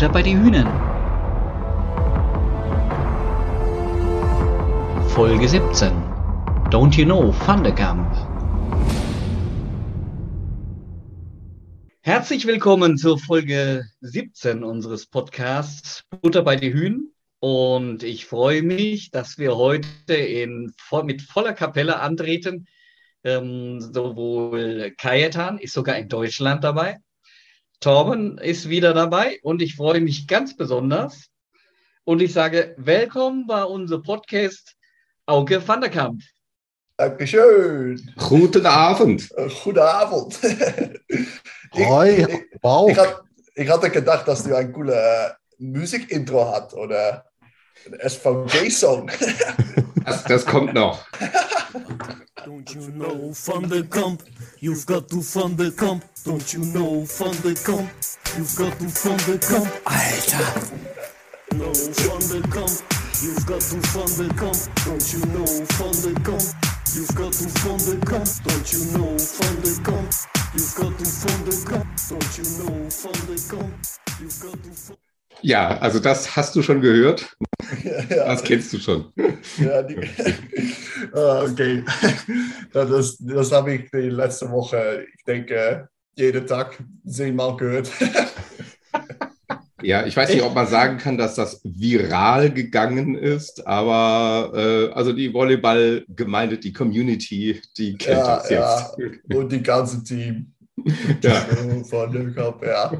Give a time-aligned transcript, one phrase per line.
[0.00, 0.66] Butter bei die Hühnen.
[5.10, 5.92] Folge 17.
[6.70, 8.10] Don't you know Thundercamp?
[12.00, 17.12] Herzlich willkommen zur Folge 17 unseres Podcasts Butter bei die Hühnen.
[17.38, 20.72] Und ich freue mich, dass wir heute in,
[21.04, 22.66] mit voller Kapelle antreten.
[23.22, 27.00] Ähm, sowohl Kajetan ist sogar in Deutschland dabei.
[27.80, 31.30] Torben ist wieder dabei und ich freue mich ganz besonders.
[32.04, 34.76] Und ich sage, willkommen bei unserem Podcast
[35.24, 36.20] Auke van der Kamp.
[36.98, 38.12] Dankeschön.
[38.18, 39.30] Guten Abend.
[39.34, 40.38] Äh, Guten Abend.
[41.74, 42.26] Hoi,
[42.60, 42.90] wow.
[42.90, 43.22] Ich, hat,
[43.54, 47.29] ich, hatte gedacht, dass du ein cooles äh, Musikintro hast oder
[47.86, 49.10] ein SVG-Song.
[50.04, 51.04] Das, das kommt noch.
[52.44, 54.22] Don't you know van de kamp?
[54.60, 56.02] You've got to van de kamp.
[56.24, 57.90] Don't you know van de kamp?
[58.36, 59.68] You've got to van de kamp.
[59.84, 60.62] Alter.
[61.56, 62.70] No van de kamp.
[63.22, 64.56] You've got to van de kamp.
[64.84, 66.42] Don't you know van de kamp?
[66.94, 68.26] You've got to van de kamp.
[68.44, 70.12] Don't you know van de kamp?
[70.54, 71.86] You've got to van de kamp.
[72.08, 73.72] Don't you know van de kamp?
[74.18, 75.09] You've got to van
[75.42, 77.34] Ja, also das hast du schon gehört.
[77.82, 78.24] Ja, ja.
[78.26, 79.12] Das kennst du schon.
[79.58, 79.96] Ja, die,
[81.14, 81.82] Ah, okay.
[82.74, 87.90] Ja, Das, das habe ich die letzte Woche, ich denke, jeden Tag zehnmal gehört.
[89.82, 94.92] Ja, ich weiß nicht, ob man sagen kann, dass das viral gegangen ist, aber äh,
[94.92, 98.90] also die Volleyball-Gemeinde, die Community, die kennt Ja, das ja.
[98.98, 99.34] jetzt.
[99.34, 100.52] Und die ganze Team.
[101.22, 101.34] Ja.
[101.88, 102.92] Von dem Cup, ja.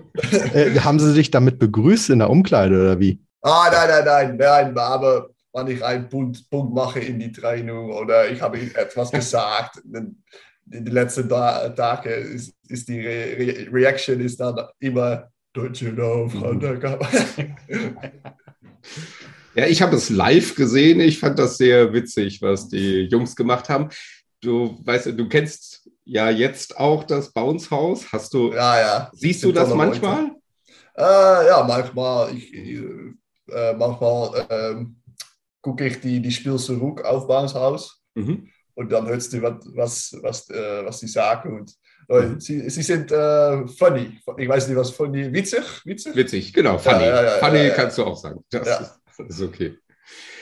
[0.54, 3.20] Äh, haben sie sich damit begrüßt in der Umkleide oder wie?
[3.42, 4.04] Ah, nein, nein,
[4.36, 8.58] nein, nein, aber wenn ich einen Punkt, Punkt mache in die Training oder ich habe
[8.74, 10.16] etwas gesagt, dann
[10.70, 15.82] in den letzten Ta- Tagen ist, ist die Re Re Reaction ist dann immer Don't
[15.82, 17.04] you know, Van der Kamp?
[19.54, 21.00] Ja, ich habe es live gesehen.
[21.00, 23.88] Ich fand das sehr witzig, was die Jungs gemacht haben.
[24.40, 28.12] Du weißt, du kennst ja jetzt auch das Bounce House.
[28.12, 29.10] Hast du, ja, ja.
[29.14, 30.32] siehst du das manchmal?
[30.96, 34.96] Äh, ja, manchmal, ich, äh, manchmal ähm,
[35.62, 38.48] gucke ich die, die Spiele zurück auf Bouncehaus Mhm.
[38.74, 41.60] und dann hörst du, was, was, was, äh, was sie sagen.
[41.60, 41.74] Und,
[42.08, 44.18] äh, sie, sie sind äh, funny.
[44.36, 46.16] Ich weiß nicht, was funny, witzig, witzig.
[46.16, 46.76] Witzig, genau.
[46.76, 47.04] Funny.
[47.04, 48.44] ja, funny kannst du auch sagen.
[48.50, 49.78] Das, ist, das ist okay.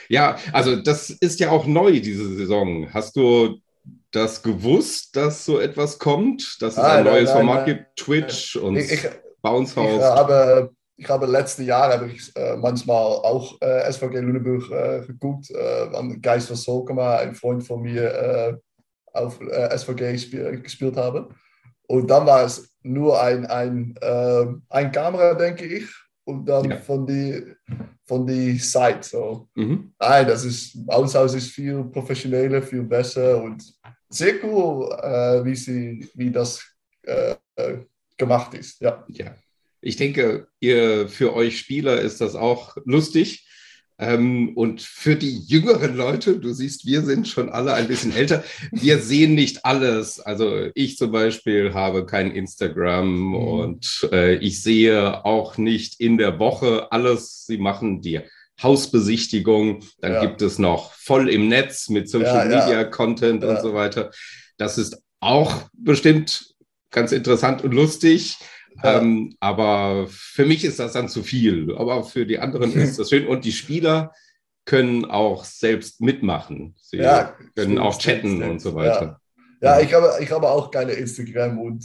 [0.09, 2.91] Ja, also das ist ja auch neu, diese Saison.
[2.91, 3.59] Hast du
[4.11, 7.77] das gewusst, dass so etwas kommt, dass es Ah, ein nein, neues nein, Format nein.
[7.77, 7.95] gibt?
[7.97, 9.09] Twitch und Ich, ich,
[9.41, 10.01] Bounce ich, House.
[10.01, 15.05] äh, habe, ich habe letzte Jahr habe ich äh, manchmal auch äh, SVG Lüneburg äh,
[15.07, 18.53] geguckt, äh, an Geist von Solkema, ein Freund von mir äh,
[19.13, 20.31] auf SVG gesp
[20.63, 21.29] gespielt habe.
[21.87, 23.95] Und dann war es nur ein, ein,
[24.69, 25.85] ein Kamera, denke ich,
[26.23, 26.77] und dann Ja.
[26.77, 27.43] von die
[28.05, 28.99] von die Site.
[29.03, 29.47] So.
[29.55, 29.93] Mhm.
[29.99, 33.63] Nein, das ist, Aushaus ist viel professioneller, viel besser und
[34.09, 36.63] sehr cool, äh, wie, sie, wie das
[37.03, 37.35] äh,
[38.17, 38.81] gemacht ist.
[38.81, 39.05] Ja.
[39.07, 39.35] Ja,
[39.81, 43.45] ich denke, ihr für euch Spieler ist das auch lustig.
[44.01, 48.43] Ähm, und für die jüngeren Leute, du siehst, wir sind schon alle ein bisschen älter.
[48.71, 50.21] Wir sehen nicht alles.
[50.21, 56.39] Also ich zum Beispiel habe kein Instagram und äh, ich sehe auch nicht in der
[56.39, 57.45] Woche alles.
[57.45, 58.21] Sie machen die
[58.61, 59.83] Hausbesichtigung.
[60.01, 60.21] Dann Ja.
[60.21, 62.65] gibt es noch voll im Netz mit Social Ja.
[62.65, 64.11] Media Content und so weiter.
[64.57, 66.53] Das ist auch bestimmt
[66.91, 68.37] ganz interessant und lustig.
[68.83, 71.75] Ähm, aber für mich ist das dann zu viel.
[71.77, 73.27] Aber für die anderen ist das schön.
[73.27, 74.13] Und die Spieler
[74.65, 76.75] können auch selbst mitmachen.
[76.81, 78.43] Sie Ja, können stimmt, auch chatten stimmt.
[78.51, 79.19] und so weiter.
[79.61, 81.83] Ja, ich habe, ich habe auch keine Instagram und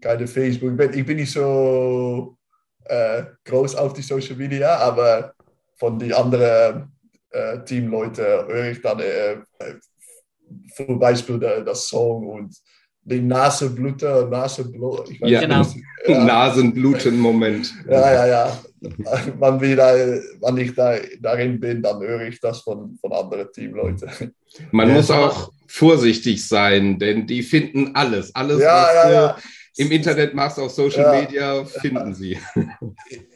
[0.00, 0.70] keine Facebook.
[0.70, 2.38] Ich bin, ich bin nicht so
[2.84, 5.34] äh, groß auf die Social Media, aber
[5.82, 6.92] von den anderen
[7.30, 9.74] äh, Teamleuten höre ich dann äh, äh,
[10.76, 12.54] zum Beispiel der, das Song und
[13.02, 15.10] die Nasenblüte, Nasenblut.
[15.10, 15.40] Ich weiß Ja.
[15.40, 15.66] Genau.
[16.06, 17.74] Ja, Nasenbluten-Moment.
[17.90, 18.26] ja, ja.
[18.26, 18.58] ja.
[19.40, 19.94] Wenn, wieder,
[20.40, 24.34] wenn ich da, darin bin, dann höre ich das von, von anderen Teamleuten.
[24.72, 28.34] Man Ja, muss auch vorsichtig sein, denn die finden alles.
[28.34, 29.42] Alles, Ja, was ja, du
[29.84, 31.22] im Internet machst, auf Social.
[31.22, 32.38] Media, finden sie.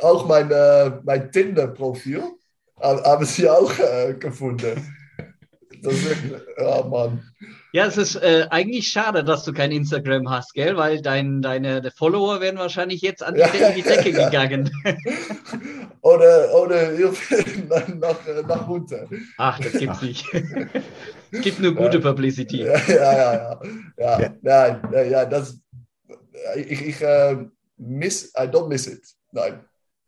[0.00, 2.22] Auch mein, äh, mein Tinder-Profil
[2.80, 4.86] ha- haben sie auch äh, gefunden.
[5.82, 6.16] Das ist,
[6.58, 7.22] ja, Mann.
[7.72, 10.76] Ja, es ist äh, eigentlich schade, dass du kein Instagram hast, gell?
[10.76, 13.46] Weil dein, deine Follower werden wahrscheinlich jetzt an die, Ja.
[13.48, 14.26] in die Decke Ja.
[14.28, 14.70] gegangen.
[16.02, 16.90] Oder, oder
[17.68, 18.16] nach, nach,
[18.48, 19.28] nach unten.
[19.38, 20.26] Ach, das gibt's nicht.
[21.30, 22.64] es gibt nur gute Publicity.
[22.64, 23.32] Ja, ja, ja.
[23.32, 23.60] ja.
[23.96, 24.34] ja, Ja.
[24.42, 25.60] Nein, ja, ja, das,
[26.56, 27.36] ich, ich äh,
[27.76, 29.00] miss, I don't miss it.
[29.32, 29.64] Nein.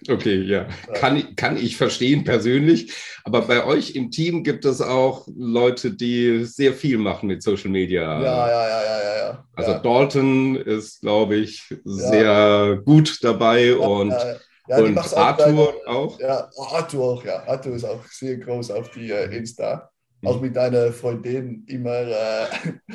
[0.08, 0.66] Okay, ja.
[0.94, 2.92] Kann, ich- kann ich verstehen persönlich.
[3.24, 7.70] Aber bei euch im Team gibt es auch Leute, die sehr viel machen mit Social
[7.70, 8.02] Media.
[8.20, 9.16] Ja, ja, ja, ja, ja.
[9.28, 9.44] ja.
[9.54, 9.78] Also ja.
[9.78, 14.36] Dalton ist, glaube ich, sehr gut dabei und, ja, ja.
[14.66, 16.20] Ja, und auch Arthur deine- auch.
[16.20, 17.46] Ja, Arthur auch, ja.
[17.46, 19.90] Arthur ist auch sehr groß auf die äh, Insta.
[20.22, 20.28] Mhm.
[20.28, 22.46] Auch mit deiner Freundin immer äh,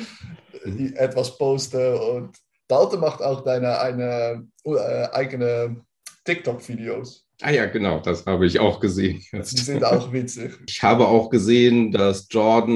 [0.64, 1.94] die etwas posten.
[1.94, 2.36] Und
[2.68, 5.76] Dalton macht auch deine eine, äh, eigene
[6.24, 7.26] TikTok-Videos.
[7.42, 9.22] Ah ja, genau, das habe ich auch gesehen.
[9.32, 10.52] Die sind auch witzig.
[10.68, 12.74] Ich habe auch gesehen, dass Jordan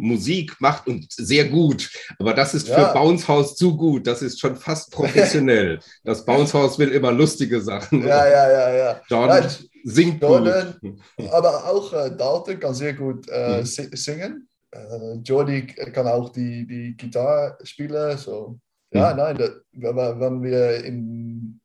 [0.00, 1.90] Musik macht und sehr gut.
[2.20, 2.92] Aber das ist für Ja.
[2.92, 4.06] Bounce House zu gut.
[4.06, 5.80] Das ist schon fast professionell.
[6.04, 8.06] Das Bounce House will immer lustige Sachen.
[8.06, 9.00] Ja, ja, ja, ja.
[9.08, 9.50] Jordan Ja,
[9.84, 11.00] singt Jordan- gut.
[11.32, 13.64] Aber auch äh, Dalton kann sehr gut äh, Mhm.
[13.66, 14.48] si- singen.
[14.70, 18.16] Äh, Jordi kann auch die, die Gitarre spielen.
[18.18, 18.56] So.
[18.92, 19.16] Ja, Mhm.
[19.16, 21.60] nein, das, wenn wir in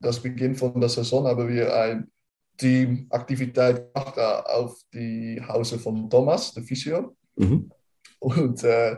[0.00, 2.06] das Beginn von der Saison haben wir eine
[2.56, 7.16] Teamaktivität gemacht äh, auf die Hause von Thomas, der Physio.
[7.36, 7.70] Mhm.
[8.18, 8.96] Und äh,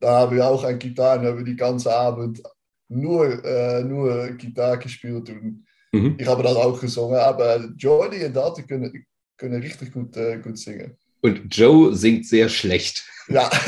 [0.00, 2.42] da haben wir auch eine Gitarre und haben die ganze Abend
[2.88, 5.28] nur, äh, nur Gitarre gespielt.
[5.30, 5.64] Und
[5.94, 6.16] Mhm.
[6.18, 9.06] ich habe das auch gesungen, aber Jordi und Dalton können,
[9.36, 10.96] können richtig gut, äh, gut singen.
[11.20, 13.08] Und Joe singt sehr schlecht.
[13.28, 13.48] Ja,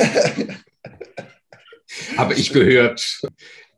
[2.16, 3.22] Habe ich gehört.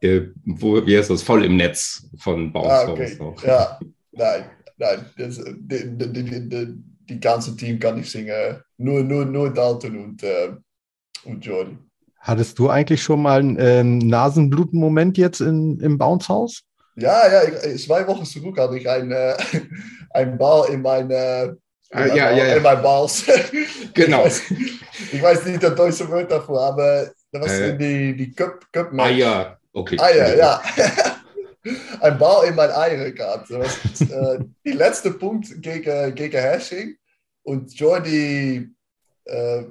[0.00, 1.22] Äh, wo, wie heißt das?
[1.22, 3.46] Voll im Netz von Bounce ah, House okay.
[3.46, 3.78] Ja,
[4.12, 4.44] nein,
[4.76, 5.04] nein.
[5.16, 6.74] Das, die, die, die, die,
[7.08, 8.62] die ganze Team kann nicht singen.
[8.76, 10.50] Nur, nur, nur Dalton und, äh,
[11.24, 11.76] und Jordi.
[12.20, 16.62] Hattest du eigentlich schon mal einen ähm, Nasenbluten-Moment jetzt in, im Bounce-Haus?
[16.96, 19.36] Ja, ja, ich, zwei Wochen zurück hatte ich einen, äh,
[20.10, 21.56] einen Ball in mein, äh, in
[21.92, 22.56] Ah, ja, Ball- ja, ja.
[22.56, 23.24] in mein Balls.
[23.94, 24.26] Genau.
[24.26, 24.42] Ich weiß,
[25.12, 27.78] ich weiß nicht das deutsche Wort davor, aber das war Äh.
[27.78, 29.98] die, die Cup, Cup Ah ja, okay.
[29.98, 30.62] Eier, ja.
[32.00, 33.50] Ein Ball in mein Eier gehabt.
[33.50, 36.96] Das äh, die letzte Punkt gegen, gegen Hashing.
[37.42, 38.68] Und Jordi
[39.24, 39.64] äh,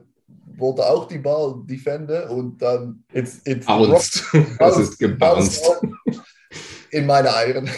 [0.57, 4.23] wollte auch die Ball defenden und dann it's, it's Bounced.
[4.59, 5.63] Das ist gebounced.
[6.91, 7.69] in meine Eiern.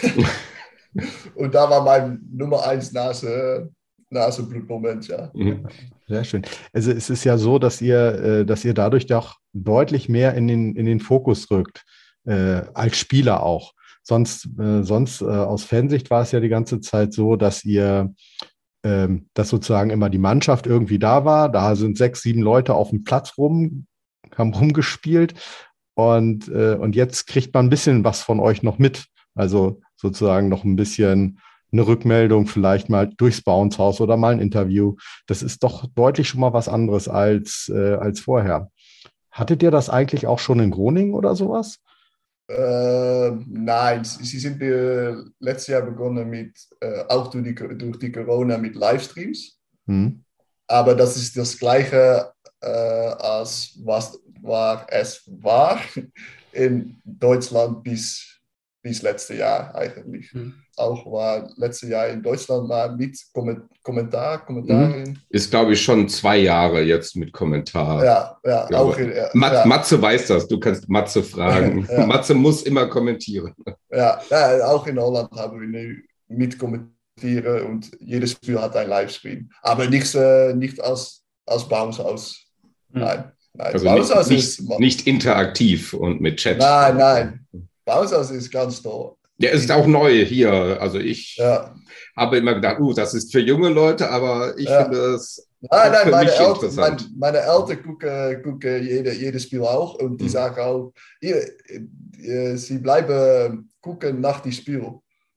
[1.34, 3.70] und da war mein Nummer 1 Nase,
[4.10, 5.30] Nasenblutmoment, ja.
[5.34, 5.66] Mhm.
[6.08, 6.42] Sehr schön.
[6.72, 10.48] Also es ist ja so, dass ihr, äh, dass ihr dadurch doch deutlich mehr in
[10.48, 11.84] den, in den Fokus rückt,
[12.24, 13.72] äh, als Spieler auch.
[14.02, 18.14] Sonst, äh, sonst äh, aus Fansicht war es ja die ganze Zeit so, dass ihr,
[18.82, 21.48] ähm, dass sozusagen immer die Mannschaft irgendwie da war.
[21.50, 23.86] Da sind sechs, sieben Leute auf dem Platz rum,
[24.36, 25.34] haben rumgespielt.
[25.94, 29.06] Und, äh, und jetzt kriegt man ein bisschen was von euch noch mit.
[29.34, 31.40] Also sozusagen noch ein bisschen
[31.72, 34.96] eine Rückmeldung, vielleicht mal durchs Bounce House oder mal ein Interview.
[35.26, 38.70] Das ist doch deutlich schon mal was anderes als, äh, als vorher.
[39.30, 41.78] Hattet ihr das eigentlich auch schon in Groningen oder sowas?
[42.50, 48.10] Äh, nein, sie sind äh, letztes Jahr begonnen mit, äh, auch durch die, durch die
[48.10, 49.56] Corona mit Livestreams.
[49.86, 50.24] Hm?
[50.66, 55.80] Aber das ist das Gleiche, äh, als was war es war
[56.52, 58.39] in Deutschland bis,
[58.82, 60.32] bis letztes Jahr eigentlich.
[60.32, 60.54] Hm.
[60.76, 65.18] Auch war letztes Jahr in Deutschland mal mit Komment Kommentar, Kommentaren.
[65.30, 68.04] Ist, glaube ich, schon zwei Jahre jetzt mit Kommentar.
[68.04, 71.86] Ja, ja, Ja, auch ja, Mat ja, Matze weiß das, du kannst Matze fragen.
[71.90, 72.06] Ja.
[72.06, 73.54] Matze muss immer kommentieren.
[73.90, 74.20] ja,
[74.64, 75.96] auch in Holland haben wir eine
[76.28, 79.50] mit kommentieren und jedes Spiel hat ein Livestream.
[79.62, 82.44] Aber nicht, äh, nicht als, als Bounce aus.
[82.92, 83.00] Hm.
[83.00, 83.72] Nein, nein.
[83.72, 86.58] Also nicht, ist, nicht interaktiv und mit Chat.
[86.58, 87.39] nein, nein.
[87.94, 89.14] House ist ganz toll.
[89.38, 90.52] Der ist auch neu hier.
[90.80, 91.74] Also ich Ja.
[92.16, 94.82] habe immer gedacht, uh, das ist für junge Leute, aber ich Ja.
[94.84, 97.10] finde es Nein, nein, meine Eltern, mein, interessant.
[97.18, 100.28] meine Eltern gucken, gucken jede, jedes Spiel auch und die Mhm.
[100.30, 101.36] sagen auch, ihr,
[102.22, 104.84] äh, sie bleiben gucken nach dem Spiel.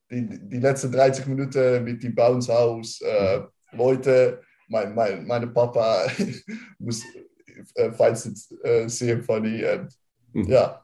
[0.10, 3.42] Die, die letzten 30 Minuten mit dem Bounce House, äh,
[3.74, 6.06] Leute, mein, mein, meine Papa
[6.80, 7.04] muss,
[7.76, 9.64] äh, finds it äh, sehr funny.
[9.66, 9.90] Und,
[10.36, 10.48] Mhm.
[10.50, 10.83] Ja,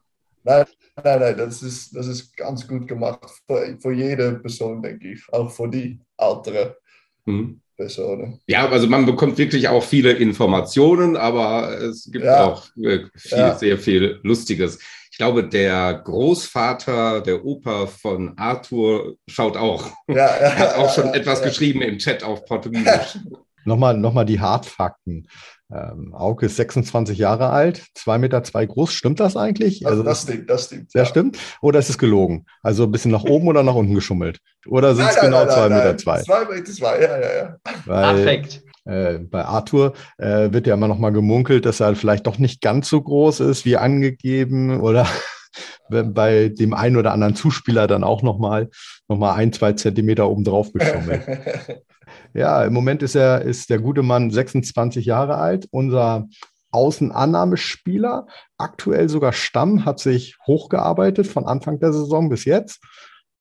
[0.50, 0.66] nein,
[1.04, 5.22] nein, nein, das ist, das ist ganz gut gemacht für, für jede Person, denke ich,
[5.32, 6.78] auch für die ältere
[7.26, 7.62] hm.
[7.78, 8.40] Personen.
[8.48, 12.46] Ja, also man bekommt wirklich auch viele Informationen, aber es gibt Ja.
[12.46, 13.56] auch äh, viel, Ja.
[13.56, 14.80] sehr viel Lustiges.
[15.12, 19.86] Ich glaube, der Großvater, der Opa von Arthur schaut auch.
[20.08, 21.48] Ja, ja, Er hat auch schon ja, etwas ja.
[21.48, 23.18] geschrieben im Chat auf Portugiesisch.
[23.66, 25.28] Nochmal, nochmal die Hartfakten.
[25.72, 28.92] Ähm, Auke ist 26 Jahre alt, 2,2 Meter zwei groß.
[28.92, 29.82] Stimmt das eigentlich?
[29.82, 30.92] Das, Also, das stimmt, das stimmt.
[30.92, 31.06] sehr ja.
[31.06, 31.38] stimmt?
[31.62, 32.46] Oder ist es gelogen?
[32.64, 34.40] Also ein bisschen nach oben oder nach unten geschummelt?
[34.68, 35.98] Oder sind es Nein, genau nein, 2,2 nein, Meter?
[35.98, 36.22] Zwei?
[36.24, 37.56] Zwei Meter zwei, ja, ja, ja.
[37.86, 38.64] Weil, Perfekt.
[38.86, 42.62] äh, bei Arthur äh, wird ja immer noch mal gemunkelt, dass er vielleicht doch nicht
[42.62, 45.08] ganz so groß ist wie angegeben oder
[45.90, 48.70] bei dem einen oder anderen Zuspieler dann auch nochmal
[49.08, 51.22] noch mal ein, zwei Zentimeter obendrauf geschummelt.
[52.34, 55.68] ja, im Moment ist er, ist der gute Mann 26 Jahre alt.
[55.72, 56.28] Unser
[56.72, 62.82] Außenannahmespieler, aktuell sogar Stamm, hat sich hochgearbeitet von Anfang der Saison bis jetzt.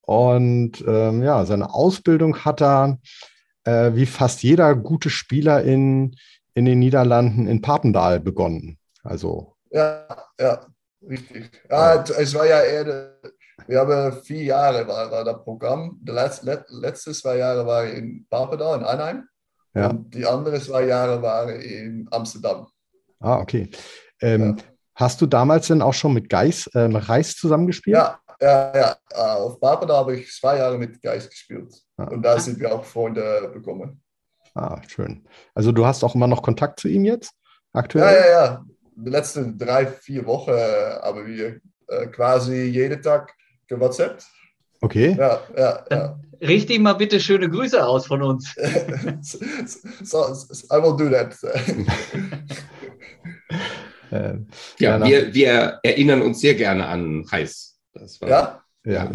[0.00, 2.98] Und ähm, ja, seine Ausbildung hat er,
[3.64, 6.16] äh, wie fast jeder gute Spieler in,
[6.54, 8.78] in den Niederlanden, in Papendal begonnen.
[9.02, 9.54] Also.
[9.70, 10.06] Ja,
[10.40, 10.66] ja,
[11.06, 11.50] richtig.
[11.68, 13.18] Ja, es war ja eher,
[13.68, 15.98] wir haben vier Jahre war, war das Programm.
[16.02, 19.28] Die letzte, letzte zwei Jahre war in Papendal, in Anheim.
[19.74, 19.90] Ja.
[19.90, 22.66] Und die anderen zwei Jahre waren in Amsterdam.
[23.20, 23.70] Ah, okay.
[24.20, 24.64] Ähm, ja.
[24.94, 27.96] Hast du damals denn auch schon mit Geis, äh, Reis zusammengespielt?
[27.96, 28.96] Ja, ja, ja.
[29.14, 31.74] Ah, auf Papendal habe ich zwei Jahre mit Geis gespielt.
[31.98, 32.04] Ah.
[32.04, 34.02] Und da sind wir auch Freunde bekommen.
[34.54, 35.26] Ah, schön.
[35.54, 37.32] Also du hast auch immer noch Kontakt zu ihm jetzt?
[37.72, 38.14] Aktuell?
[38.14, 38.64] Ja, ja, ja.
[38.96, 43.32] Die letzten drei, vier Wochen haben wir äh, quasi jeden Tag
[43.68, 44.26] gewhatsappt.
[44.80, 45.16] Okay.
[45.18, 46.20] Ja, ja, ja.
[46.40, 48.54] Richte mal bitte schöne Grüße aus von uns.
[50.02, 50.24] so,
[50.70, 51.36] I will do that.
[54.12, 54.34] äh,
[54.78, 57.76] ja, wir, wir erinnern uns sehr gerne an Heiß.
[57.92, 58.62] Das war, ja?
[58.84, 59.10] Ja.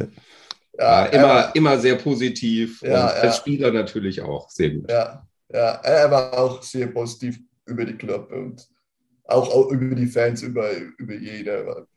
[0.77, 4.91] ja immer, war, immer sehr positiv ja, und als Spieler natürlich auch sehr gut.
[4.91, 8.67] Ja, ja, er war auch sehr positiv über die Club und
[9.25, 11.87] auch, auch über die Fans, über, über jede.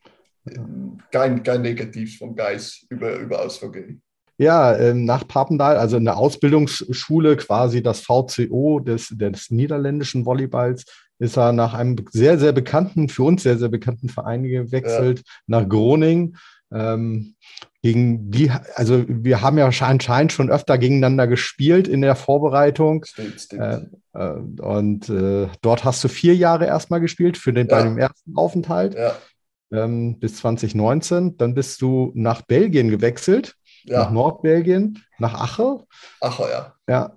[1.11, 3.97] Kein, kein Negatives vom Geist über, über ASVG.
[4.39, 10.85] Ja, ähm, nach Papendal, also in der Ausbildungsschule, quasi das VCO des, des niederländischen Volleyballs,
[11.19, 15.25] ist er nach einem sehr, sehr bekannten, für uns sehr, sehr bekannten Verein gewechselt, ja.
[15.47, 16.37] nach Groningen.
[16.73, 17.37] Ähm,
[17.83, 23.05] gegen die, also wir haben ja anscheinend schon öfter gegeneinander gespielt in der Vorbereitung.
[23.05, 23.63] Stimmt, stimmt.
[24.13, 27.77] Äh, äh, und äh, dort hast du vier Jahre erstmal gespielt für den, ja.
[27.77, 29.17] bei dem ersten Aufenthalt ja.
[29.73, 31.37] Ähm, bis 2019.
[31.37, 33.57] Dann bist du nach Belgien gewechselt
[33.87, 34.01] ja.
[34.01, 35.85] nach Nordbelgien, nach Ache.
[36.21, 36.73] Ache, ja.
[36.89, 37.13] Ja,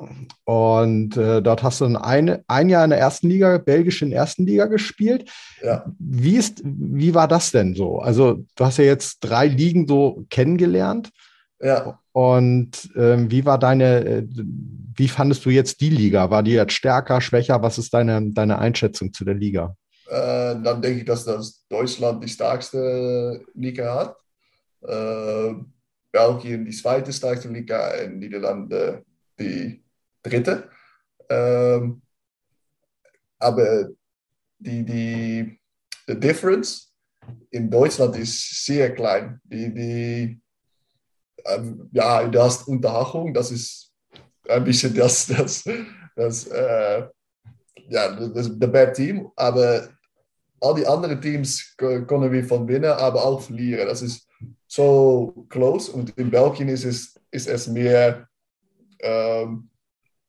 [0.45, 4.19] und äh, dort hast du ein, ein Jahr in der ersten Liga, belgisch in der
[4.19, 5.29] ersten Liga gespielt.
[5.63, 5.85] Ja.
[5.99, 7.99] Wie, ist, wie war das denn so?
[7.99, 11.09] Also, du hast ja jetzt drei Ligen so kennengelernt.
[11.61, 11.99] Ja.
[12.13, 14.27] Und ähm, wie war deine, äh,
[14.95, 16.31] wie fandest du jetzt die Liga?
[16.31, 17.61] War die jetzt stärker, schwächer?
[17.61, 19.75] Was ist deine, deine Einschätzung zu der Liga?
[20.09, 24.17] Äh, dann denke ich, dass das Deutschland die stärkste Liga hat.
[24.81, 25.53] Äh,
[26.11, 29.05] Belgien die zweite stärkste Liga en Niederlande
[29.39, 29.83] die
[30.23, 30.67] dritte.
[31.29, 32.01] Ähm,
[33.37, 33.89] aber
[34.57, 35.59] die, die,
[36.07, 36.91] die Difference
[37.51, 39.39] in Deutschland ist sehr klein.
[39.43, 40.41] Die, die,
[41.45, 43.93] ähm, ja, du hast Unterhachung, das ist
[44.47, 45.63] ein bisschen das, das,
[46.15, 47.07] das, äh,
[47.89, 49.89] ja, das, das Bad Team, aber
[50.61, 53.87] all die anderen Teams können wir von winnen, aber auch verlieren.
[53.87, 54.27] Das ist
[54.67, 58.27] so close und in Belgien ist es, ist es mehr,
[58.99, 59.69] ähm,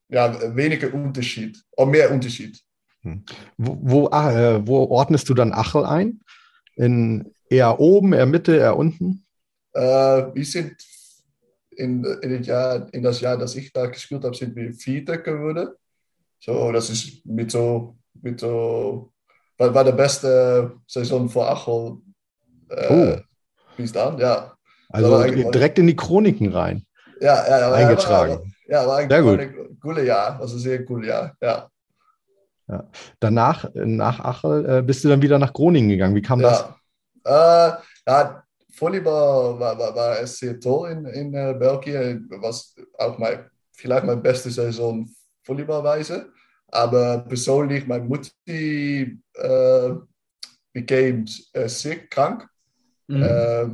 [0.08, 2.60] ja, weniger Unterschied, oder mehr Unterschied.
[3.02, 3.24] Hm.
[3.56, 6.20] Wo, wo, äh, wo, ordnest du dann Achel ein?
[6.76, 9.24] In eher oben, eher Mitte, eher unten?
[9.72, 9.80] Äh,
[10.34, 10.76] wir sind
[11.70, 15.68] in, in, Jahr, in, das Jahr, das ich da gespielt habe, sind wir Vierter geworden.
[16.38, 19.09] So, das ist mit so, mit so,
[19.60, 21.98] war, war der beste Saison für Achel.
[22.70, 23.20] Äh, oh
[23.76, 24.52] bis dann, ja.
[24.90, 26.84] Also direkt in die Chroniken rein.
[27.20, 28.54] Ja, ja, ja eingetragen.
[28.66, 31.68] Ja, war, ja, war ein cooles Jahr, also sehr cool Jahr, ja.
[32.68, 32.84] ja.
[33.18, 36.14] Danach, nach Achel, äh, bist du dann wieder nach Groningen gegangen.
[36.14, 36.50] Wie kam ja.
[36.50, 36.64] das?
[37.24, 38.42] Äh, ja,
[38.78, 42.28] Volleyball war, war, war sehr toll in, in uh, Belgien.
[42.40, 45.08] Was auch mein, vielleicht meine beste Saison
[45.44, 46.32] Volleyballweise.
[46.72, 49.90] Aber persönlich, meine Mutti äh,
[50.72, 52.48] became äh, sick, krank.
[53.08, 53.22] Mhm.
[53.22, 53.66] Äh,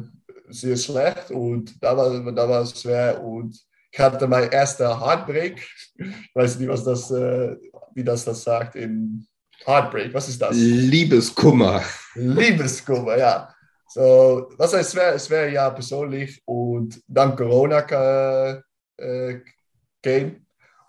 [0.48, 3.58] sehr schlecht und da war, da war es schwer und
[3.90, 5.60] ich hatte mein erster Heartbreak.
[5.96, 7.56] Ich weiß nicht, was das, äh,
[7.94, 9.26] wie das das sagt in
[9.64, 10.12] Heartbreak.
[10.12, 10.54] Was ist das?
[10.54, 11.82] Liebeskummer.
[12.14, 13.54] Liebeskummer, ja.
[13.88, 17.78] So, was heißt schwer, es wäre ja persönlich und dann Corona
[18.98, 19.40] äh,
[20.02, 20.40] came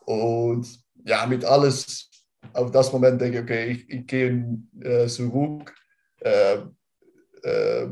[0.06, 0.68] und
[1.08, 2.10] ja, mit alles
[2.54, 4.46] auf das Moment denke okay, ich, ich gehe
[4.82, 5.74] äh, zurück.
[6.22, 6.58] Äh,
[7.44, 7.88] äh,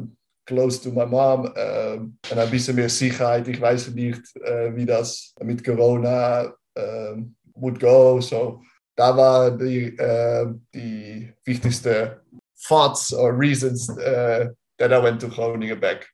[0.45, 3.47] close to my mom ähm, und ein bisschen mehr Sicherheit.
[3.47, 7.15] Ich weiß nicht, äh, wie das mit Corona äh,
[7.55, 8.19] would go.
[8.21, 8.61] So,
[8.95, 12.21] da war die, äh, die wichtigste
[12.67, 16.11] thoughts or reasons äh, that I went to Groningen back.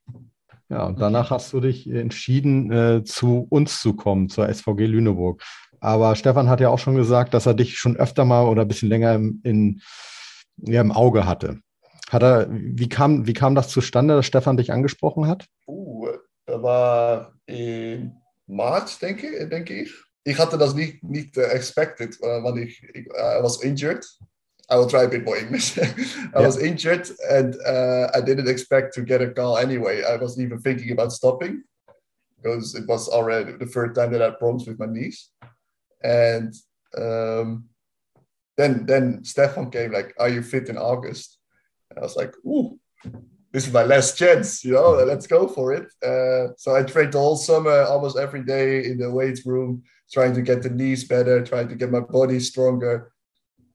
[0.69, 5.43] Ja, und danach hast du dich entschieden, äh, zu uns zu kommen, zur SVG Lüneburg.
[5.81, 8.67] Aber Stefan hat ja auch schon gesagt, dass er dich schon öfter mal oder ein
[8.67, 9.81] bisschen länger im, in,
[10.57, 11.59] ja, im Auge hatte.
[12.09, 15.47] Hat er, wie kam, wie kam das zustande, dass Stefan dich angesprochen hat?
[15.67, 16.07] Uh,
[16.45, 18.11] das war im
[18.45, 19.93] März, denke, denke ich.
[20.23, 24.05] Ich hatte das nicht, nicht uh, expected, uh, weil ich, ich I was injured.
[24.69, 25.77] I will try a bit more English.
[25.77, 26.47] I Yeah.
[26.47, 30.03] was injured and uh, I didn't expect to get a call anyway.
[30.03, 31.63] I was even thinking about stopping
[32.37, 35.29] because it was already the third time that I had problems with my knees.
[36.03, 36.53] And
[36.97, 37.65] um,
[38.57, 41.37] then then Stefan came like, "Are you fit in August?"
[41.89, 42.79] And I was like, "Ooh,
[43.51, 44.91] this is my last chance, you know.
[44.91, 49.11] Let's go for it." Uh, so I trained whole summer, almost every day in the
[49.11, 53.11] weight room, trying to get the knees better, trying to get my body stronger,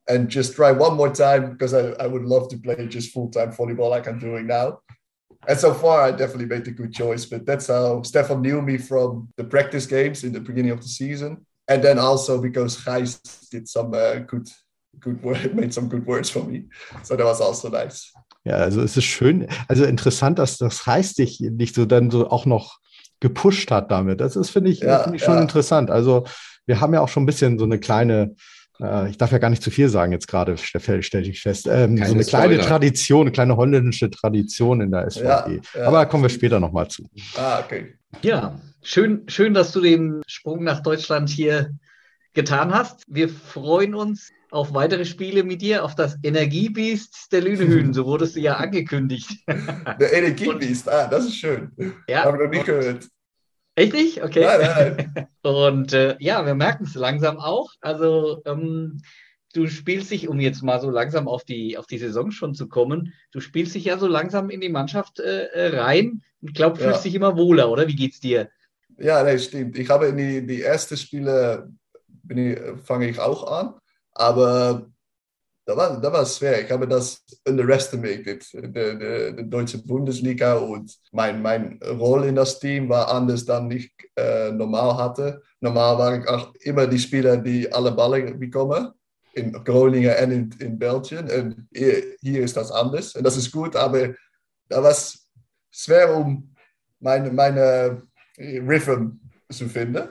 [0.09, 3.31] and just try one more time because I, I would love to play just full
[3.31, 4.81] time volleyball like I'm doing now.
[5.49, 7.25] And so far, I definitely made a good choice.
[7.25, 10.89] But that's how Stefan knew me from the practice games in the beginning of the
[10.89, 13.21] season, and then also because Gijs
[13.51, 14.49] did some uh, good,
[15.01, 16.69] good word, made some good words for me.
[17.03, 18.13] So that was also nice.
[18.45, 22.31] Ja, also es ist schön, also interessant, dass das heißt dich nicht so dann so
[22.31, 22.79] auch noch
[23.21, 24.21] gepusht hat damit.
[24.21, 25.43] Das ist, finde ich, Ja, finde ich schon ja.
[25.43, 25.91] interessant.
[25.91, 26.25] Also
[26.67, 28.37] wir haben ja auch schon ein bisschen so eine kleine,
[28.81, 31.67] äh, ich darf ja gar nicht zu viel sagen jetzt gerade, stelle stell ich fest,
[31.67, 32.63] ähm, so eine kleine Spoiler.
[32.69, 35.25] Tradition, eine kleine holländische Tradition in der SVG.
[35.25, 35.87] Ja, ja.
[35.87, 37.09] Aber da kommen wir später nochmal zu.
[37.37, 37.95] Ah, okay.
[38.23, 41.71] Ja, schön, schön, dass du den Sprung nach Deutschland hier
[42.35, 43.03] getan hast.
[43.09, 48.37] Wir freuen uns auf weitere Spiele mit dir, auf das Energiebiest der Lünehühn, so wurdest
[48.37, 49.29] du ja angekündigt.
[49.49, 51.73] Der Energiebiest, ah, das ist schön.
[52.09, 53.09] Ja, Habe noch nicht gehört.
[53.75, 54.23] echt nicht?
[54.23, 54.45] Okay.
[54.45, 55.29] Nein, nein.
[55.43, 57.73] Und äh, ja, wir merken es langsam auch.
[57.81, 59.01] Also ähm,
[59.53, 62.69] du spielst dich, um jetzt mal so langsam auf die, auf die Saison schon zu
[62.69, 66.81] kommen, du spielst dich ja so langsam in die Mannschaft äh, äh, rein und glaube,
[66.81, 66.89] Ja.
[66.91, 67.89] fühlst dich immer wohler, oder?
[67.89, 68.49] Wie geht's dir?
[68.99, 69.79] Ja, nee, stimmt.
[69.79, 71.71] Ich habe in die, die ersten Spiele
[72.29, 73.75] ich, fange ich auch an,
[74.13, 74.87] aber
[75.67, 76.63] da war, da war es schwer.
[76.65, 83.13] Ich habe das underestimated, die, deutsche Bundesliga und mein, mein Rolle in das Team war
[83.13, 85.43] anders, dann ich äh, normal hatte.
[85.61, 88.93] Normal war ich auch immer die Spieler, die alle Ballen bekommen.
[89.33, 91.29] In Groningen en in, in Belgien.
[91.29, 93.15] En hier, hier ist das anders.
[93.15, 94.15] Und das ist gut, aber
[94.69, 95.29] da war es
[95.71, 96.55] schwer, um
[97.01, 98.03] meine, meine
[98.39, 99.21] Rhythm
[99.51, 100.09] zu finden.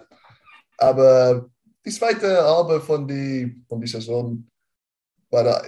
[0.78, 1.50] Aber
[1.86, 4.46] die zweite Halbe von die, von die Saison
[5.32, 5.62] da,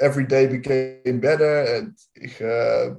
[0.00, 2.94] every day became better and ich, uh,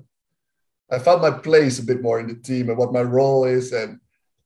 [0.91, 3.73] I found my place a bit more in the team and what my role is
[3.73, 3.99] and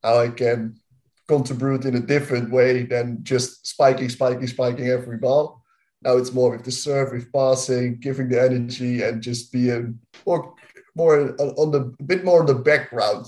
[0.04, 0.80] how I can
[1.28, 5.64] contribute in a different way than just spiking, spiking, spiking every ball.
[6.02, 10.56] Now it's more with the serve, with passing, giving the energy, and just being more,
[10.96, 13.28] more on the a bit more in the background,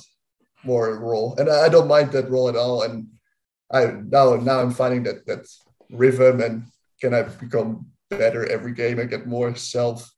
[0.63, 1.35] more role.
[1.37, 2.83] And I don't mind that role at all.
[2.83, 3.07] And
[3.71, 5.45] I now now I'm finding that that
[5.89, 6.63] rhythm and
[7.01, 10.11] can I become better every game and get more self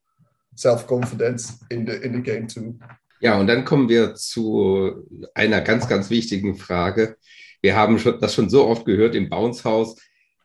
[0.55, 2.79] self confidence in the in the game too.
[3.21, 7.15] Ja, und dann kommen wir zu einer ganz, ganz wichtigen Frage.
[7.61, 9.95] Wir haben schon, das schon so oft gehört im Bounce-Haus.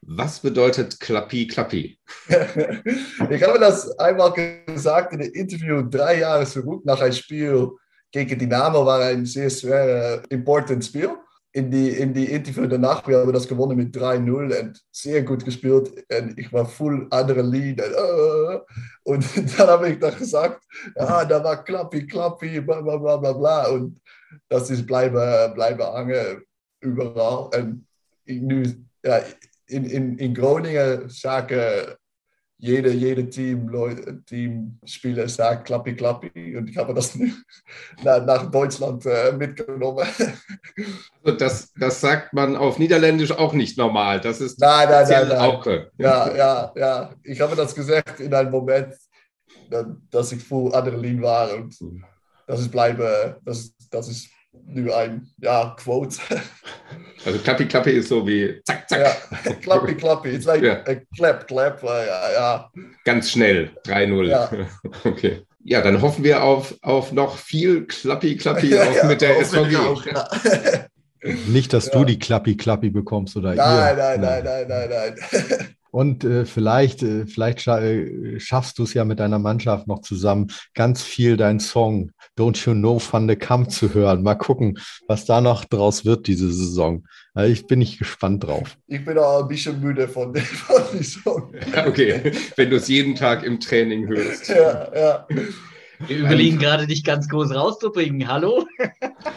[0.02, 1.98] Was bedeutet Klappi Klappi?
[2.28, 4.32] ich habe das einmal
[4.66, 7.70] gesagt in einem Interview drei Jahre zurück nach einem Spiel
[8.12, 11.10] gegen Dynamo war ein sehr schweres, important Spiel.
[11.52, 15.44] In die, in die Interview danach, wir haben das gewonnen mit 3-0 und sehr gut
[15.44, 15.90] gespielt.
[16.16, 17.80] Und ich war voll Adrenalin.
[17.80, 18.60] Und, äh,
[19.02, 19.24] und
[19.58, 20.62] dann habe ich da gesagt,
[20.96, 23.68] ja, da war Klappi, Klappi, bla bla bla bla bla.
[23.68, 24.00] Und
[24.48, 26.42] das ist bleibe, bleibe hangen
[26.80, 27.50] überall.
[27.58, 27.84] Und
[28.24, 29.20] ich, ja,
[29.66, 31.96] in, in, in Groningen sagen
[32.60, 36.56] jede, jede Team, Leute, Teamspieler sagt Klappi, Klappi.
[36.56, 37.16] Und ich habe das
[38.02, 40.06] nach, nach Deutschland äh, mitgenommen.
[41.22, 44.20] Also das, das sagt man auf Niederländisch auch nicht normal.
[44.20, 45.38] Das ist Nein, nein, nein, nein.
[45.38, 45.90] Auke.
[45.98, 47.14] Ja, ja, ja.
[47.22, 48.94] Ich habe das gesagt in einem Moment,
[49.68, 51.52] da- dass ich voll Adrenalin war.
[51.54, 51.76] Und
[52.46, 54.30] das ist bleibe, das, das ist
[54.66, 56.18] nur ein ja, Quote.
[57.26, 59.00] Also Klappi Klappi ist so wie zack, zack,
[59.44, 60.30] ja, Klappi, Klappi.
[60.30, 60.82] It's like Ja.
[60.86, 61.82] a clap, clap.
[61.82, 62.70] Ja, ja.
[63.04, 63.70] ganz schnell.
[63.86, 64.24] 3-0.
[64.28, 64.50] Ja.
[65.04, 65.42] Okay.
[65.62, 69.76] Ja, dann hoffen wir auf, auf noch viel Klappi Klappi auch Ja, mit der SVG.
[69.76, 70.26] auch, ja.
[71.48, 71.92] Nicht, dass Ja.
[71.98, 74.02] du die Klappi-Klappi bekommst oder Nein, ihr.
[74.02, 75.76] nein, nein, nein, nein, nein.
[75.90, 80.00] Und äh, vielleicht, äh, vielleicht scha äh, schaffst du es ja mit deiner Mannschaft noch
[80.02, 84.22] zusammen, ganz viel deinen Song Don't You Know Van de Kamp zu hören.
[84.22, 87.04] Mal gucken, was da noch draus wird diese Saison.
[87.34, 88.76] Also ich bin nicht gespannt drauf.
[88.86, 91.52] Ich bin auch ein bisschen müde von dem, von dem Song.
[91.86, 94.48] Okay, wenn du es jeden Tag im Training hörst.
[94.48, 95.26] Ja, ja.
[96.06, 98.26] Wir überlegen gerade, dich ganz groß rauszubringen.
[98.28, 98.66] Hallo?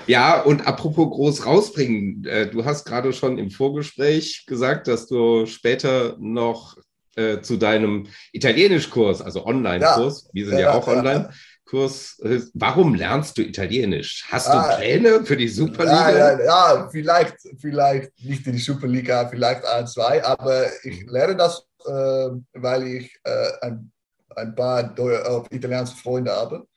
[0.08, 5.46] Ja, und apropos groß rausbringen, äh, du hast gerade schon im Vorgespräch gesagt, dass du
[5.46, 6.78] später noch
[7.16, 10.30] äh, zu deinem Italienischkurs, also Online-Kurs.
[10.34, 10.94] Wir sind ja, Ja, auch ja.
[10.98, 12.20] Online-Kurs.
[12.24, 14.26] Äh, Warum lernst du Italienisch?
[14.30, 16.12] Hast du Ah, Pläne für die Ja, Superliga?
[16.40, 22.30] ja, ja, vielleicht, vielleicht nicht in die Superliga, vielleicht A2, aber ich lerne das, äh,
[22.54, 23.92] weil ich äh, ein,
[24.36, 26.68] ein paar Deu- äh, italienische Freunde habe.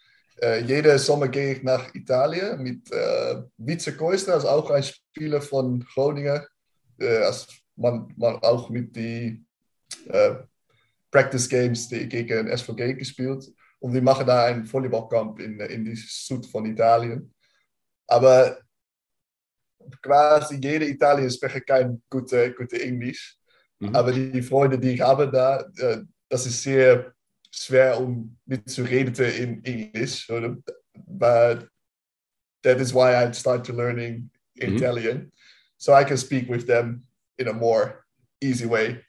[0.41, 5.41] Äh, jeden Sommer gehe ich nach Italien mit äh, Vice Koister, also auch ein Spieler
[5.41, 6.43] von Groningen,
[6.99, 9.45] äh, als man, man auch mit die
[10.09, 10.35] äh,
[11.11, 15.97] Practice Games die gegen SVG gespielt und wir machen da einen Volleyballcamp in, in die
[15.97, 17.33] Süd von Italien.
[18.07, 18.59] Aber
[20.03, 23.37] quasi jede Italiener spricht kein gutes gute Englisch.
[23.79, 23.95] Mhm.
[23.95, 25.65] Aber die Freunde, die ich habe da,
[26.29, 27.13] das ist sehr
[27.57, 30.29] schwer, um mitzureden in Englisch.
[30.31, 30.57] Oder?
[31.07, 31.69] But
[32.63, 34.77] that is why I started learning Mhm.
[34.77, 35.33] Italian.
[35.77, 37.07] So I can speak with them
[37.39, 38.05] in a more
[38.41, 39.01] easy way.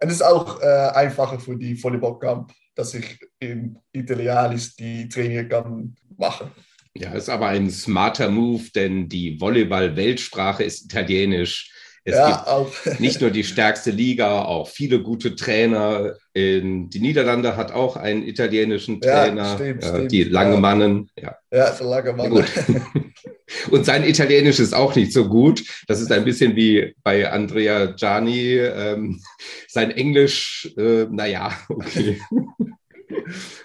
[0.00, 5.48] Und es ist auch äh, einfacher für die Volleyballcamp, dass ich in Italienisch die Training
[5.48, 6.50] kann machen.
[6.94, 11.72] Ja, ist aber ein smarter Move, denn die Volleyball-Weltsprache ist Italienisch.
[12.06, 12.70] Es ja, auch.
[12.84, 16.14] gibt nicht nur die stärkste Liga, auch viele gute Trainer.
[16.34, 21.10] In, die Niederlande hat auch einen italienischen Ja, Trainer, stimmt, äh, stimmt, die Langemannen.
[21.20, 21.36] Ja.
[21.50, 21.74] ja.
[21.80, 22.44] Ja, gut.
[23.70, 25.64] Und sein Italienisch ist auch nicht so gut.
[25.88, 28.54] Das ist ein bisschen wie bei Andrea Gianni.
[28.54, 29.20] Ähm,
[29.66, 32.20] sein Englisch, äh, naja, okay.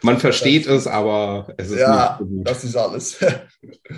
[0.02, 2.48] Man versteht es, aber es ist Ja, nicht so gut.
[2.48, 3.20] das ist alles.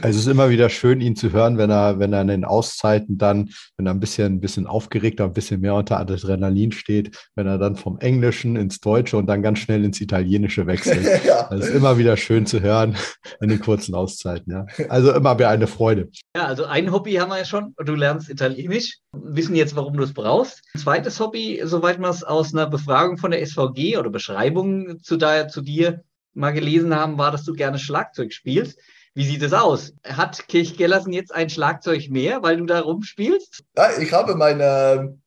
[0.01, 2.43] Also es ist immer wieder schön, ihn zu hören, wenn er, wenn er in den
[2.43, 7.15] Auszeiten dann, wenn er ein bisschen, ein bisschen aufgeregter, ein bisschen mehr unter Adrenalin steht,
[7.35, 11.23] wenn er dann vom Englischen ins Deutsche und dann ganz schnell ins Italienische wechselt.
[11.25, 11.47] ja.
[11.49, 12.97] Das ist immer wieder schön zu hören
[13.41, 14.65] in den kurzen Auszeiten, ja.
[14.89, 16.09] Also immer wieder eine Freude.
[16.35, 17.73] Ja, also ein Hobby haben wir ja schon.
[17.85, 20.61] Du lernst Italienisch, wissen jetzt, warum du es brauchst.
[20.73, 25.15] Ein zweites Hobby, soweit wir es aus einer Befragung von der SVG oder Beschreibung zu,
[25.47, 28.79] zu dir mal gelesen haben, war, dass du gerne Schlagzeug spielst.
[29.15, 29.93] Wie sieht es aus?
[30.03, 33.63] Hat Kirch Gellersen jetzt ein Schlagzeug mehr, weil du da rumspielst?
[33.77, 35.17] Ja, ich habe meine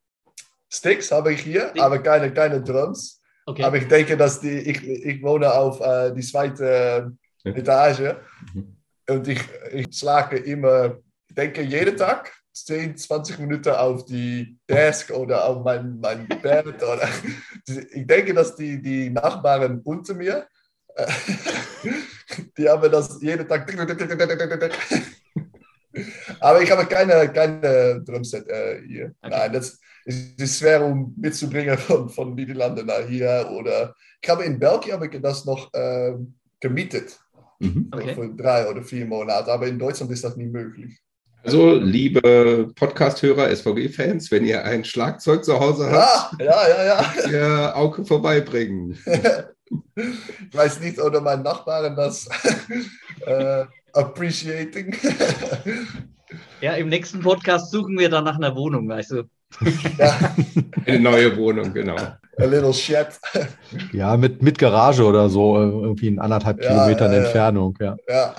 [0.69, 1.81] Sticks habe ich hier, Sticks.
[1.85, 3.21] aber keine, keine Drums.
[3.47, 3.63] Okay.
[3.63, 7.13] Aber ich denke, dass die, ich, ich wohne auf äh, die zweite
[7.45, 8.17] Etage
[8.55, 8.77] Mhm.
[9.09, 9.41] und ich,
[9.73, 10.97] ich schlage immer,
[11.29, 12.33] ich denke jeden Tag
[12.65, 16.83] 10, 20 Minuten auf die Desk oder auf mein, mein Bett.
[16.83, 17.09] Oder,
[17.67, 20.47] ich denke, dass die, die Nachbarn unter mir,
[20.95, 21.07] äh,
[22.57, 23.71] die haben das jeden Tag.
[26.41, 29.15] Aber ich habe keine, keine Drumset äh, hier.
[29.21, 29.31] Okay.
[29.31, 33.49] Nein, das ist, ist schwer, um mitzubringen von, von Niederlanden nach hier.
[33.51, 36.15] Oder ich habe in Belgien habe ich das noch äh,
[36.61, 37.19] gemietet
[37.59, 37.91] Mhm.
[37.91, 38.15] Okay.
[38.15, 39.53] für drei oder vier Monate.
[39.53, 40.99] Aber in Deutschland ist das nie möglich.
[41.47, 47.31] Also, liebe Podcast-Hörer, SVG-Fans, wenn ihr ein Schlagzeug zu Hause habt, Ja, ja, ja, ja.
[47.31, 48.99] ihr Auge vorbeibringen.
[49.97, 52.29] Ich weiß nicht, oder meine Nachbarn das
[53.27, 54.95] äh, appreciating.
[56.61, 59.23] Ja, im nächsten Podcast suchen wir dann nach einer Wohnung, weißt du.
[59.99, 60.35] ja,
[60.85, 61.95] Eine neue Wohnung, genau.
[61.97, 63.09] a little shed.
[63.93, 67.19] Ja, mit, mit Garage oder so, äh, irgendwie in anderthalb Ja, Kilometern ja.
[67.19, 67.97] Entfernung, ja.
[68.09, 68.35] Ja.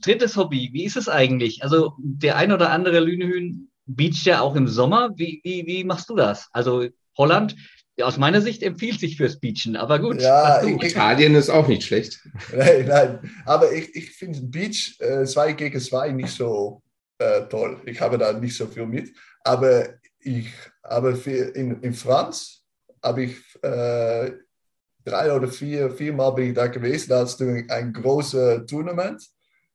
[0.00, 1.62] Drittes Hobby, wie ist es eigentlich?
[1.62, 5.10] Also der ein oder andere Lünehühn beacht ja auch im Sommer.
[5.16, 6.48] Wie, wie, wie machst du das?
[6.52, 6.86] Also
[7.18, 7.56] Holland,
[8.00, 10.20] aus meiner Sicht empfiehlt sich fürs Beachen, aber gut.
[10.22, 12.26] Ja, ich- Italien ist auch nicht schlecht.
[12.56, 13.30] Nein, nein.
[13.44, 16.82] Aber ich, ich finde Beach 2 gegen 2 nicht so
[17.18, 17.82] äh, toll.
[17.84, 19.10] Ich habe da nicht so viel mit.
[19.44, 19.88] Aber
[20.20, 20.48] ich
[20.82, 21.10] habe
[21.54, 22.62] in, in Franz
[23.04, 24.32] habe ich äh,
[25.04, 27.10] drei oder vier, viermal bin ich da gewesen.
[27.10, 29.22] Da hast du ein großes Tournament.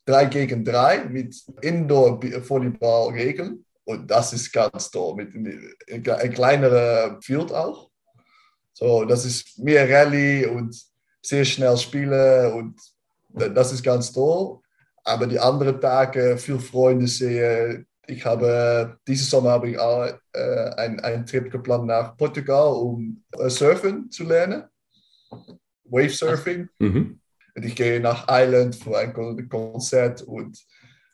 [0.07, 3.65] Drei gegen drei mit Indoor-Volleyball-Regeln.
[3.83, 5.15] Und das ist ganz toll.
[5.15, 7.89] Mit ein, ein kleinerer Field auch.
[8.73, 10.81] So, das ist mehr Rallye und
[11.21, 12.79] sehr schnell spielen und
[13.29, 14.59] das ist ganz toll.
[15.03, 17.85] Aber die anderen Tage viel Freunde sehen.
[18.07, 23.23] Ich habe dieses Sommer habe ich auch, äh, einen, einen Trip geplant nach Portugal, um
[23.37, 24.63] äh, Surfen zu lernen,
[25.83, 26.69] Wave Surfing.
[26.79, 27.19] Mhm.
[27.61, 30.57] Ich gehe nach Island für ein Kon- Konzert und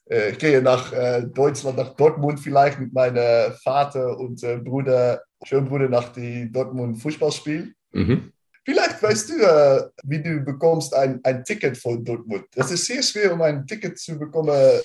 [0.10, 5.22] äh, ich gehe nach äh, Deutschland, nach Dortmund vielleicht mit meinem Vater und äh, Bruder,
[5.44, 7.74] Schönbruder nach die Dortmund Fußballspiel.
[7.94, 8.32] Mhm.
[8.66, 12.46] Vielleicht weißt du, äh, wie du bekommst ein, ein Ticket von Dortmund.
[12.56, 14.82] Das ist sehr schwer, um ein Ticket zu bekommen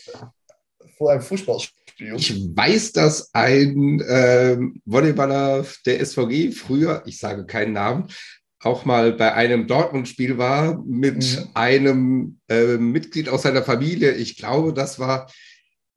[0.97, 2.15] für ein Fußballspiel.
[2.17, 8.07] Ich weiß, dass ein ähm, Volleyballer der SVG früher, ich sage keinen Namen,
[8.63, 11.49] auch mal bei einem Dortmund-Spiel war mit Mhm.
[11.55, 14.13] einem äh, Mitglied aus seiner Familie.
[14.13, 15.31] Ich glaube, das war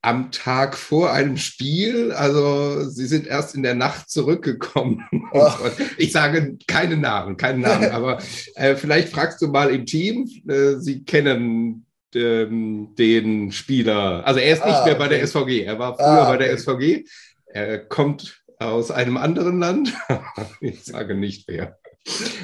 [0.04, 2.12] am Tag vor einem Spiel.
[2.12, 5.04] Also Sie sind erst in der Nacht zurückgekommen.
[5.34, 5.60] Ach.
[5.98, 8.20] Ich sage keine Namen, keinen Namen, aber
[8.56, 10.28] äh, vielleicht fragst du mal im Team.
[10.48, 14.26] Äh, Sie kennen ähm, den Spieler.
[14.26, 15.28] Also er ist nicht Ah, mehr bei der okay.
[15.28, 15.64] SVG.
[15.66, 16.58] Er war früher Ah, bei der okay.
[16.58, 17.06] SVG.
[17.54, 19.94] Er kommt aus einem anderen Land.
[20.62, 21.78] ich sage nicht wer.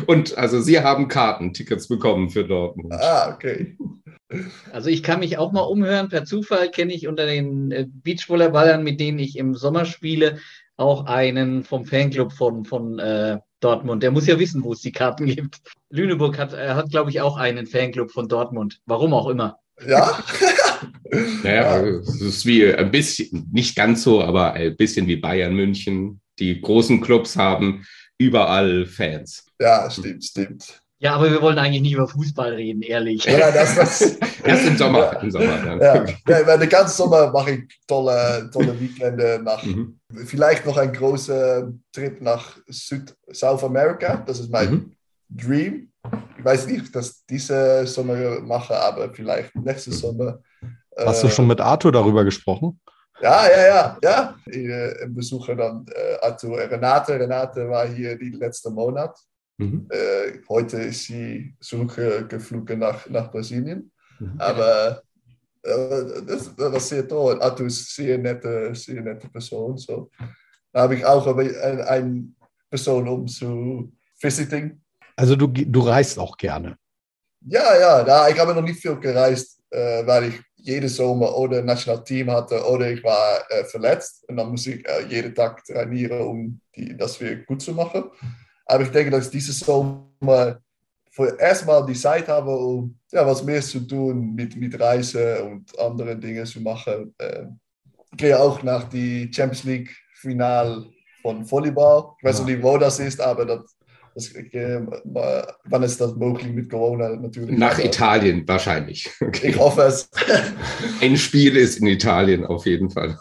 [0.06, 2.94] Und also Sie haben Karten, Tickets bekommen für Dortmund.
[2.94, 3.76] Ah, okay.
[4.72, 6.10] Also ich kann mich auch mal umhören.
[6.10, 10.40] Per Zufall kenne ich unter den äh, Beachvolleyballern, mit denen ich im Sommer spiele,
[10.76, 14.04] auch einen vom Fanclub von, von äh, Dortmund.
[14.04, 15.62] Der muss ja wissen, wo es die Karten gibt.
[15.90, 18.80] Lüneburg hat, äh, hat glaube ich, auch einen Fanclub von Dortmund.
[18.86, 19.60] Warum auch immer.
[19.88, 20.24] Ja?
[21.42, 26.22] Naja, es ist wie ein bisschen, nicht ganz so, aber ein bisschen wie Bayern München.
[26.38, 27.84] Die großen Clubs haben
[28.18, 29.46] überall Fans.
[29.60, 30.82] ja, stimmt, stimmt.
[31.00, 33.24] Ja, aber wir wollen eigentlich nicht über Fußball reden, ehrlich.
[33.26, 34.02] Ja, das, das,
[34.44, 35.22] Erst im Sommer.
[35.22, 36.06] Im Sommer ja.
[36.28, 39.62] ja, über den ganzen Sommer mache ich tolle, tolle Weekende nach.
[39.64, 40.00] Mhm.
[40.26, 44.24] Vielleicht noch ein großer Trip nach Süd South America.
[44.26, 44.92] Das ist mein Mhm.
[45.30, 45.92] Dream.
[46.40, 50.40] Ich weiß nicht, ob ich das diese Sommer mache, aber vielleicht nächsten Sommer.
[50.98, 52.80] Hast du Äh, schon mit Arthur darüber gesprochen?
[53.22, 54.36] Ja, ja, ja, ja.
[54.46, 57.20] Ich äh, besuche dann äh, Arthur Renate.
[57.20, 59.18] Renate war hier die letzte Monat.
[59.58, 59.88] Mhm.
[59.90, 63.92] Äh, heute ist sie zurückgeflogen nach, nach Brasilien.
[64.20, 64.36] Mhm.
[64.38, 65.02] Aber
[65.64, 67.42] äh, das, das war sehr toll.
[67.42, 69.78] Arthur ist eine sehr nette, sehr nette Person.
[69.78, 70.12] So.
[70.72, 72.36] Da habe ich auch eine ein
[72.70, 74.82] Person, um zu visiting.
[75.16, 76.78] Also du, du reist auch gerne.
[77.42, 81.62] Ja, ja, da, ich habe noch nicht viel gereist, äh, weil ich jeden Sommer oder
[81.62, 84.28] Nationalteam hatte oder ich war äh, verletzt.
[84.28, 88.06] Und dann muss ich äh, jeden Tag trainieren, um die, das wieder gut zu machen.
[88.66, 90.60] Aber ich denke, dass dieses Sommer
[91.12, 95.78] für erstmal die Zeit habe, um ja, was mehr zu tun mit, mit Reise und
[95.80, 97.14] andere Dinge zu machen.
[97.18, 97.46] Äh,
[98.12, 100.86] ich gehe auch nach die Champions League Final
[101.22, 102.16] von Volleyball.
[102.20, 103.77] Ich weiß noch nicht, wo das ist, aber das,
[104.18, 107.58] das, ich, äh, wann ist das möglich mit Corona natürlich?
[107.58, 109.10] Nach Aber Italien wahrscheinlich.
[109.22, 109.50] Okay.
[109.58, 110.10] Ich hoffe es.
[111.02, 113.18] Ein Spiel ist in Italien auf jeden Fall.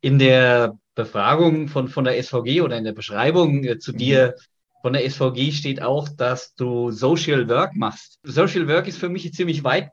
[0.00, 4.34] In der Befragung von, von der SVG oder in der Beschreibung äh, zu dir
[4.80, 8.18] von der SVG steht auch, dass du Social Work machst.
[8.22, 9.90] Social Work ist für mich ein ziemlich weit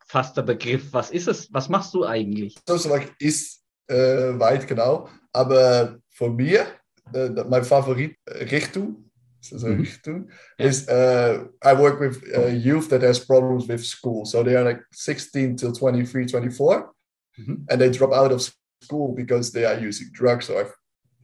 [0.00, 0.92] gefasster Begriff.
[0.92, 1.52] Was ist es?
[1.52, 2.56] Was machst du eigentlich?
[2.66, 6.66] Social Work ist äh, weit genau, aber von mir,
[7.12, 9.09] äh, mein Favorit äh, Richtung,
[9.42, 9.78] Mhm.
[9.78, 10.66] Richtung, Ja.
[10.66, 14.24] is uh, I work with uh, youth that has problems with school.
[14.26, 16.92] So they are like 16 till 23, 24,
[17.38, 17.64] Mhm.
[17.70, 18.40] and they drop out of
[18.82, 20.72] school because they are using drugs or have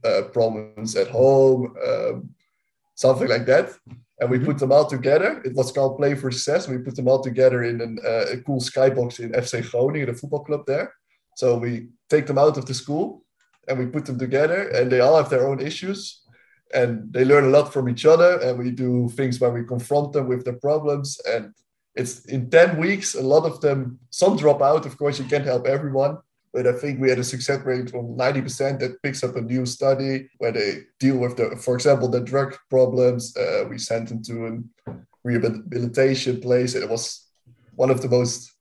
[0.03, 2.29] uh, problems at home, um,
[2.95, 3.69] something like that.
[4.19, 4.45] And we Mhm.
[4.45, 5.41] put them all together.
[5.43, 6.67] It was called Play for Success.
[6.67, 10.13] We put them all together in an, uh, a cool skybox in FC Groningen, the
[10.13, 10.87] football club there.
[11.35, 13.23] So we take them out of the school
[13.67, 16.23] and we put them together, and they all have their own issues.
[16.73, 18.39] And they learn a lot from each other.
[18.41, 21.19] And we do things where we confront them with their problems.
[21.27, 21.53] And
[21.95, 24.85] it's in 10 weeks, a lot of them, some drop out.
[24.85, 26.17] Of course, you can't help everyone.
[26.53, 29.65] But I think we had a success rate from 90% that picks up a new
[29.65, 33.35] study where they deal with the, for example, the drug problems.
[33.35, 36.75] Uh, we sent them to a rehabilitation place.
[36.75, 37.27] And it was
[37.75, 38.51] one of the most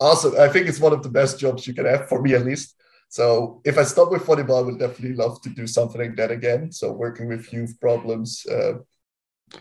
[0.00, 0.34] awesome.
[0.38, 2.74] I think it's one of the best jobs you can have for me, at least.
[3.08, 6.30] So if I stop with volleyball, I would definitely love to do something like that
[6.30, 6.70] again.
[6.72, 8.74] So working with youth problems uh,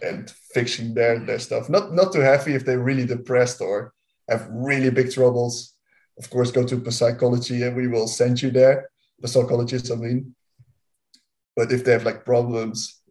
[0.02, 1.70] and fixing their their stuff.
[1.70, 3.94] Not not too heavy if they're really depressed or
[4.30, 5.74] have really big troubles.
[6.20, 8.90] Of course, go to psychology and we will send you there.
[9.20, 10.36] The psychologist, I mean.
[11.56, 13.02] But if they have like problems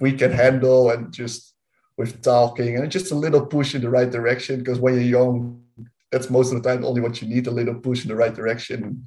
[0.00, 1.54] we can handle and just
[1.96, 5.62] with talking and just a little push in the right direction, because when you're young,
[6.10, 8.34] that's most of the time only what you need a little push in the right
[8.34, 9.04] direction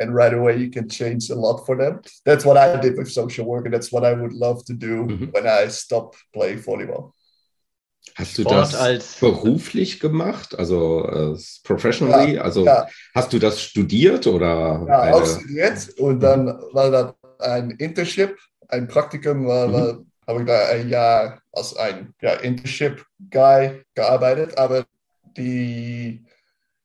[0.00, 3.08] and right away you can change a lot for them that's what i did with
[3.08, 5.30] social work and that's what i would love to do Mhm.
[5.34, 7.12] when i stop playing volleyball
[8.16, 12.38] Hast du Sport das als beruflich gemacht, also äh, professionally?
[12.38, 12.86] also ja.
[13.14, 14.84] hast du das studiert oder?
[14.88, 18.36] ja eine- auch studiert und dann war das ein internship
[18.68, 19.72] ein praktikum war, Mhm.
[19.72, 24.84] war habe ich da ein Jahr als ein ja, internship guy gearbeitet aber
[25.36, 26.24] die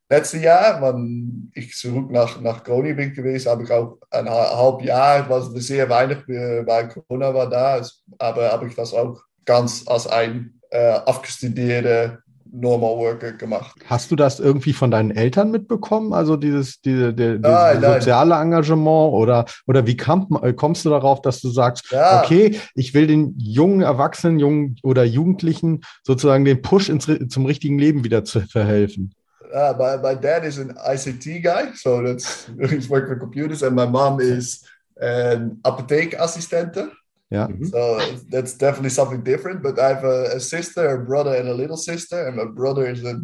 [0.10, 4.58] letzte Jahr, wann ich zurück nach, nach Groningen bin gewesen, habe ich auch ein ha-
[4.58, 7.82] halb Jahr, was sehr wenig, äh, weil Corona war da,
[8.20, 12.20] aber habe ich das auch ganz als ein äh, abgestudierter
[12.52, 13.76] Normal Worker gemacht.
[13.88, 16.14] Hast du das irgendwie von deinen Eltern mitbekommen?
[16.14, 21.22] Also dieses, diese, die, Nein, dieses soziale Engagement oder, oder wie kam, kommst du darauf,
[21.22, 26.62] dass du sagst, Ja, okay, ich will den jungen Erwachsenen, jungen oder Jugendlichen sozusagen den
[26.62, 29.14] Push ins, zum richtigen Leben wieder zu verhelfen?
[29.54, 33.76] Uh, my, my dad is an ICT guy, so that's he's working for computers, and
[33.76, 34.64] my mom is
[35.02, 36.92] an apotheekassistente.
[37.30, 37.48] Ja.
[37.48, 37.66] Mhm.
[37.70, 39.62] So that's definitely something different.
[39.64, 42.28] But I have a, a sister, a brother, and a little sister.
[42.28, 43.20] And my brother is a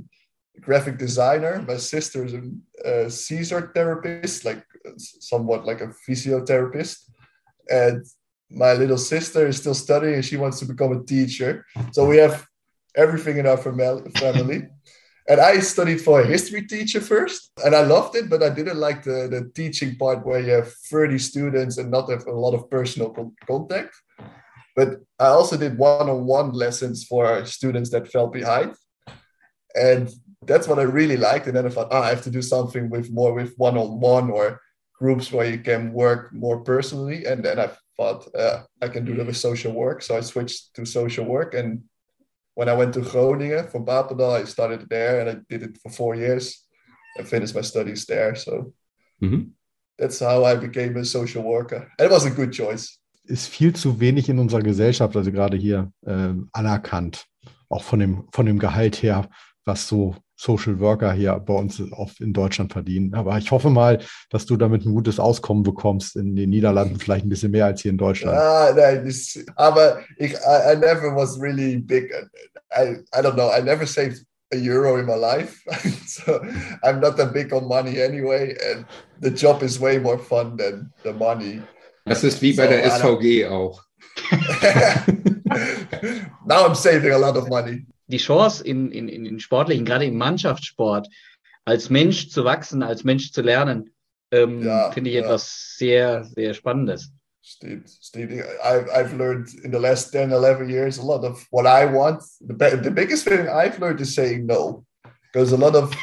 [0.60, 1.64] graphic designer.
[1.68, 2.42] My sister is a,
[2.84, 4.64] a Caesar therapist, like
[4.98, 6.98] somewhat like a physiotherapist.
[7.70, 8.06] And
[8.50, 11.64] my little sister is still studying and she wants to become a teacher.
[11.94, 12.46] So we have
[12.96, 14.68] everything in our famil- family.
[15.28, 18.78] And I studied for a history teacher first, and I loved it, but I didn't
[18.78, 22.56] like the, the teaching part where you have 30 students and not have a lot
[22.56, 23.94] of personal con- contact.
[24.76, 28.76] But I also did one on one lessons for students that fell behind.
[29.76, 30.10] And
[30.46, 31.48] that's what I really liked.
[31.48, 34.00] And then I thought, oh, I have to do something with more with one on
[34.00, 34.60] one or
[34.98, 37.26] groups where you can work more personally.
[37.26, 40.02] And then I thought uh, I can do that with social work.
[40.02, 41.54] So I switched to social work.
[41.54, 41.84] And
[42.56, 45.90] when I went to Groningen from Papendal, I started there and I did it for
[45.92, 46.66] four years
[47.18, 48.36] and finished my studies there.
[48.36, 48.74] So
[49.22, 49.52] Mhm.
[49.98, 51.88] that's how I became a social worker.
[51.98, 52.98] And it was a good choice.
[53.26, 57.26] Ist viel zu wenig in unserer Gesellschaft, also gerade hier, ähm, anerkannt.
[57.70, 59.30] Auch von dem, von dem Gehalt her,
[59.66, 63.14] was so Social Worker hier bei uns auf, in Deutschland verdienen.
[63.14, 64.00] Aber ich hoffe mal,
[64.32, 67.82] dass du damit ein gutes Auskommen bekommst in den Niederlanden, vielleicht ein bisschen mehr als
[67.82, 68.36] hier in Deutschland.
[68.36, 72.12] Ah, nein, das, aber ich, I, I never was really big.
[72.76, 73.52] I, I don't know.
[73.56, 75.64] I never saved a euro in my life.
[76.08, 76.42] so
[76.84, 78.56] I'm not that big on money anyway.
[78.72, 78.86] And
[79.20, 81.62] the job is way more fun than the money.
[82.06, 83.84] Das ist wie bei So, der SVG auch.
[86.48, 87.86] now I'm saving a lot of money.
[88.12, 91.08] Die Chance in, in, in den sportlichen, gerade im Mannschaftssport,
[91.66, 93.94] als Mensch zu wachsen, als Mensch zu lernen,
[94.32, 95.24] ähm, Ja, finde ich ja.
[95.24, 97.12] etwas sehr, sehr Spannendes.
[97.44, 101.66] Steve, Steve, I've, I've learned in the last 10, 11 years a lot of what
[101.66, 102.22] I want.
[102.40, 104.86] The, the biggest thing I've learned is saying no.
[105.32, 105.94] Because a lot of,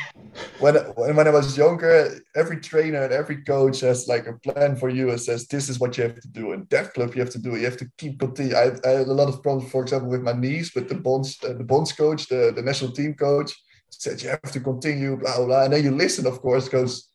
[0.58, 4.88] when, when, I was younger, every trainer and every coach has like a plan for
[4.88, 6.52] you and says, this is what you have to do.
[6.52, 7.60] In that club, you have to do it.
[7.60, 8.54] You have to keep continue.
[8.54, 11.36] I, I had a lot of problems, for example, with my knees, but the bonds,
[11.44, 13.52] uh, the bonds coach, the, the national team coach
[13.90, 15.64] said, you have to continue, blah, blah, blah.
[15.64, 17.10] And then you listen, of course, because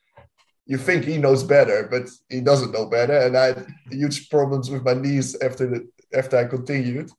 [0.65, 3.17] you think he knows better, but he doesn't know better.
[3.17, 7.09] And I had huge problems with my knees after the, after I continued.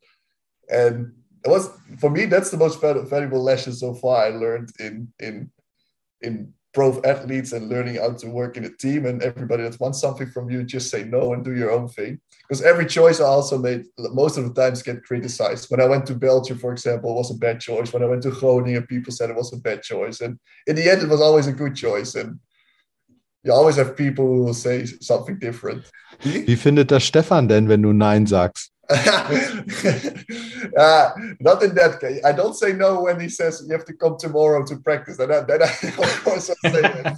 [0.71, 1.13] And
[1.45, 5.51] it was for me that's the most valuable lesson so far I learned in in
[6.21, 9.07] in pro athletes and learning how to work in a team.
[9.07, 12.21] And everybody that wants something from you, just say no and do your own thing.
[12.43, 15.71] Because every choice I also made most of the times get criticized.
[15.71, 17.93] When I went to Belgium, for example, it was a bad choice.
[17.93, 20.21] When I went to Groningen, people said it was a bad choice.
[20.21, 22.17] And in the end, it was always a good choice.
[22.17, 22.41] And
[23.45, 25.85] you always have people who will say something different.
[26.23, 28.74] Wie findet das Stefan denn, wenn du Nein sagst?
[28.91, 29.35] Uh,
[31.41, 32.25] not in that case.
[32.25, 35.17] I don't say no when he says you have to come tomorrow to practice.
[35.17, 35.67] Then I, then I
[35.99, 36.83] of course I say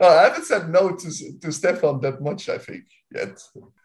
[0.00, 3.40] no, I haven't said no to, to Stefan that much, I think, yet.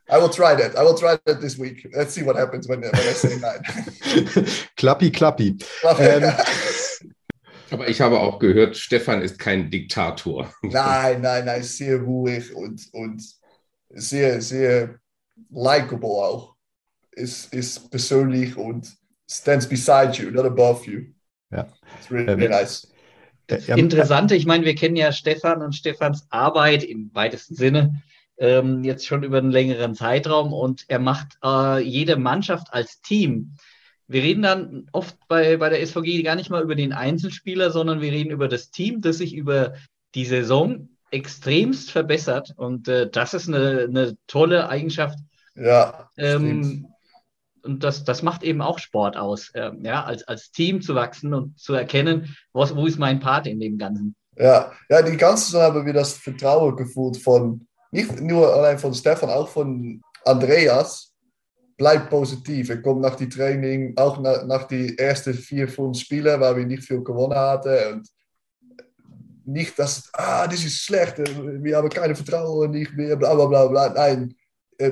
[0.09, 0.75] I will try that.
[0.75, 1.87] I will try that this week.
[1.95, 3.63] Let's see what happens when, when I say nine.
[4.77, 5.57] klappi, klappi.
[5.99, 6.33] Ähm,
[7.71, 10.53] Aber ich habe auch gehört, Stefan ist kein Diktator.
[10.61, 13.23] nein, nein, nein, sehr ruhig und, und
[13.89, 14.99] sehr, sehr
[15.49, 16.55] likable auch.
[17.11, 18.95] Ist, ist persönlich und
[19.29, 21.07] stands beside you, not above you.
[21.51, 21.67] Ja.
[21.99, 22.91] It's really Ähm, nice.
[23.47, 28.01] äh, Interessante, ich meine, wir kennen ja Stefan und Stefans Arbeit im weitesten Sinne
[28.37, 33.55] ähm, jetzt schon über einen längeren Zeitraum und er macht äh, jede Mannschaft als Team.
[34.07, 38.01] Wir reden dann oft bei, bei der SVG gar nicht mal über den Einzelspieler, sondern
[38.01, 39.73] wir reden über das Team, das sich über
[40.15, 42.53] die Saison extremst verbessert.
[42.57, 45.19] Und äh, das ist eine, eine tolle Eigenschaft,
[45.55, 46.87] Ja, ähm,
[47.63, 51.33] und das, das macht eben auch Sport aus, ähm, ja, als, als Team zu wachsen
[51.33, 54.15] und zu erkennen, was, wo ist mein Part in dem Ganzen.
[54.37, 58.93] Ja, ja, die ganze Zeit haben wir das Vertrauen gefühlt von, nicht nur allein von
[58.93, 61.09] Stefan, auch von Andreas.
[61.77, 62.69] Bleib positiv.
[62.69, 66.65] Er kommt nach die Training, auch nach, nach die ersten vier, fünf Spiele, weil wir
[66.65, 67.93] nicht viel gewonnen hatten.
[67.93, 68.09] Und
[69.45, 73.67] nicht, dass, ah, das ist schlecht, wir haben keine Vertrauen, nicht mehr, bla bla bla
[73.67, 73.89] bla.
[73.89, 74.33] Nein,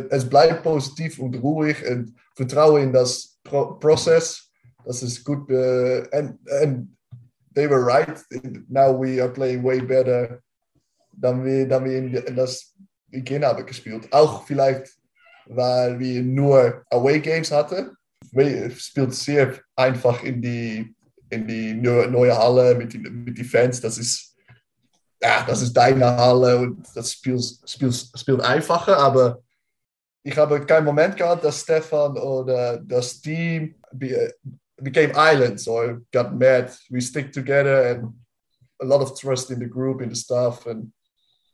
[0.10, 4.52] es bleibt positiv und ruhig und Vertrauen in das Pro Prozess.
[4.86, 5.50] Das ist gut.
[5.52, 6.88] Uh, and, and
[7.54, 8.18] they were right.
[8.70, 10.42] Now we are playing way better
[11.20, 12.74] than wir, than wir in, in das
[13.10, 14.08] Beginn haben gespielt.
[14.12, 14.96] Auch vielleicht,
[15.48, 17.92] weil wir nur Away Games hatten.
[18.32, 20.96] Wir spielt sehr einfach in die,
[21.30, 23.82] in die neue Halle mit, die, mit die Fans.
[23.82, 24.36] Das ist,
[25.22, 29.42] ja, das ist deine Halle und das spielt, spielt, spielt einfacher, aber
[30.30, 33.76] ich habe keinen Moment gehabt, dass Stefan oder das Team
[34.78, 36.72] became islands or got mad.
[36.90, 38.14] We stick together and
[38.82, 40.92] a lot of trust in the group, in the staff, and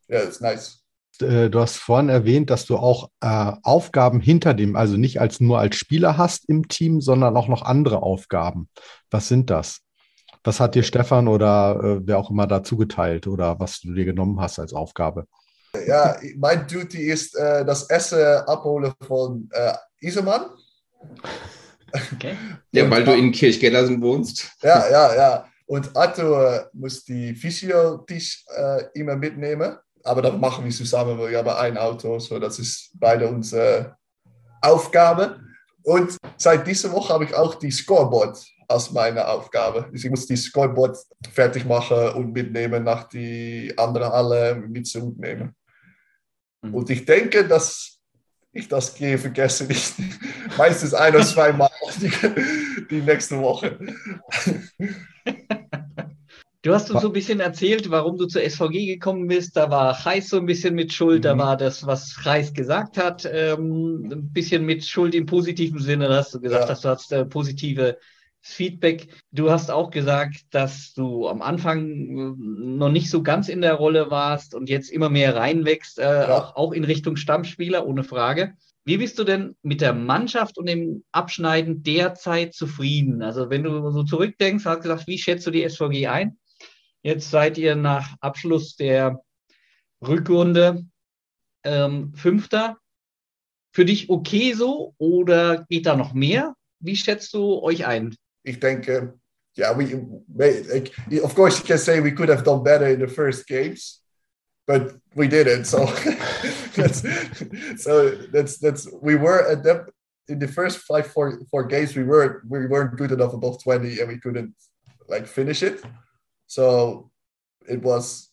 [0.10, 0.82] yeah, it's nice.
[1.22, 5.40] Äh, Du hast vorhin erwähnt, dass du auch äh, Aufgaben hinter dem, also nicht als
[5.40, 8.70] nur als Spieler hast im Team, sondern auch noch andere Aufgaben.
[9.10, 9.80] Was sind das?
[10.44, 14.06] Was hat dir Stefan oder äh, wer auch immer dazu geteilt oder was du dir
[14.06, 15.26] genommen hast als Aufgabe?
[15.88, 20.50] Ja, mein Duty ist äh, das Essen abholen von äh, Isemann.
[22.14, 22.36] Okay.
[22.72, 24.50] Ja, weil du in Kirchgellersen wohnst.
[24.62, 25.46] Ja, ja, ja.
[25.68, 29.78] Und Arthur muss die Physiotisch äh, immer mitnehmen.
[30.04, 32.20] Aber das machen wir zusammen, weil wir haben ein Auto.
[32.20, 33.98] So, das ist beide unsere
[34.62, 35.40] Aufgabe.
[35.84, 39.86] Und seit dieser Woche habe ich auch die Scoreboard als meine Aufgabe.
[39.92, 40.98] Also ich muss die Scoreboard
[41.32, 45.56] fertig machen und mitnehmen nach die andere Halle mit zurücknehmen.
[46.68, 46.74] Mhm.
[46.74, 48.00] Und ich denke, dass
[48.54, 49.94] ich das gehe vergesse nicht.
[50.58, 51.70] Meistens ein oder zwei Mal
[52.02, 53.78] die, die nächste Woche.
[56.62, 59.56] Du hast uns so ein bisschen erzählt, warum du zur SVG gekommen bist.
[59.56, 61.40] Da war Reis so ein bisschen mit Schuld, da Mhm.
[61.40, 66.08] war das, was Reis gesagt hat, ähm, ein bisschen mit Schuld im positiven Sinne.
[66.08, 66.68] Da hast du gesagt, Ja.
[66.68, 68.00] dass du hast äh, positive
[68.48, 69.08] Feedback.
[69.32, 73.74] Du hast auch gesagt, dass du am Anfang äh, noch nicht so ganz in der
[73.74, 78.54] Rolle warst und jetzt immer mehr reinwächst, äh, auch, auch in Richtung Stammspieler, ohne Frage.
[78.86, 83.24] Wie bist du denn mit der Mannschaft und dem Abschneiden derzeit zufrieden?
[83.24, 86.38] Also wenn du so zurückdenkst, hast du gesagt, wie schätzt du die SVG ein?
[87.02, 89.22] Jetzt seid ihr nach Abschluss der
[90.08, 90.86] Rückrunde
[91.64, 92.78] ähm, Fünfter.
[93.74, 96.56] Für dich okay so oder geht da noch mehr?
[96.80, 98.16] Wie schätzt du euch ein?
[98.46, 99.14] Ich denke, um,
[99.56, 99.96] yeah, we,
[100.36, 100.94] like,
[101.24, 104.02] of course you can say we could have done better in the first games,
[104.68, 105.66] but we didn't.
[105.66, 105.86] So
[106.76, 107.02] that's
[107.82, 109.90] so that's that's we were at that
[110.28, 114.00] in the first five four four games we were we weren't good enough above 20
[114.00, 114.54] and we couldn't
[115.08, 115.82] like finish it.
[116.48, 117.12] So
[117.68, 118.30] it was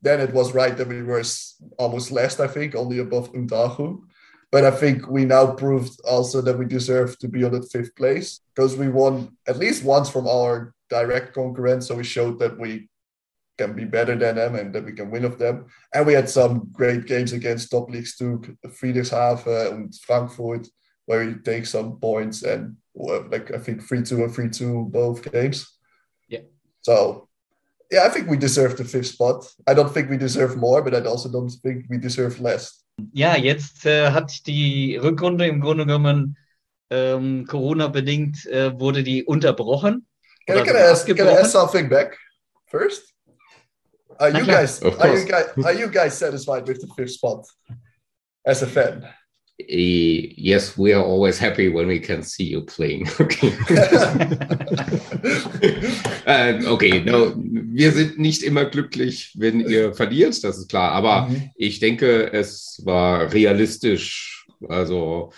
[0.00, 1.22] then it was right that we were
[1.78, 4.00] almost last, I think, only above Undahu.
[4.52, 7.96] But I think we now proved also that we deserve to be on the fifth
[7.96, 11.86] place because we won at least once from our direct concurrents.
[11.88, 12.90] So we showed that we
[13.56, 15.66] can be better than them and that we can win of them.
[15.94, 20.68] And we had some great games against top leagues too, Friedrichshafen and Frankfurt,
[21.06, 25.32] where we take some points and like I think 3 2 and 3 2 both
[25.32, 25.66] games.
[26.28, 26.40] Yeah.
[26.82, 27.28] So
[27.92, 29.46] yeah, I think we deserve the fifth spot.
[29.66, 32.82] I don't think we deserve more, but I also don't think we deserve less.
[33.12, 36.36] Ja, jetzt äh, hat die Rückrunde im Grunde genommen
[36.90, 40.06] ähm, Corona-bedingt äh, wurde die unterbrochen.
[40.46, 42.18] Can, I, can, I ask, can I ask something back
[42.66, 43.12] first?
[44.18, 47.46] Are you guys are you guys are you guys satisfied with the fifth spot
[48.44, 49.06] as a fan?
[49.58, 53.06] Eh, Yes, we are always happy when we can see you playing.
[53.20, 53.52] Okay.
[56.26, 60.92] Ähm, okay, no, wir sind nicht immer glücklich, wenn ihr verliert, das ist klar.
[60.92, 61.50] Aber Mhm.
[61.56, 64.46] ich denke, es war realistisch.
[64.68, 65.32] Also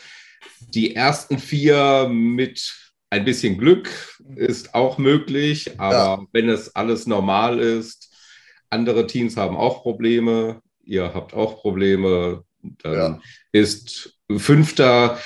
[0.74, 2.72] die ersten vier mit
[3.10, 3.90] ein bisschen Glück
[4.36, 8.12] ist auch möglich, aber wenn es alles normal ist,
[8.70, 12.42] andere Teams haben auch Probleme, ihr habt auch Probleme,
[12.82, 13.20] dann Ja.
[13.52, 15.18] ist Fünfter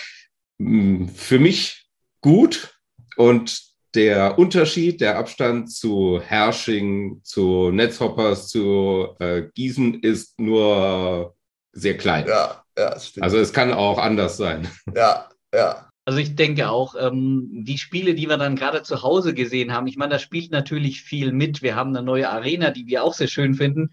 [0.59, 1.87] mh, für mich
[2.21, 2.75] gut
[3.17, 3.61] und
[3.95, 11.35] der Unterschied, der Abstand zu Hersching, zu Netzhoppers, zu äh, Gießen ist nur
[11.73, 12.27] sehr klein.
[12.29, 13.25] Ja, ja, stimmt.
[13.25, 14.69] Also es kann auch anders sein.
[14.95, 19.33] ja, ja, Also ich denke auch, ähm, die Spiele, die wir dann gerade zu Hause
[19.33, 21.63] gesehen haben, ich meine, da spielt natürlich viel mit.
[21.63, 23.91] Wir haben eine neue Arena, die wir auch sehr schön finden.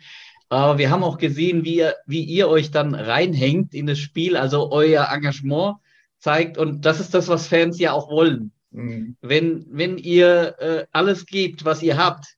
[0.49, 4.37] Aber wir haben auch gesehen, wie ihr, wie ihr euch dann reinhängt in das Spiel,
[4.37, 5.77] also euer Engagement
[6.19, 6.57] zeigt.
[6.57, 8.51] Und das ist das, was Fans ja auch wollen.
[8.71, 9.15] Mhm.
[9.21, 12.35] Wenn, wenn ihr äh, alles gebt, was ihr habt,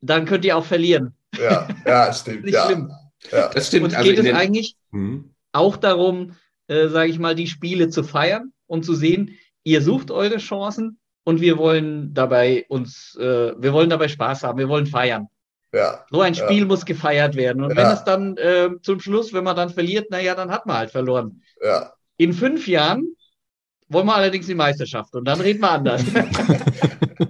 [0.00, 1.14] dann könnt ihr auch verlieren.
[1.38, 2.44] ja, ja, stimmt.
[2.44, 2.90] Nicht ja, schlimm.
[3.30, 3.84] ja, Das stimmt.
[3.84, 5.30] Uns Also geht es den, eigentlich Hm.
[5.52, 6.34] auch darum,
[6.66, 10.98] äh, sage ich mal, die Spiele zu feiern und zu sehen, ihr sucht eure Chancen
[11.24, 15.28] und wir wollen dabei uns, äh, wir wollen dabei Spaß haben, wir wollen feiern.
[15.72, 16.44] Ja, So ein Ja.
[16.44, 17.62] Spiel muss gefeiert werden.
[17.62, 17.76] Und Ja.
[17.76, 20.90] wenn es dann äh, zum Schluss, wenn man dann verliert, naja, dann hat man halt
[20.90, 21.42] verloren.
[21.64, 21.92] ja.
[22.18, 23.16] In fünf Jahren
[23.88, 26.02] wollen wir allerdings die Meisterschaft und dann reden wir anders.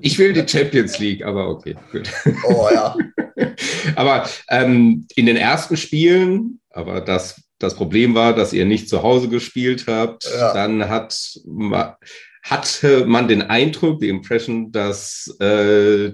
[0.01, 2.11] Ich will die Champions League, aber okay, gut.
[2.49, 2.97] Oh ja,
[3.97, 9.03] Aber ähm, in den ersten Spielen, aber das, das Problem war, dass ihr nicht zu
[9.03, 10.53] Hause gespielt habt, Ja.
[10.55, 11.97] dann hat, ma,
[12.43, 16.13] hatte man den Eindruck, die Impression, dass äh,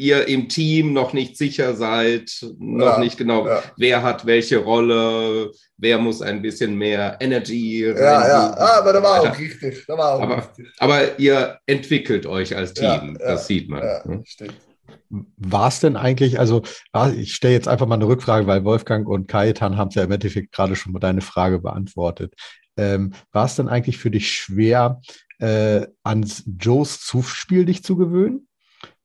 [0.00, 3.62] ihr im Team noch nicht sicher seid, noch Ja, nicht genau, ja.
[3.76, 9.02] wer hat welche Rolle, wer muss ein bisschen mehr Energy Ja, ja, ah, aber das
[9.02, 9.84] war auch richtig.
[9.86, 10.66] Das war auch Aber- richtig.
[10.78, 13.82] Aber ihr entwickelt euch als Team, Ja, ja, das sieht man.
[13.82, 14.22] Ja, ne?
[14.24, 14.54] stimmt.
[15.36, 16.62] War es denn eigentlich, also
[17.16, 20.12] ich stelle jetzt einfach mal eine Rückfrage, weil Wolfgang und Kajetan haben es ja im
[20.12, 22.34] Endeffekt gerade schon mal deine Frage beantwortet.
[22.76, 25.00] Ähm, war es denn eigentlich für dich schwer,
[25.40, 28.46] äh, ans Joes Zuspiel dich zu gewöhnen?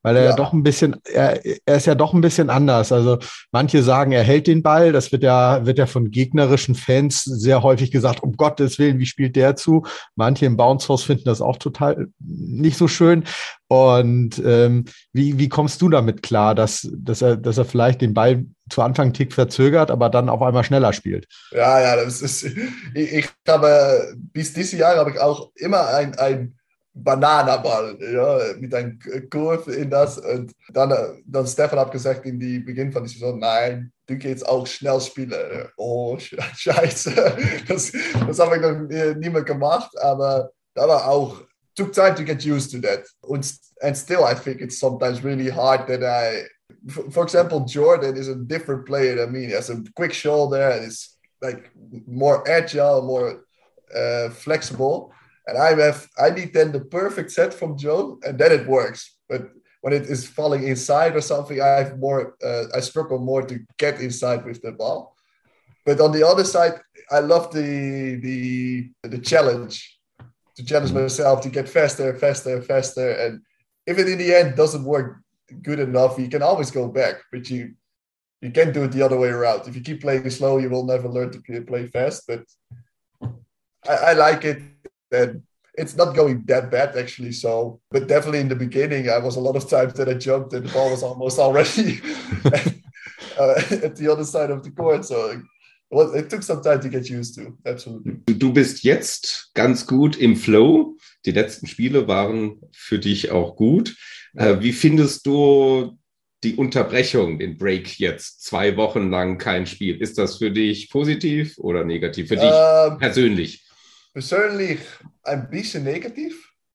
[0.06, 0.36] Weil er ja.
[0.36, 2.92] Doch ein bisschen, er, er ist ja doch ein bisschen anders.
[2.92, 3.18] Also
[3.52, 4.92] manche sagen, er hält den Ball.
[4.92, 9.08] Das wird ja, wird ja von gegnerischen Fans sehr häufig gesagt, um Gottes Willen, wie
[9.08, 9.84] spielt der zu?
[10.16, 13.24] Manche im Bounce House finden das auch total nicht so schön.
[13.68, 18.14] Und ähm, wie, wie kommst du damit klar, dass, dass, er, dass er vielleicht den
[18.14, 21.26] Ball zu Anfang einen Tick verzögert, aber dann auf einmal schneller spielt?
[21.50, 22.56] Ja, ja, das ist, ich,
[22.94, 26.56] ich habe, bis dieses Jahr habe ich auch immer ein, ein
[26.98, 28.98] Bananenball, ja, mit einem
[29.30, 30.18] Kurve in das.
[30.18, 34.48] Und dann, dann Stefan hat gesagt in die Beginn von der Saison, nein, du gehst
[34.48, 35.68] auch schnell spielen.
[35.76, 36.18] Oh,
[36.56, 37.38] scheiße.
[37.68, 37.92] Das,
[38.28, 41.42] das habe ich noch mehr gemacht, aber da war auch,
[41.76, 43.06] took time to get used to that.
[43.22, 43.46] Und
[43.82, 46.48] and still I think it's sometimes really hard that I,
[47.12, 49.48] for example, Jordan is a different player than me.
[49.48, 51.70] He has a quick shoulder and is like
[52.08, 53.44] more agile, more
[53.94, 55.12] uh, flexible.
[55.48, 59.18] And I have, I need then the perfect set from Joe, and then it works.
[59.30, 59.50] But
[59.82, 63.60] when it is falling inside or something, I have more, uh, I struggle more to
[63.78, 65.16] get inside with the ball.
[65.86, 66.82] But on the other side,
[67.12, 70.00] I love the the the challenge,
[70.56, 73.12] to challenge myself to get faster, faster, faster.
[73.12, 73.42] And
[73.86, 75.22] if it in the end doesn't work
[75.62, 77.16] good enough, you can always go back.
[77.32, 77.76] But you
[78.42, 79.68] you can do it the other way around.
[79.68, 82.24] If you keep playing slow, you will never learn to play fast.
[82.28, 82.44] But
[83.88, 84.60] I, I like it.
[85.12, 85.44] And
[85.78, 87.32] it's not going that bad actually.
[87.32, 90.54] So, but definitely in the beginning, I was a lot of times that I jumped
[90.54, 92.02] and the ball was almost already
[93.40, 95.06] uh, at the other side of the court.
[95.06, 95.40] So it,
[95.92, 97.58] was, it took some time to get used to.
[97.66, 98.22] Absolutely.
[98.38, 100.98] Du, bist jetzt ganz gut im Flow.
[101.26, 103.96] Die letzten Spiele waren für dich auch gut.
[104.36, 105.98] Äh, wie findest du
[106.44, 108.44] die Unterbrechung, den Break jetzt?
[108.44, 110.00] Zwei Wochen lang kein Spiel.
[110.00, 112.28] Ist das für dich positiv oder negativ?
[112.28, 113.65] Für dich Ähm, persönlich?
[114.16, 114.80] Persönlich
[115.24, 116.34] ein bisschen negativ.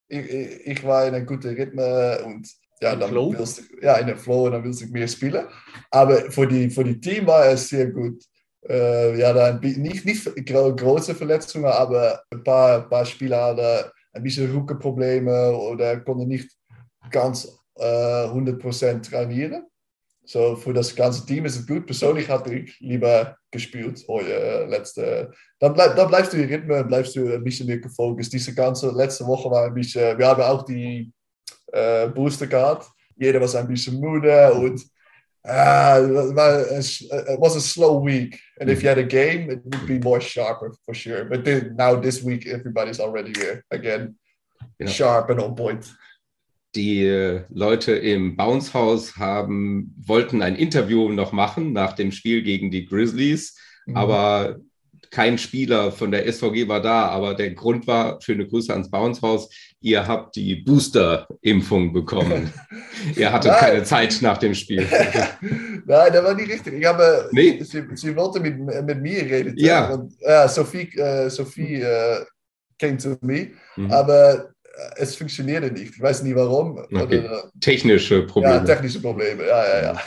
[0.08, 2.48] Ich, ich, ich war in einem guten Rhythmus und
[2.82, 3.32] ja, dann Flow?
[3.32, 5.46] willst ja, in der Flow und dann willst du mehr spielen.
[5.90, 8.22] Aber für die, für die Team war es sehr gut.
[8.68, 13.42] Äh, ja, da ein, bi- nicht, nicht gro große Verletzungen, aber ein paar, paar Spieler
[13.56, 16.50] hatten ein bisschen Rückenprobleme oder konnten nicht
[17.10, 19.64] ganz äh, 100% trainieren.
[20.32, 21.86] So, für das ganze Team ist es gut.
[21.86, 25.32] Persönlich hatte ich lieber gespielt heute, letzte.
[25.58, 28.32] Dann, bleib, dann bleibst du im Rhythmus, bleibst du ein bisschen mehr gefokust.
[28.32, 31.10] Diese ganze letzte Woche war ein bisschen, wir haben auch die
[31.72, 32.86] äh, Booster gehabt.
[33.16, 37.02] Jeder war ein bisschen müde und it was
[37.40, 38.38] was a slow week.
[38.60, 41.24] And if you had a game, it would be more sharper for sure.
[41.24, 44.16] But then, now this week, everybody's already here again,
[44.78, 44.86] Ja.
[44.86, 45.92] sharp and on point.
[46.76, 52.42] Die äh, Leute im Bounce House haben, wollten ein Interview noch machen nach dem Spiel
[52.42, 53.56] gegen die Grizzlies,
[53.86, 53.96] Mhm.
[53.96, 54.56] aber
[55.10, 57.06] kein Spieler von der SVG war da.
[57.08, 59.48] Aber der Grund war, schöne Grüße ans Bounce House,
[59.80, 62.52] ihr habt die Booster-Impfung bekommen.
[63.16, 63.60] ihr hattet Nein.
[63.60, 64.86] keine Zeit nach dem Spiel.
[65.86, 66.74] Nein, das war nicht richtig.
[66.74, 67.60] Ich habe, Nee.
[67.62, 69.54] sie, sie wollte mit, mit mir reden.
[69.56, 69.92] Ja.
[69.94, 72.24] Und, ja, Sophie, äh, Sophie äh,
[72.78, 73.90] came to me, Mhm.
[73.90, 74.38] aber äh,
[74.96, 75.94] es funktionierte nicht.
[75.94, 76.78] Ich weiß nie warum.
[76.78, 77.20] Okay.
[77.20, 78.64] Oder, Technische ja, Probleme.
[78.64, 79.46] technische Probleme.
[79.46, 80.00] Ja, ja, ja.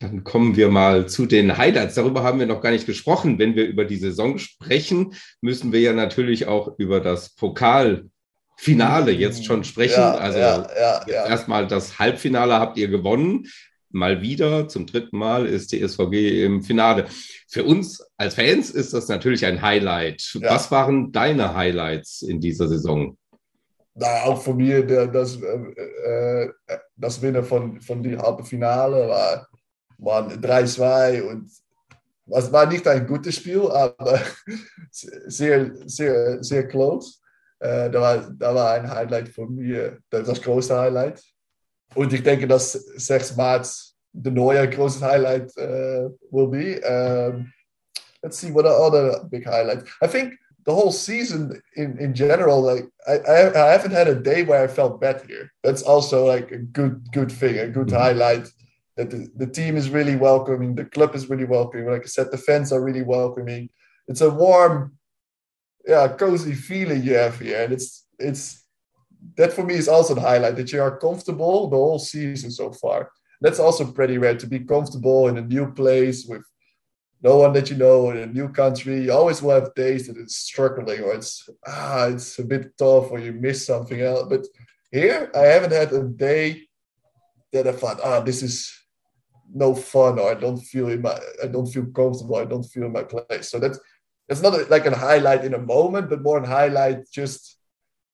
[0.00, 1.94] Dann kommen wir mal zu den Highlights.
[1.94, 3.38] Darüber haben wir noch gar nicht gesprochen.
[3.38, 9.44] Wenn wir über die Saison sprechen, müssen wir ja natürlich auch über das Pokalfinale jetzt
[9.44, 10.00] schon sprechen.
[10.00, 11.26] Ja, also ja, ja, ja.
[11.26, 13.46] erstmal das Halbfinale habt ihr gewonnen.
[13.92, 17.06] Mal wieder, zum dritten Mal ist die SVG im Finale.
[17.48, 20.38] Für uns als Fans ist das natürlich ein Highlight.
[20.40, 20.54] Ja.
[20.54, 23.18] Was waren deine Highlights in dieser Saison?
[23.94, 29.48] Nou, auch von mir, der, das, äh, äh, das Winnen von, von die Halbfinale war,
[29.98, 31.50] war 3-2 und
[32.32, 34.20] es war nicht ein gutes Spiel, aber
[34.90, 37.18] sehr, sehr, sehr close.
[37.58, 41.22] Äh, da, war, da war ein Highlight von mir, das, das große Highlight.
[41.94, 46.80] Und ich denke, dass 6 März der neue große Highlight äh, will be.
[46.82, 47.52] Um,
[48.22, 49.90] let's see what are other big highlights.
[50.02, 50.34] I think
[50.70, 54.62] the whole season in, in general, like I, I, I haven't had a day where
[54.62, 55.52] I felt bad here.
[55.64, 58.04] That's also like a good good thing, a good mm-hmm.
[58.04, 58.46] highlight.
[58.96, 61.86] That the, the team is really welcoming, the club is really welcoming.
[61.90, 63.68] Like I said, the fans are really welcoming.
[64.06, 64.96] It's a warm,
[65.86, 68.44] yeah, cozy feeling you have here, and it's it's
[69.38, 72.72] that for me is also the highlight that you are comfortable the whole season so
[72.82, 73.10] far.
[73.40, 76.44] That's also pretty rare to be comfortable in a new place with
[77.22, 79.04] no one that you know in a new country.
[79.04, 83.10] You always will have days that it's struggling or it's ah, it's a bit tough
[83.10, 84.26] or you miss something else.
[84.28, 84.46] But
[84.90, 86.68] here, I haven't had a day
[87.52, 88.72] that I thought, ah, this is
[89.52, 92.36] no fun or I don't feel in my, I don't feel comfortable.
[92.36, 93.50] I don't feel in my place.
[93.50, 93.78] So that's
[94.28, 97.58] it's not like a highlight in a moment, but more a highlight just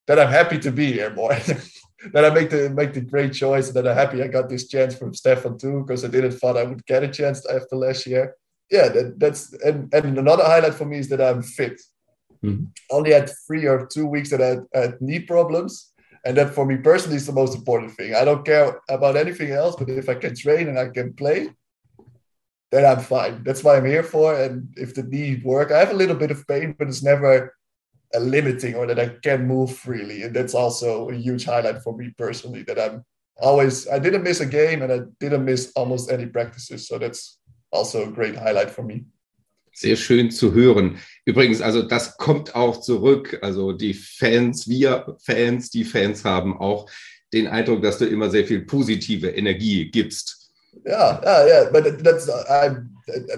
[0.07, 1.35] that I'm happy to be here more.
[2.13, 4.97] that I make the make the great choice, that I'm happy I got this chance
[4.97, 8.35] from Stefan too, because I didn't thought I would get a chance after last year.
[8.71, 11.81] Yeah, that, that's and, and another highlight for me is that I'm fit.
[12.45, 12.65] Mm-hmm.
[12.91, 15.93] Only had three or two weeks that I had, had knee problems,
[16.25, 18.15] and that for me personally is the most important thing.
[18.15, 21.51] I don't care about anything else, but if I can train and I can play,
[22.73, 23.45] then I'm fine.
[23.45, 24.35] That's why I'm here for.
[24.35, 27.55] And if the knee work, I have a little bit of pain, but it's never
[28.15, 30.23] a limiting or that I can move freely.
[30.23, 32.63] And that's also a huge highlight for me personally.
[32.63, 33.05] That I'm
[33.41, 36.89] always I didn't miss a game and I didn't miss almost any practices.
[36.89, 37.39] So that's
[37.71, 39.07] also a great highlight for me.
[39.73, 40.99] Sehr schön zu hören.
[41.27, 43.39] Übrigens, also das kommt auch zurück.
[43.43, 46.91] Also die Fans, wir Fans, die Fans haben auch
[47.35, 50.47] den Eindruck, dass du immer sehr viel positive Energie gibst.
[50.85, 51.65] yeah, yeah, yeah.
[51.71, 52.91] But that's I'm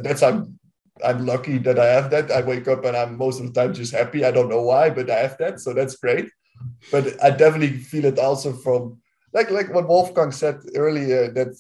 [0.03, 0.59] that's I'm
[1.05, 2.31] I'm lucky that I have that.
[2.31, 4.25] I wake up and I'm most of the time just happy.
[4.25, 6.31] I don't know why, but I have that, so that's great.
[6.91, 9.01] But I definitely feel it also from
[9.33, 11.55] like like what Wolfgang said earlier that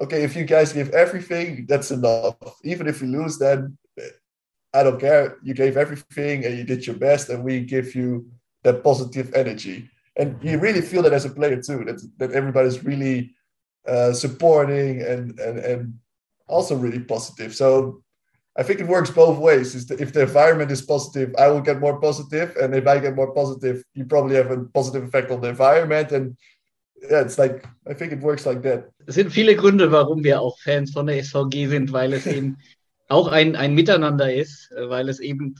[0.00, 2.36] okay, if you guys give everything, that's enough.
[2.64, 3.76] Even if you lose, then
[4.74, 5.38] I don't care.
[5.42, 8.26] You gave everything and you did your best, and we give you
[8.62, 9.88] that positive energy.
[10.16, 11.84] And you really feel that as a player too.
[11.84, 13.34] That that everybody's really
[13.86, 15.94] uh, supporting and, and and
[16.46, 17.54] also really positive.
[17.54, 18.02] So
[18.58, 19.74] I think it works both ways.
[19.74, 22.98] Is that if the environment is positive, I will get more positive, and if I
[22.98, 26.12] get more positive, you probably have a positive effect on the environment.
[26.12, 26.36] And
[27.10, 28.90] yeah, it's like I think it works like that.
[29.06, 32.58] Es sind viele Gründe, warum wir auch Fans von der SVG sind, weil es eben
[33.08, 35.56] auch ein, ein Miteinander ist, weil es eben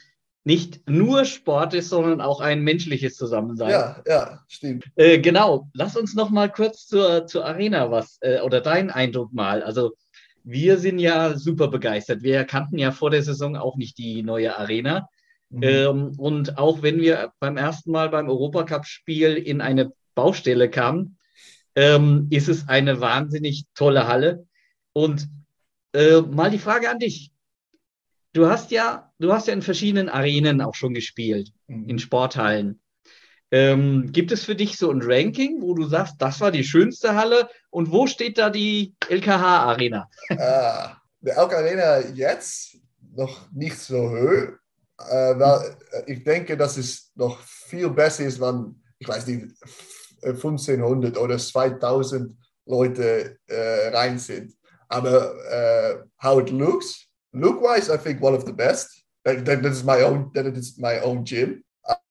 [0.47, 3.71] nicht nur Sport ist, sondern auch ein menschliches Zusammensein.
[3.71, 4.85] Ja, ja, stimmt.
[4.95, 5.69] Äh, genau.
[5.75, 9.65] Lass uns noch mal kurz zur, zur Arena was äh, oder dein Eindruck mal.
[9.65, 9.95] Also
[10.45, 12.23] wir sind ja super begeistert.
[12.23, 15.09] Wir kannten ja vor der Saison auch nicht die neue Arena.
[15.51, 15.63] Mhm.
[15.63, 21.16] Ähm, und auch wenn wir beim ersten Mal beim Europacup-Spiel in eine Baustelle kamen,
[21.77, 24.47] ähm, ist es eine wahnsinnig tolle Halle.
[24.93, 25.29] Und
[25.93, 27.31] äh, mal die Frage an dich.
[28.33, 31.89] Du hast ja, du hast ja in verschiedenen Arenen auch schon gespielt, mhm.
[31.89, 32.81] in Sporthallen.
[33.53, 37.15] Ähm, gibt es für dich so ein Ranking, wo du sagst, das war die schönste
[37.15, 40.11] Halle und wo steht da die LKH-Arena?
[40.31, 42.79] Ah, die LKH-Arena jetzt
[43.15, 44.49] noch nicht so hoch,
[45.09, 49.55] äh, weil ich denke, dass es noch viel besser ist, wenn, ich weiß nicht,
[50.23, 52.37] 1500 oder 2000
[52.67, 54.53] Leute äh, rein sind.
[54.89, 59.03] Aber äh, how it looks, look wise, I think one of the best.
[59.25, 61.63] That, that, is my own, that is my own gym.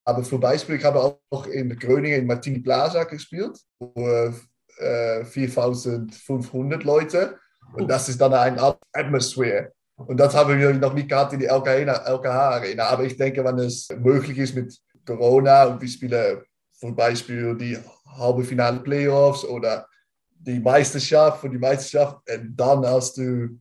[0.03, 4.31] Aber für Beispiel, ich habe auch in Groningen in Martini Plaza gespielt, wo
[4.77, 7.39] äh, 4500 Leute.
[7.73, 8.59] Und das ist dann ein
[8.93, 9.71] Atmosphäre.
[9.95, 12.83] Und das haben wir noch nicht gehabt in die LKH-Arena.
[12.85, 16.41] Aber ich denke, wenn es möglich ist mit Corona und wir spielen
[16.73, 17.77] zum Beispiel die
[18.17, 19.87] halbe Finale Playoffs oder
[20.29, 23.59] die Meisterschaft und die Meisterschaft, und dann hast du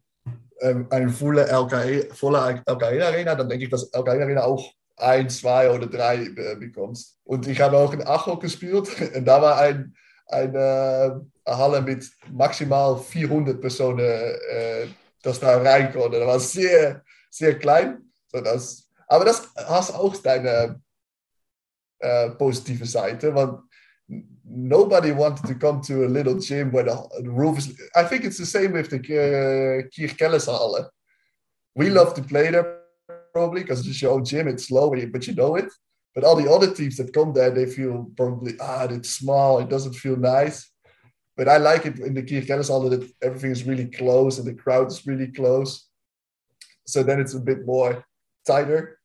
[0.60, 5.28] ähm, eine volle LKE, volle LKE Arena, dann denke ich, dass LKE Arena auch ein,
[5.28, 7.18] zwei oder drei äh, bekommst.
[7.24, 9.94] Und ich habe auch in Acho gespielt und da war ein,
[10.26, 14.86] eine Halle mit maximal 400 Personen, äh,
[15.22, 16.12] das da reinkommen.
[16.12, 18.10] Das war sehr, sehr klein.
[18.28, 20.80] So das, aber das hast auch deine
[21.98, 23.58] äh, positive Seite, weil
[24.46, 27.80] nobody wanted to come to a little gym where the, the roof is.
[27.96, 30.88] I think it's the same with the uh, Kirkeleshalle.
[31.74, 32.80] We love to play there
[33.32, 34.48] probably because it's your own gym.
[34.48, 35.72] It's slow, but you know it.
[36.14, 39.58] But all the other teams that come there, they feel probably ah, it's small.
[39.58, 40.70] It doesn't feel nice.
[41.36, 44.88] But I like it in the Kirkeleshalle that everything is really close and the crowd
[44.88, 45.88] is really close.
[46.86, 48.04] So then it's a bit more
[48.46, 48.98] tighter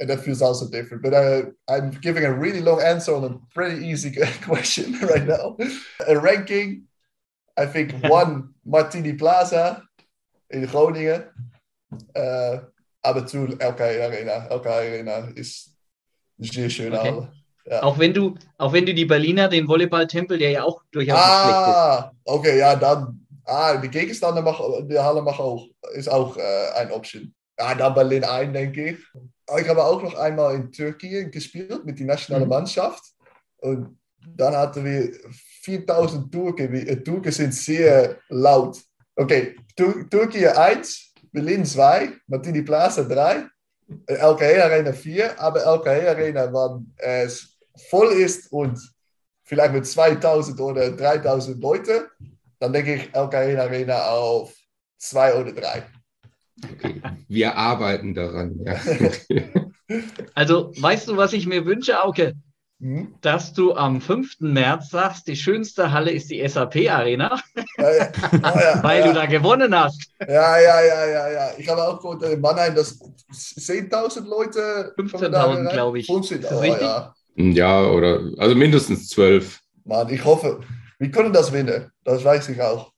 [0.00, 1.02] and that feels also different.
[1.02, 5.56] But uh, I'm giving a really long answer on a pretty easy question right now.
[6.08, 6.84] A ranking,
[7.56, 9.82] I think one Martini Plaza
[10.48, 11.24] in Groningen.
[12.16, 12.58] Uh,
[13.04, 14.46] aber zu LK Arena.
[14.50, 15.76] LK Arena ist
[16.38, 17.28] sehr schöne okay.
[17.66, 17.82] Ja.
[17.82, 21.42] Auch, wenn du, auch wenn du die Berliner, den Volleyballtempel, der ja auch durchaus ah,
[21.42, 21.76] schlecht ist.
[21.76, 23.26] Ah, okay, ja, dann.
[23.44, 27.34] Ah, die Gegenstander machen, die Halle macht auch, ist auch äh, ein Option.
[27.58, 28.98] Ja, dann Berlin ein, denke ich.
[29.58, 32.50] Ich habe auch noch einmal in Türkei gespielt mit der nationalen mhm.
[32.50, 33.02] Mannschaft.
[33.58, 33.98] Und
[34.36, 35.12] dann hatten wir
[35.62, 38.80] 4000 Türken, äh, Türken sind sehr laut.
[39.16, 43.46] Okay, Tür Türkei 1, Berlin 2, Martini Plaza 3,
[44.06, 48.78] LKE Arena 4, aber LKE Arena, wann es voll ist und
[49.44, 52.08] vielleicht mit 2000 oder 3000 Leute,
[52.58, 54.54] dann denke ich LKE Arena auf
[54.98, 55.82] 2 oder 3.
[56.72, 57.02] Okay.
[57.30, 58.60] Wir arbeiten daran.
[58.64, 58.76] Ja.
[60.36, 62.34] Also, weißt du, was ich mir wünsche, Auke?
[62.78, 63.16] Hm?
[63.22, 64.36] Dass du am 5.
[64.38, 67.40] März sagst, die schönste Halle ist die SAP-Arena,
[67.76, 68.12] Ja, ja.
[68.42, 69.06] Ah, ja, weil ja.
[69.08, 70.00] du da gewonnen hast.
[70.20, 71.50] Ja, ja, ja, ja, ja.
[71.58, 74.94] Ich habe auch gehört, in Mannheim, dass 10.000 Leute.
[74.96, 76.06] 15.000, glaube ich.
[76.06, 76.82] 15, Ist das oh, richtig?
[76.82, 77.14] ja.
[77.34, 79.58] ja, oder also mindestens zwölf.
[79.84, 80.60] Mann, ich hoffe,
[81.00, 81.90] wir können das winnen.
[82.04, 82.92] Das weiß ich auch.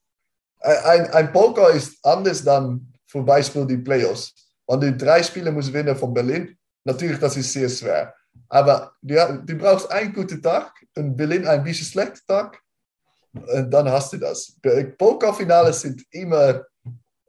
[0.59, 4.33] Ein, ein Poker ist anders dann zum Beispiel die Playoffs.
[4.67, 8.13] Wenn du drei Spiele musst winnen von Berlin, natürlich, das ist sehr schwer.
[8.49, 12.59] Aber ja, du brauchst einen guten Tag und Berlin ein bisschen schlechten Tag
[13.33, 14.57] und dann hast du das.
[14.97, 16.65] Pokerfinale sind immer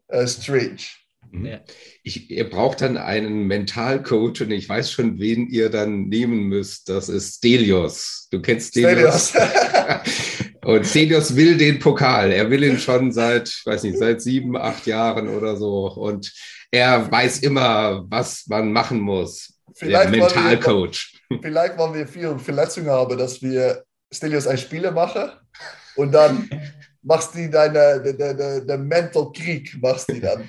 [0.08, 0.84] äh, strange.
[1.30, 1.46] Mhm.
[1.46, 1.60] Ja.
[2.02, 6.88] Ich, ihr braucht dann einen Mentalcoach und ich weiß schon, wen ihr dann nehmen müsst.
[6.88, 8.28] Das ist Stelios.
[8.30, 9.28] Du kennst Stelios.
[9.28, 10.38] Stelios.
[10.64, 12.32] und Stelios will den Pokal.
[12.32, 15.90] Er will ihn schon seit, ich weiß nicht, seit sieben, acht Jahren oder so.
[15.92, 16.32] Und
[16.70, 19.54] er weiß immer, was man machen muss.
[19.66, 21.20] Der Vielleicht, wir- Mentalcoach.
[21.42, 25.30] Vielleicht, weil wir viel Verletzungen haben, dass wir Stelios ein Spieler machen
[25.96, 26.48] und dann
[27.02, 30.44] machst du deine, de, de, de, Mental Krieg, machst du dann.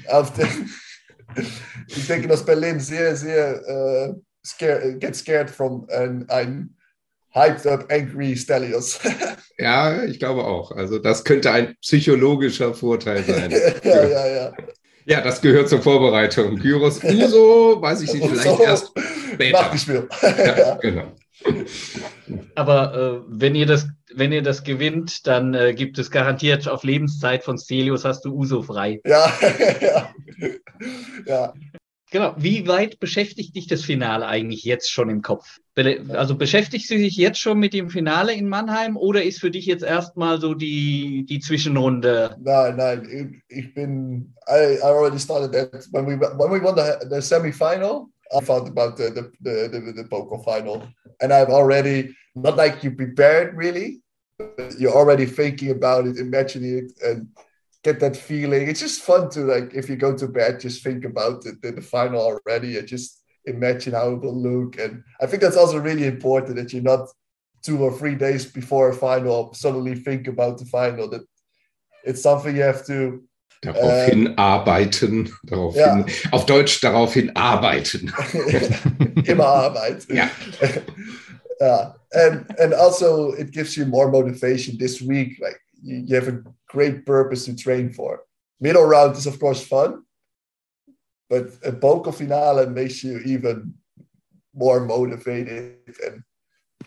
[1.88, 4.14] Ich denke, dass Berlin sehr, sehr äh,
[4.46, 6.75] scared, get scared from ein, ein
[7.36, 9.00] hyped up, angry Stelios.
[9.58, 10.72] Ja, ich glaube auch.
[10.72, 13.52] Also das könnte ein psychologischer Vorteil sein.
[13.86, 14.54] ja, ja, ja.
[15.06, 16.58] Ja, das gehört zur Vorbereitung.
[16.58, 18.92] Gyros Uso, weiß ich nicht, vielleicht So, erst
[19.34, 19.62] später.
[19.62, 20.10] Nachgespielt.
[20.22, 20.76] Ja, ja.
[20.76, 21.14] genau.
[22.56, 26.84] Aber äh, wenn, ihr das, wenn ihr das gewinnt, dann äh, gibt es garantiert auf
[26.84, 29.00] Lebenszeit von Stelios hast du Uso frei.
[29.06, 29.32] Ja,
[29.80, 30.10] ja.
[31.26, 31.54] ja.
[32.16, 32.34] Genau.
[32.38, 35.60] Wie weit beschäftigt dich das Finale eigentlich jetzt schon im Kopf?
[36.14, 39.66] Also beschäftigst du dich jetzt schon mit dem Finale in Mannheim oder ist für dich
[39.66, 42.38] jetzt erstmal so die, die Zwischenrunde?
[42.40, 45.88] Nein, nein, ich, bin, I, I already started that.
[45.92, 49.92] When we, when we won the, the semi-final, I thought about the, the, the, the,
[49.92, 50.88] the poker final.
[51.20, 54.00] And I've already, not like you prepared really,
[54.80, 57.28] you're already thinking about it, imagining it, and
[57.86, 58.68] get that feeling.
[58.68, 61.72] It's just fun to like, if you go to bed, just think about it, the,
[61.72, 64.80] the final already, and just imagine how it will look.
[64.80, 67.08] And I think that's also really important that you're not
[67.62, 71.08] two or three days before a final suddenly think about the final.
[71.10, 71.26] That
[72.04, 73.24] it's something you have to
[73.62, 75.32] Daraufhin um, arbeiten.
[75.44, 76.06] Daraufhin, Ja.
[76.32, 78.12] Auf Deutsch daraufhin arbeiten.
[79.26, 80.06] immer Arbeit.
[80.10, 80.30] Ja.
[81.62, 81.94] yeah.
[82.12, 85.40] And and also it gives you more motivation this week.
[85.42, 86.44] Like you, you have a
[86.76, 88.20] great purpose to train for.
[88.60, 90.04] Middle round is of course fun,
[91.30, 93.74] but a poker finale makes you even
[94.54, 96.24] more motivated and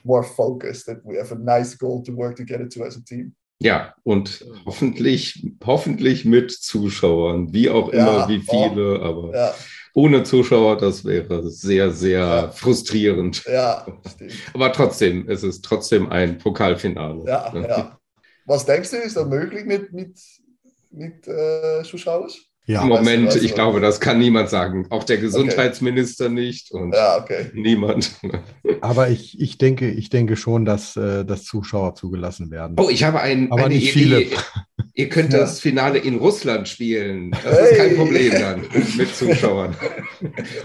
[0.05, 0.87] more focused.
[0.87, 3.35] That we have a nice goal to work together to as a team.
[3.61, 9.55] Ja, und hoffentlich, hoffentlich mit Zuschauern, wie auch immer, Ja, wie viele, aber Yeah,
[9.95, 12.49] ohne Zuschauer, das wäre sehr, sehr Ja.
[12.53, 13.45] frustrierend.
[13.49, 14.33] yeah, stimmt.
[14.55, 17.25] Aber trotzdem, es ist trotzdem ein Pokalfinale.
[17.27, 17.98] Ja, ja.
[18.49, 20.19] Was denkst du, ist das möglich mit, mit,
[20.91, 22.29] mit äh, Zuschauern?
[22.65, 24.87] Ja, Im Moment, weißt du, ich glaube, das kann niemand sagen.
[24.91, 27.51] Auch der Gesundheitsminister nicht und Ja, okay.
[27.55, 28.11] niemand.
[28.83, 32.77] aber ich, ich, denke, ich denke schon, dass, äh, dass Zuschauer zugelassen werden.
[32.79, 34.27] Oh, ich habe ein, Aber eine nicht Idee.
[34.27, 34.27] viele.
[34.95, 35.39] Ihr könnt Ja.
[35.41, 37.31] das Finale in Russland spielen.
[37.31, 37.97] Das ist kein Hey.
[37.97, 38.63] Problem dann
[38.99, 39.75] mit Zuschauern.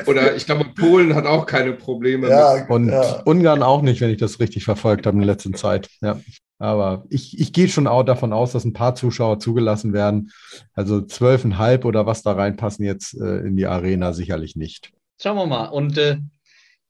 [0.05, 2.29] Oder ich glaube, Polen hat auch keine Probleme.
[2.29, 3.21] Ja, mit, Und ja.
[3.25, 5.89] Ungarn auch nicht, wenn ich das richtig verfolgt habe in der letzten Zeit.
[6.01, 6.19] Ja.
[6.63, 10.31] Aber ich, ich gehe schon auch davon aus, dass ein paar Zuschauer zugelassen werden.
[10.73, 14.93] Also zwölfeinhalb oder was da reinpassen jetzt äh, in die Arena sicherlich nicht.
[15.21, 15.65] Schauen wir mal.
[15.65, 16.19] Und äh,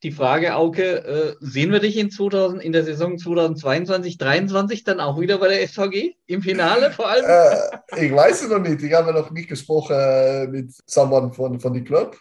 [0.03, 4.99] die Frage, Auke, äh, sehen wir dich in, 2000, in der Saison 2022, 2023 dann
[4.99, 7.25] auch wieder bei der SVG im Finale vor allem?
[7.25, 8.79] Äh, ich weiß es noch nicht.
[8.83, 12.15] Ich habe noch nicht gesprochen äh, mit someone von, von dem Club.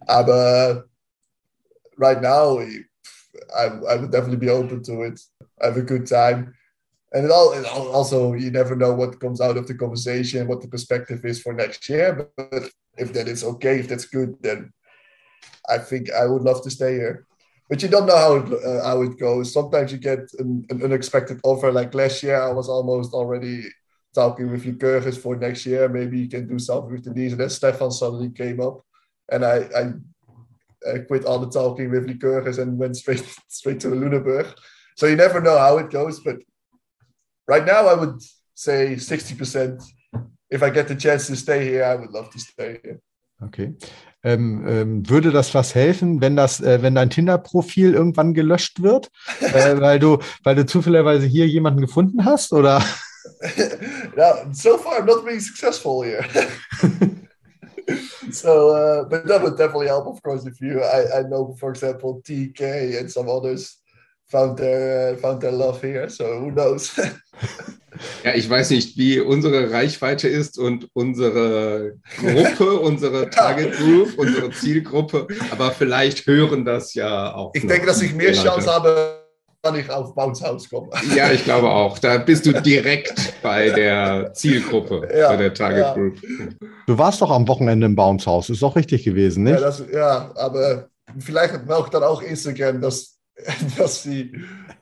[0.00, 0.84] Aber
[1.96, 2.84] right now, I,
[3.66, 5.18] I would definitely be open to it.
[5.58, 6.52] Have a good time.
[7.12, 10.46] And it all, it al- also, you never know what comes out of the conversation,
[10.46, 12.30] what the perspective is for next year.
[12.36, 14.72] But if that is okay, if that's good, then
[15.68, 17.26] I think I would love to stay here.
[17.68, 19.52] But you don't know how it, uh, how it goes.
[19.52, 21.70] Sometimes you get an, an unexpected offer.
[21.70, 23.64] Like last year, I was almost already
[24.14, 25.88] talking with Lycurgus for next year.
[25.88, 27.32] Maybe you can do something with the knees.
[27.32, 28.84] And then Stefan suddenly came up,
[29.30, 29.92] and I, I,
[30.90, 34.54] I quit all the talking with Lycurgus and went straight straight to Lunenburg.
[34.96, 36.38] So you never know how it goes, but
[37.48, 38.22] right now, I would
[38.54, 39.82] say 60%.
[40.50, 43.00] If I get the chance to stay here, I would love to stay here.
[43.42, 43.74] Okay.
[44.24, 49.10] Ähm, ähm, würde das was helfen, wenn das, äh, wenn dein Tinder-Profil irgendwann gelöscht wird,
[49.40, 52.82] äh, weil du, weil du zufälligerweise hier jemanden gefunden hast, oder?
[54.16, 56.24] now, so far, I'm not being successful here.
[58.32, 60.80] so, uh, but that would definitely help, of course, if you.
[60.82, 63.78] I, I know, for example, TK and some others
[64.30, 66.08] found their found their love here.
[66.08, 66.92] So who knows?
[68.22, 74.50] Ja, ich weiß nicht, wie unsere Reichweite ist und unsere Gruppe, unsere Target Group, unsere
[74.50, 77.50] Zielgruppe, aber vielleicht hören das ja auch.
[77.54, 78.42] ich denke, dass ich mehr Leute.
[78.44, 79.18] Chance habe,
[79.64, 80.90] wenn ich auf Bounce House komme.
[81.16, 81.98] Ja, ich glaube auch.
[81.98, 85.94] Da bist du direkt bei der Zielgruppe, Ja, bei der Target ja.
[85.94, 86.20] Group.
[86.86, 89.64] Du warst doch am Wochenende im Bounce House, ist doch richtig gewesen, Ja, nicht?
[89.64, 93.17] das, ja, aber vielleicht braucht dann auch Instagram, dass,
[93.78, 94.32] dass sie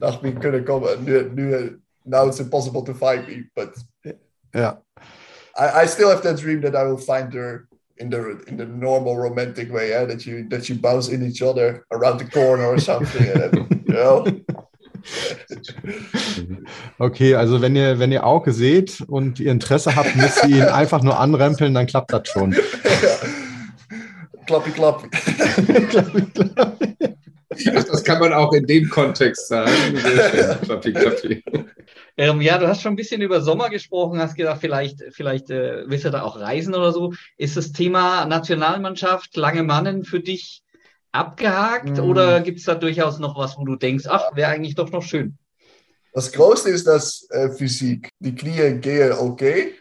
[0.00, 1.04] nach mir können kommen.
[1.04, 3.74] Nu, nu, now it's impossible to find me, but
[4.56, 4.82] Ja.
[5.54, 8.64] I, I still have that dream that I will find her in the in the
[8.64, 10.06] normal romantic way, yeah?
[10.06, 13.84] that you that you bounce in each other around the corner or something, and then,
[13.86, 14.24] you know.
[16.98, 20.62] Okay, also wenn ihr, wenn ihr Auge seht und ihr Interesse habt, müsst ihr ihn
[20.64, 22.56] einfach nur anrempeln, dann klappt das schon.
[24.46, 25.08] klappy, klappy.
[27.74, 29.70] Ach, das kann man auch in dem Kontext sagen.
[30.62, 31.44] Klappi, klappi.
[32.16, 35.84] Ähm, ja, du hast schon ein bisschen über Sommer gesprochen, hast gedacht, vielleicht, vielleicht äh,
[35.86, 37.12] willst du da auch reisen oder so.
[37.36, 40.62] Ist das Thema Nationalmannschaft, lange Mannen für dich
[41.12, 42.00] abgehakt Mm.
[42.00, 45.02] oder gibt es da durchaus noch was, wo du denkst, ach, wäre eigentlich doch noch
[45.02, 45.38] schön?
[46.12, 48.08] Das Grootste ist das äh, Physik.
[48.20, 49.74] Die Knie gehen okay,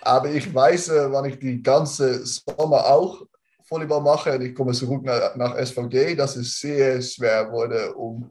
[0.00, 3.22] aber ich weiß, äh, wann ich die ganze Sommer auch
[3.68, 8.30] Volleyball mache ich komme zurück nach, nach SVG, dass es sehr schwer wurde, um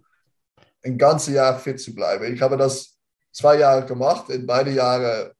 [0.83, 2.33] ein ganzes Jahr fit zu bleiben.
[2.33, 2.97] Ich habe das
[3.31, 5.33] zwei Jahre gemacht, in beide Jahre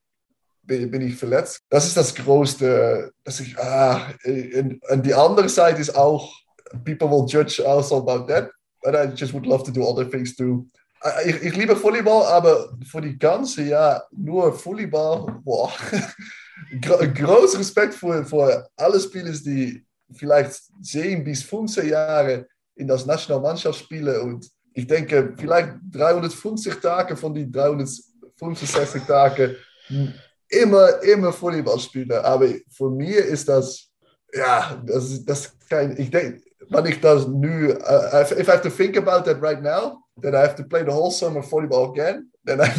[0.63, 1.61] bin, ich verletzt.
[1.69, 6.33] Das ist das Größte, dass ich, ah, und die andere Seite ist auch,
[6.83, 8.49] people will judge also about that,
[8.81, 10.65] but I just would love to do other things too.
[11.01, 15.71] Äh, Ich, ich liebe Volleyball, aber für die ganze Jahr nur Volleyball, boah.
[16.81, 23.05] Gro groß Respekt für, für alle Spieler, die vielleicht 10 bis 15 Jahre in das
[23.05, 29.55] Nationalmannschaft spielen und ich denke, vielleicht 350 Tage von den 365 Tagen
[30.49, 32.11] immer, immer Volleyball spielen.
[32.11, 33.89] Aber für mich ist das,
[34.33, 38.69] ja, das, das kein, ich denke, wenn ich das nu, if, if I have to
[38.69, 42.29] think about that right now, then I have to play the whole summer volleyball again,
[42.43, 42.69] then I,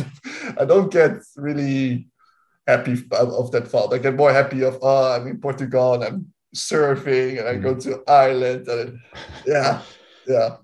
[0.59, 2.11] I don't get really
[2.67, 3.93] happy of, that thought.
[3.95, 7.75] I get more happy of, oh, I'm in Portugal and I'm surfing and I go
[7.75, 8.69] to Ireland.
[8.69, 9.01] And,
[9.47, 9.81] yeah,
[10.27, 10.59] yeah.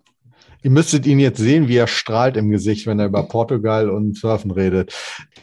[0.65, 4.17] Ihr müsstet ihn jetzt sehen, wie er strahlt im Gesicht, wenn er über Portugal und
[4.17, 4.95] Surfen redet.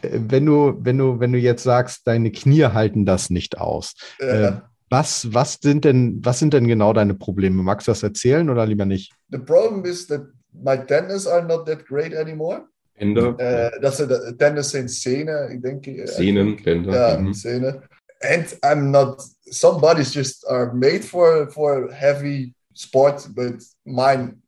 [0.01, 3.95] Wenn du, wenn du, wenn du jetzt sagst, deine Knie halten das nicht aus.
[4.21, 4.47] yeah.
[4.47, 7.61] Äh, was, was sind denn, was sind denn genau deine Probleme?
[7.61, 9.13] Magst du das erzählen oder lieber nicht?
[9.29, 10.21] the problem is that
[10.53, 12.67] my tendons are not that great anymore.
[12.99, 15.87] Bänder, Uh, that's a, tendons in Sehne, I think.
[15.87, 16.93] uh, Sehnen, Bänder.
[16.93, 17.33] Yeah, mhm.
[17.33, 17.81] Sehne.
[18.21, 19.21] And I'm not.
[19.51, 24.41] Some bodies just are made for for heavy sports, but mine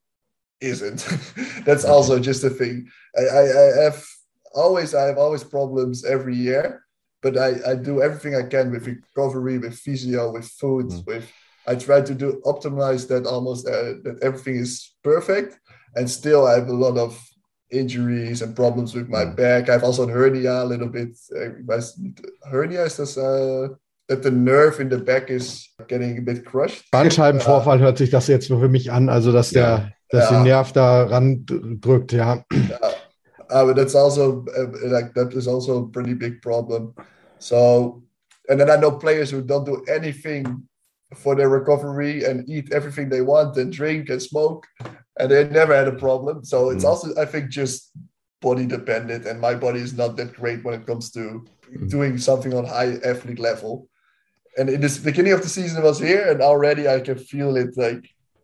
[0.60, 1.08] isn't.
[1.66, 2.88] That's also just a thing.
[3.18, 4.04] I, I, I have
[4.54, 6.84] always I have always problems every year,
[7.24, 11.06] but I, I do everything I can with recovery, with physio, with food, Mm.
[11.08, 11.26] with
[11.68, 15.60] I try to do optimize that almost uh, that everything is perfect,
[15.95, 17.12] and still I have a lot of
[17.72, 19.36] injuries and problems with my Mm.
[19.36, 19.70] back.
[19.70, 21.18] I have also hernia a little bit.
[21.36, 23.68] Uh, ik weiß niet, hernia is this uh,
[24.08, 26.84] that the nerve in the back is getting a bit crushed.
[26.92, 30.44] Bandscheibenvorfall hört sich das jetzt für mich an, also dass der, dass Ja.
[30.44, 31.46] Nerv da ran
[31.80, 32.44] drückt, ja.
[33.54, 36.94] Uh, but that's also uh, like that is also a pretty big problem.
[37.40, 38.02] So,
[38.50, 40.68] and then I know players who don't do anything
[41.16, 44.66] for their recovery and eat everything they want and drink and smoke,
[45.22, 46.44] and they never had a problem.
[46.44, 46.90] So it's Mm.
[46.90, 47.78] also I think just
[48.42, 51.24] body dependent, and my body is not that great when it comes to
[51.96, 53.88] doing something on high athlete level.
[54.58, 57.56] And in this beginning of the season, I was here, and already I can feel
[57.64, 58.04] it like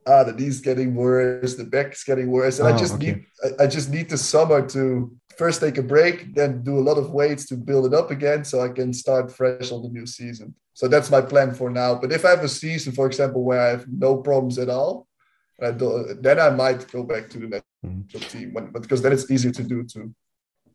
[0.10, 3.06] ah, the knee's getting worse, the back's getting worse, and Oh, I just okay.
[3.06, 5.12] need I, I just need the summer to
[5.42, 8.44] first take a break, then do a lot of weights to build it up again,
[8.46, 10.56] so I can start fresh on the new season.
[10.74, 11.92] So that's my plan for now.
[12.02, 15.07] But if I have a season, for example, where I have no problems at all,
[15.60, 19.30] I do, then I might go back to the national team, when, because then it's
[19.30, 20.14] easier to do too.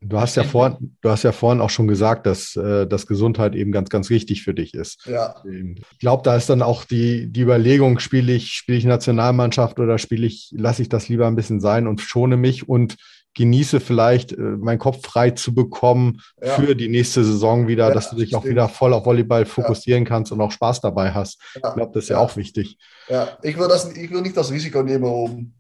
[0.05, 3.55] Du hast ja vorhin, du hast ja vorhin auch schon gesagt, dass, äh, dass Gesundheit
[3.55, 5.07] eben ganz, ganz wichtig für dich ist.
[5.07, 5.41] Yeah.
[5.47, 9.99] Ich glaube, da ist dann auch die, die Überlegung, spiele ich, spiele ich Nationalmannschaft oder
[9.99, 12.97] spiele ich, lasse ich das lieber ein bisschen sein und schone mich und
[13.35, 16.55] genieße vielleicht, äh, meinen Kopf frei zu bekommen Ja.
[16.55, 18.53] für die nächste Saison wieder, Ja, dass du dich auch stimmt.
[18.57, 21.41] wieder voll auf Volleyball fokussieren kannst und auch Spaß dabei hast.
[21.55, 21.69] Ja.
[21.71, 22.23] Ich glaube, das ist ja Ja.
[22.23, 22.77] auch wichtig.
[23.09, 25.53] Ja, ich will, das, ich will nicht das Risiko nehmen, um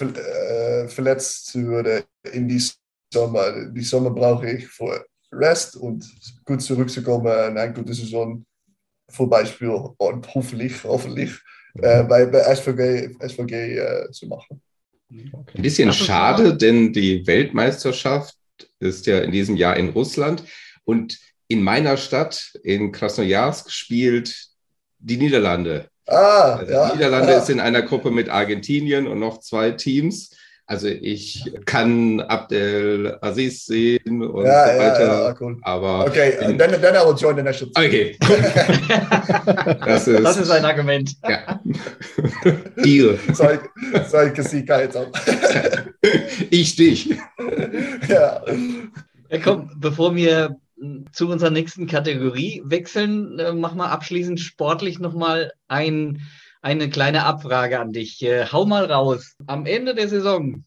[0.00, 2.62] äh, verletzt zu werden in die
[3.12, 3.66] Sommer.
[3.70, 6.04] Die Sommer brauche ich für Rest und
[6.44, 8.44] gut zurückzukommen und eine gute Saison
[9.08, 11.32] vorbeispielen und hoffentlich, hoffentlich
[11.80, 14.60] äh, bei, bei SVG, SVG äh, zu machen.
[15.10, 18.36] Ein bisschen schade, denn die Weltmeisterschaft
[18.78, 20.44] ist ja in diesem Jahr in Russland
[20.84, 24.46] und in meiner Stadt, in Krasnojarsk, spielt
[24.98, 25.88] die Niederlande.
[26.06, 27.38] Ah, Also ja, die Niederlande ja.
[27.38, 30.30] ist in einer Gruppe mit Argentinien und noch zwei Teams.
[30.70, 35.04] Also ich kann Abdel Aziz sehen und ja, so ja, weiter.
[35.28, 35.58] ja, cool.
[35.62, 37.86] Aber Okay, uh, then, then I will join the national team.
[37.86, 38.16] okay,
[39.84, 41.16] das ist, Das ist ein Argument.
[41.28, 41.60] ja.
[42.84, 43.18] Deal.
[43.34, 43.58] So I,
[44.08, 45.08] so I can see Kyle up.
[46.50, 47.16] Ich dich.
[48.08, 48.40] ja.
[49.28, 50.56] Ja, komm, bevor wir
[51.10, 56.20] zu unserer nächsten Kategorie wechseln, äh, mach mal abschließend sportlich nochmal ein,
[56.62, 58.22] eine kleine Abfrage an dich.
[58.22, 59.34] Äh, hau mal raus.
[59.46, 60.64] Am Ende der Saison,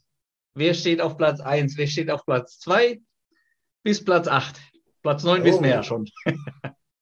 [0.56, 3.00] wer steht auf Platz 1, wer steht auf Platz 2
[3.84, 4.60] bis Platz 8?
[5.02, 5.46] Platz 9 Oh.
[5.46, 6.10] wissen wir ja schon.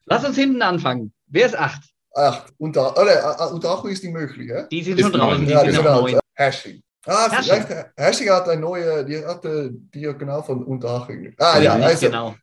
[0.06, 1.14] Lass uns hinten anfangen.
[1.28, 1.82] Wer ist 8?
[2.14, 4.68] Ach, unter, oh, nee, Unterachtung ist nicht möglich, hè?
[4.70, 6.12] Die sind Ist schon draußen, die Ja, die sind auf out.
[6.12, 6.20] 9.
[6.36, 6.82] Hashing.
[7.06, 7.64] Ah, Hashing.
[7.66, 11.34] vielleicht, Hashing hat ein neue, die hatte Diagonal von Unterhaching.
[11.40, 12.36] Ah, ja, nicht also, genau.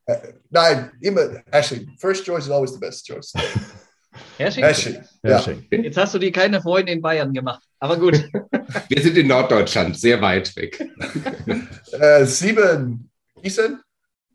[0.50, 1.94] nein, immer Hashing.
[1.98, 3.32] First choice is always the best choice.
[4.36, 4.94] Herrsching, Hashing.
[5.22, 5.78] Ja, Ja.
[5.82, 7.62] jetzt hast du dir keine Freunde in Bayern gemacht.
[7.78, 8.14] Aber gut.
[8.88, 10.78] Wir sind in Norddeutschland, sehr weit weg.
[11.92, 13.10] Äh, sieben
[13.42, 13.80] Gießen,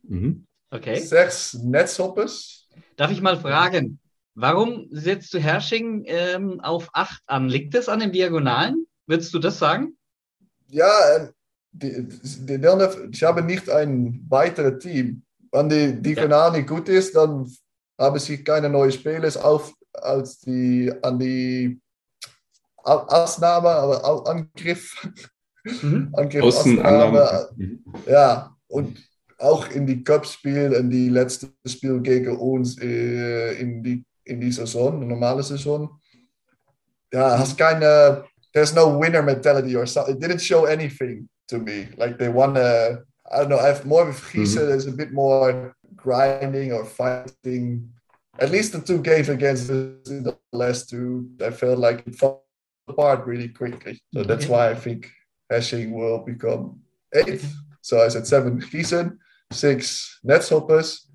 [0.04, 0.46] Mhm.
[0.72, 1.00] Okay.
[1.00, 2.68] sechs Netzhoppers.
[2.98, 4.00] Darf ich mal fragen,
[4.36, 7.48] warum setzt du Hersching ähm, auf 8 an?
[7.48, 8.86] Liegt es an den Diagonalen?
[9.08, 9.96] Würdest du das sagen?
[10.70, 11.28] Ja, äh,
[11.72, 15.24] die, die, die, ich habe nicht ein weiteres Team.
[15.52, 17.52] Wenn die Diagonal nicht gut ist, dann
[18.00, 21.80] haben sie keine neuen Spieler auf als die an die
[22.84, 25.08] Au- Ausnahme, aber Angriff.
[25.64, 26.10] Mhm.
[26.18, 27.22] Angriff, Außenannahme.
[27.24, 27.50] Ausnahme.
[27.56, 27.84] Mhm.
[28.08, 28.98] Ja, und
[29.38, 34.52] auch in die Cup-Spiel, in die letzte Spiel gegen uns äh, in, die, in die
[34.52, 36.00] Saison, die normale Saison.
[37.12, 38.24] Ja, hast keine,
[38.54, 40.16] there's no winner mentality or something.
[40.16, 41.88] It didn't show anything to me.
[41.98, 45.12] Like they won a, I don't know, I have more with Giese, there's a bit
[45.14, 47.90] more grinding or fighting.
[48.38, 52.16] At least the two games against us in the last two, I felt like it
[52.16, 52.44] fell
[52.88, 54.02] apart really quickly.
[54.14, 54.28] So mm-hmm.
[54.30, 55.10] that's why I think
[55.50, 56.82] Hashing will become
[57.14, 57.52] eighth.
[57.82, 59.18] So I said seven Gießen,
[59.52, 61.08] six Netzhoppers,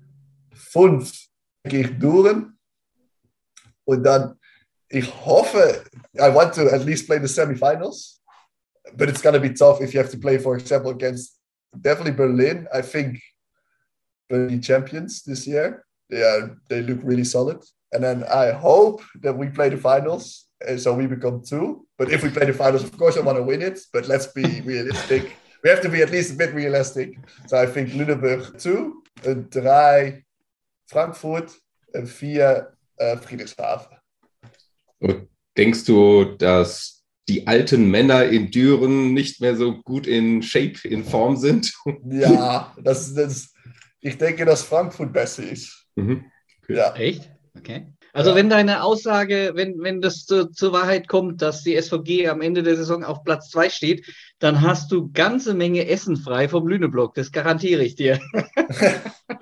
[0.53, 1.27] fünf
[1.65, 2.53] Duren.
[3.85, 4.35] Und dann,
[4.89, 5.83] ich hoffe,
[6.19, 8.19] I want to at least play the semifinals,
[8.95, 11.39] but it's going to be tough if you have to play, for example, against
[11.81, 12.67] definitely Berlin.
[12.73, 13.19] I think
[14.29, 15.85] Berlin champions this year.
[16.09, 17.63] They are, they look really solid.
[17.91, 21.87] And then I hope that we play the finals, and so we become two.
[21.97, 23.79] But if we play the finals, of course, I want to win it.
[23.91, 25.35] But let's be realistic.
[25.63, 27.17] we have to be at least a bit realistic.
[27.47, 30.23] So I think Lüneburg two, een drei
[30.87, 31.51] Frankfurt,
[31.93, 33.97] een vier äh, Friedrichshafen.
[34.99, 35.27] Und
[35.57, 41.03] denkst du, dass die alten Männer in Düren nicht mehr so gut in Shape, in
[41.03, 41.73] Form sind?
[42.09, 43.53] Ja, das, das,
[44.01, 45.85] ich denke, dass Frankfurt besser ist.
[45.95, 46.25] Mhm.
[46.67, 47.29] Ja, Echt?
[47.57, 47.93] Okay.
[48.13, 48.35] Also Ja.
[48.37, 52.63] wenn deine Aussage, wenn, wenn das zu, zur Wahrheit kommt, dass die SVG am Ende
[52.63, 54.05] der Saison auf Platz 2 steht,
[54.39, 57.13] dann hast du ganze Menge Essen frei vom Lüneblock.
[57.15, 58.19] Das garantiere ich dir.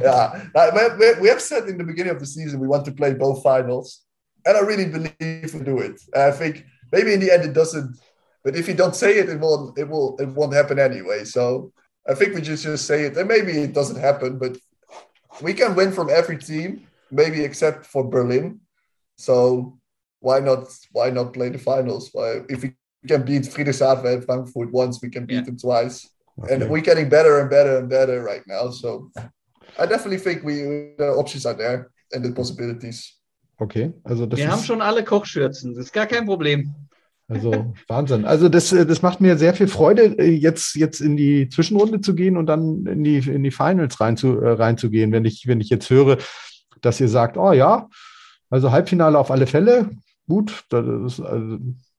[0.00, 0.42] yeah.
[0.54, 3.14] We, we- we have said in the beginning of the season we want to play
[3.14, 4.04] both finals,
[4.44, 6.00] and I really believe we do it.
[6.14, 7.96] I think maybe in the end it doesn't,
[8.44, 9.78] but if you don't say it, it won't.
[9.78, 10.16] It will.
[10.18, 11.24] It won't happen anyway.
[11.24, 11.72] So
[12.08, 14.56] I think we just just say it, and maybe it doesn't happen, but
[15.42, 18.60] we can win from every team, maybe except for Berlin.
[19.16, 19.78] So
[20.20, 20.62] why not?
[20.92, 22.08] Why not play the finals?
[22.12, 22.72] Why, if we
[23.06, 25.44] can beat Friedrichshafen and Frankfurt once, we can beat Yeah.
[25.44, 26.08] them twice
[26.40, 26.54] Okay.
[26.54, 28.70] and we're getting better and better and better right now.
[28.70, 29.10] So
[29.78, 30.54] I definitely think we
[30.96, 32.98] the options are there and the possibilities.
[33.60, 35.74] okay, also das Wir ist haben schon alle Kochschürzen.
[35.74, 36.72] Das ist gar kein Problem.
[37.28, 38.24] Also Wahnsinn.
[38.24, 42.00] Also das, äh, das macht mir sehr viel Freude, äh, jetzt, jetzt in die Zwischenrunde
[42.00, 45.46] zu gehen und dann in die, in die Finals rein zu, äh, reinzugehen, wenn ich,
[45.46, 46.16] wenn ich jetzt höre,
[46.80, 47.88] dass ihr sagt, oh ja,
[48.48, 49.90] also Halbfinale auf alle Fälle,
[50.26, 51.58] gut, das ist, also,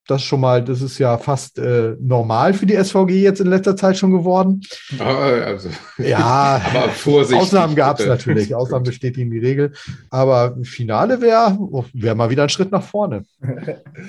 [0.10, 3.48] das ist schon mal, das ist ja fast äh, normal für die SVG jetzt in
[3.48, 4.62] letzter Zeit schon geworden.
[4.98, 7.40] Ah, also, Ja, aber Vorsicht.
[7.40, 8.56] Ausnahmen gab es natürlich.
[8.56, 9.72] Ausnahmen bestätigen die Regel.
[10.10, 11.58] Aber Finale wäre
[11.94, 13.24] wär mal wieder ein Schritt nach vorne.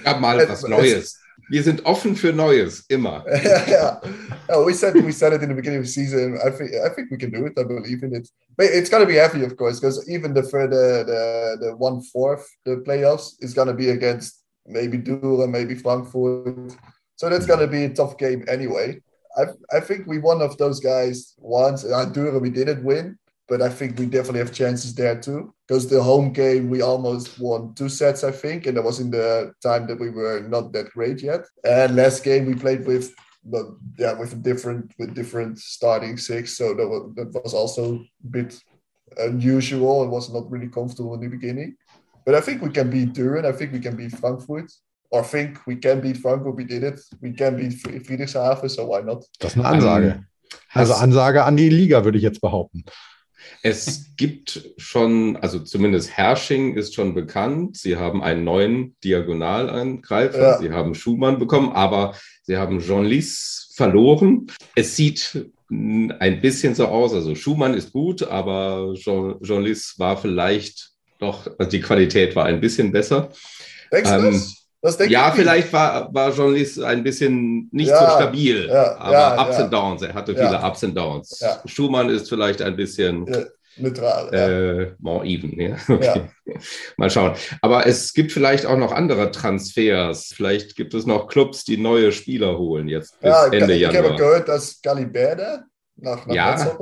[0.05, 1.21] Ja, mal was Neues.
[1.51, 3.25] wir sind offen für Neues, immer.
[3.45, 4.01] yeah.
[4.49, 6.39] Oh, we said we said it in the beginning of the season.
[6.39, 7.59] I think I think we can do it.
[7.59, 8.29] I believe in it.
[8.57, 12.03] But it's gonna be heavy, of course, because even the for the the, the one
[12.03, 14.40] fourth the playoffs is gonna be against
[14.71, 16.77] maybe Düren, maybe Frankfurt.
[17.17, 19.01] So that's gonna be a tough game anyway.
[19.37, 21.85] I I think we one of those guys once.
[21.85, 23.19] Uh, Düren we didn't win,
[23.49, 25.53] but I think we definitely have chances there too.
[25.67, 29.11] Because the home game we almost won two sets, I think, and that was in
[29.11, 31.43] the time that we were not that great yet.
[31.65, 33.15] And last game we played with,
[33.45, 33.67] but
[33.99, 38.29] yeah, with a different with different starting six, so that was that was also a
[38.31, 38.59] bit
[39.19, 40.05] unusual.
[40.05, 41.77] It was not really comfortable in the beginning.
[42.25, 43.45] But I think we can beat Duren.
[43.45, 44.71] I think we can beat Frankfurt.
[45.11, 46.57] Or think we can beat Frankfurt.
[46.57, 47.01] We did it.
[47.21, 48.69] We can beat Fried- Friedrichshafen.
[48.69, 49.25] So why not?
[49.41, 50.25] Das ist eine Ansage.
[50.73, 52.85] Also Ansage an die Liga, würde ich jetzt behaupten.
[53.63, 57.77] Es gibt schon, also zumindest Hersching ist schon bekannt.
[57.77, 60.39] Sie haben einen neuen Diagonalangreifer.
[60.41, 60.59] Ja.
[60.59, 64.47] Sie haben Schumann bekommen, aber sie haben Jean-Lys verloren.
[64.77, 67.13] Es sieht ein bisschen so aus.
[67.15, 70.90] Also Schumann ist gut, aber Jean- Jean-Lys war vielleicht
[71.21, 73.31] doch, also die Qualität war ein bisschen besser.
[73.93, 74.57] Denkst du Ähm, das?
[74.83, 75.43] Das denke ja, ich nicht.
[75.43, 79.65] vielleicht war, war Jean-Lys ein bisschen nicht Ja, so stabil, ja, aber ja, Ups ja.
[79.65, 80.01] and Downs.
[80.03, 80.47] Er hatte Ja.
[80.49, 81.39] viele Ups and Downs.
[81.41, 81.61] Ja.
[81.67, 83.41] Schumann ist vielleicht ein bisschen Ja,
[83.77, 84.31] neutral.
[84.33, 84.49] Ja.
[84.49, 85.61] äh, more even.
[85.61, 85.77] Ja?
[85.89, 86.23] Okay.
[86.97, 87.35] Mal schauen.
[87.61, 90.33] Aber es gibt vielleicht auch noch andere Transfers.
[90.35, 93.95] Vielleicht gibt es noch Clubs, die neue Spieler holen jetzt bis ja, Ende ich habe
[93.97, 94.17] Januar.
[94.17, 95.65] gehört, dass Galiberde
[96.03, 96.77] nach, nach Ja.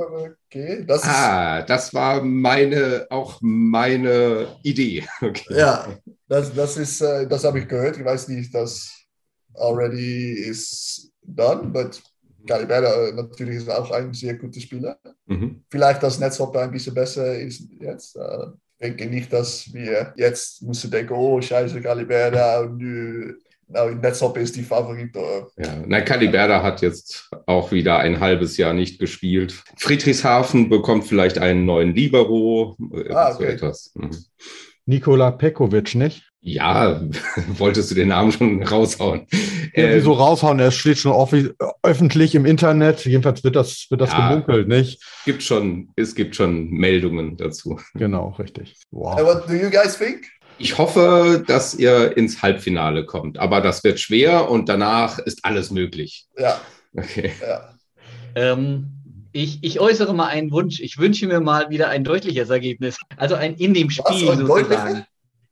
[0.50, 0.88] Geht.
[0.88, 5.04] Das Ah, das war meine, auch meine Idee.
[5.20, 5.44] Okay.
[5.58, 5.86] ja,
[6.28, 7.98] das, das ist, äh, das habe ich gehört.
[7.98, 8.90] Ich weiß nicht, das
[9.54, 12.00] already is done, but
[12.46, 14.98] Galiberde äh, natürlich ist auch ein sehr guter Spieler.
[15.26, 15.64] Mhm.
[15.70, 18.16] Vielleicht, dass Netzhoppe ein bisschen besser ist jetzt.
[18.16, 18.46] Äh,
[18.80, 23.34] ich denke nicht, dass wir jetzt müssen denken, oh, scheiße, Galiberde, und nu,
[23.68, 25.14] Netzhoppe ist die Favorit.
[25.16, 29.62] Äh, Ja, na, Caliberda hat jetzt auch wieder ein halbes Jahr nicht gespielt.
[29.76, 32.76] Friedrichshafen bekommt vielleicht einen neuen Libero.
[32.94, 33.52] äh, Ah, so okay.
[33.52, 33.92] etwas.
[33.94, 34.10] Mhm.
[34.86, 36.24] Nikola Pekovic, nicht?
[36.40, 37.02] Ja,
[37.58, 39.26] wolltest du den Namen schon raushauen?
[39.74, 41.12] Irgendwie Äh, so raushauen, er steht schon
[41.82, 43.04] öffentlich im Internet.
[43.04, 44.28] Jedenfalls wird das, wird das Ja.
[44.30, 45.02] gemunkelt, nicht?
[45.26, 47.78] gibt schon, es gibt schon Meldungen dazu.
[47.94, 48.76] Genau, richtig.
[48.90, 49.18] Wow.
[49.18, 50.26] and what do you guys think?
[50.59, 55.70] Ich hoffe, dass ihr ins Halbfinale kommt, aber das wird schwer und danach ist alles
[55.70, 56.26] möglich.
[56.36, 56.61] Ja,
[56.96, 57.32] Okay.
[57.40, 57.74] ja.
[58.34, 58.86] Ähm,
[59.32, 60.80] ich, ich äußere mal einen Wunsch.
[60.80, 62.98] Ich wünsche mir mal wieder ein deutliches Ergebnis.
[63.16, 64.46] Also ein in dem Spiel ein sozusagen.
[64.46, 65.04] deutliches?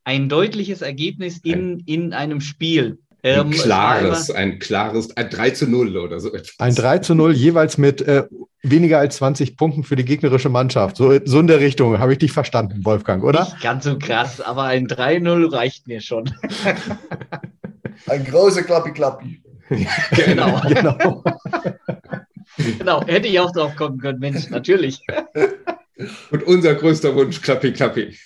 [0.04, 2.98] Ein deutliches Ergebnis in, in einem Spiel.
[3.22, 3.62] Ähm, Ein war
[3.98, 6.54] klares, ein klares, ein 3 zu 0 oder so etwas.
[6.58, 8.24] Ein 3 zu 0 jeweils mit äh,
[8.62, 10.96] weniger als 20 Punkten für die gegnerische Mannschaft.
[10.96, 11.98] So, so in der Richtung.
[11.98, 13.44] Habe ich dich verstanden, Wolfgang, oder?
[13.44, 16.30] Nicht ganz so krass, aber ein 3-0 reicht mir schon.
[18.08, 19.42] Ein großer Klappi-Klappi.
[20.14, 20.60] genau.
[20.68, 21.24] Genau.
[22.78, 23.06] genau.
[23.06, 25.00] Hätte ich auch drauf kommen können, Mensch, natürlich.
[26.30, 28.16] Und unser größter Wunsch, Klappi, Klappi.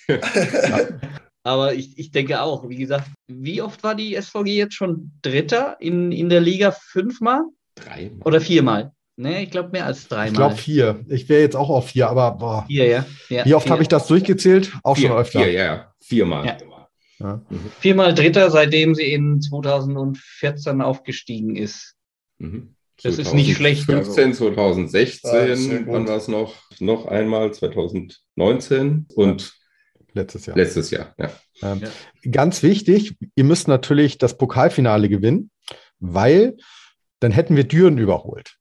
[1.43, 5.77] Aber ich, ich denke auch, wie gesagt, wie oft war die SVG jetzt schon Dritter
[5.79, 6.71] in, in der Liga?
[6.71, 7.43] Fünfmal
[7.75, 8.11] Drei.
[8.23, 8.91] oder viermal?
[9.17, 10.27] Ne, ich glaube mehr als dreimal.
[10.29, 11.05] Ich glaube vier.
[11.09, 12.65] Ich wäre jetzt auch auf vier, aber boah.
[12.67, 13.05] vier, ja.
[13.29, 14.71] ja Wie oft habe ich das durchgezählt?
[14.83, 15.39] Auch schon Vier, öfter.
[15.43, 15.93] vier, ja, ja.
[15.99, 16.45] Viermal.
[16.45, 16.57] Ja.
[17.19, 17.41] Ja.
[17.79, 21.95] Viermal Dritter, seitdem sie in 2014 aufgestiegen ist.
[22.39, 22.75] Mhm.
[23.03, 25.93] Das ist nicht schlecht, 2015, Ah, 2016, sehr gut.
[25.93, 26.55] wann war es noch?
[26.79, 29.53] Noch einmal 2019 und
[30.13, 30.57] Letztes Jahr.
[30.57, 31.15] letztes Jahr.
[31.17, 31.31] Ja.
[31.63, 31.81] Ähm,
[32.31, 35.49] Ganz wichtig, ihr müsst natürlich das Pokalfinale gewinnen,
[35.99, 36.57] weil
[37.19, 38.57] dann hätten wir Düren überholt.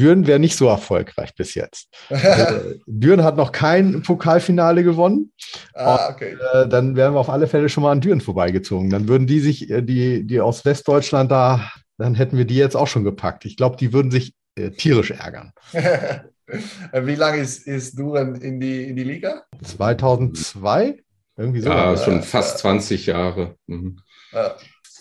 [0.00, 1.88] Düren wäre nicht so erfolgreich bis jetzt.
[2.10, 5.32] Also, Düren hat noch kein Pokalfinale gewonnen.
[5.74, 6.36] ah, okay.
[6.52, 8.90] Äh, dann wären wir auf alle Fälle schon mal an Düren vorbeigezogen.
[8.90, 12.76] Dann würden die sich, äh, die, die aus Westdeutschland da, dann hätten wir die jetzt
[12.76, 13.44] auch schon gepackt.
[13.44, 15.52] Ich glaube, die würden sich äh, tierisch ärgern.
[15.72, 15.82] Und
[17.06, 19.44] wie lange ist, ist Duren in die, in die Liga?
[19.62, 21.02] 2002?
[21.36, 21.70] Irgendwie so.
[21.70, 23.56] Ja, schon fast 20 Jahre.
[23.66, 23.98] Mhm.
[24.32, 24.56] Ja.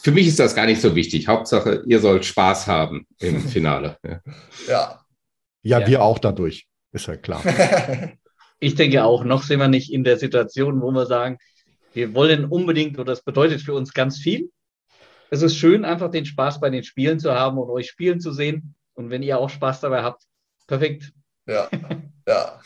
[0.09, 1.27] Für mich ist das gar nicht so wichtig.
[1.27, 3.95] Hauptsache, ihr sollt Spaß haben im Finale.
[4.03, 4.19] Ja.
[4.67, 5.01] ja.
[5.61, 5.87] ja, Ja.
[5.87, 6.67] wir auch dadurch.
[6.91, 7.43] Ist ja klar.
[8.59, 11.37] Ich denke auch, noch sind wir nicht in der Situation, wo wir sagen,
[11.93, 14.49] wir wollen unbedingt, oder das bedeutet für uns ganz viel.
[15.29, 18.33] Es ist schön, einfach den Spaß bei den Spielen zu haben und euch spielen zu
[18.33, 18.73] sehen.
[18.95, 20.23] Und wenn ihr auch Spaß dabei habt,
[20.65, 21.13] perfekt.
[21.45, 21.69] ja.
[22.29, 22.61] ja.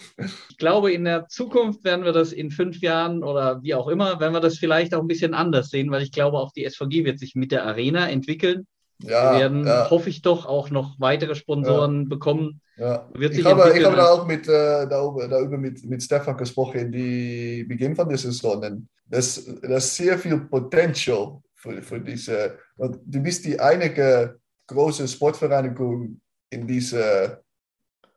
[0.49, 4.19] Ich glaube, in der Zukunft werden wir das in fünf Jahren oder wie auch immer,
[4.19, 7.06] werden wir das vielleicht auch ein bisschen anders sehen, weil ich glaube, auch die SVG
[7.06, 8.68] wird sich mit der Arena entwickeln.
[8.99, 12.61] Ja, wir werden, ja, hoffe ich doch, auch noch weitere Sponsoren bekommen.
[12.77, 13.10] ja.
[13.19, 16.91] Ich habe, ich habe da auch mit, äh, darüber, darüber mit, mit Stefan gesprochen in
[16.91, 18.88] die Beginn von der Saison.
[19.06, 22.60] Das, das ist sehr viel Potential für, für diese.
[22.77, 26.19] Und du bist die einige große Sportvereinigung
[26.49, 27.41] in dieser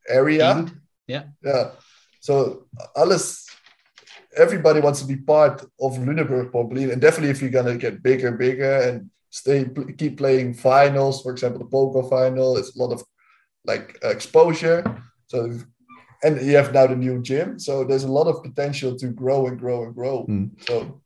[0.09, 0.55] Area.
[0.55, 0.86] Gegend.
[1.07, 1.25] Ja.
[1.45, 1.71] Yeah.
[2.21, 3.47] So alles,
[4.37, 8.33] everybody wants to be part of Lüneburg probably, and definitely if you're gonna get bigger,
[8.33, 9.67] bigger, and stay
[9.97, 13.03] keep playing finals, for example, the poker final, it's a lot of
[13.65, 14.83] like exposure.
[15.29, 15.51] So,
[16.25, 19.47] and you have now the new gym, so there's a lot of potential to grow
[19.47, 20.25] and grow and grow.
[20.27, 20.51] Hm.
[20.69, 21.01] So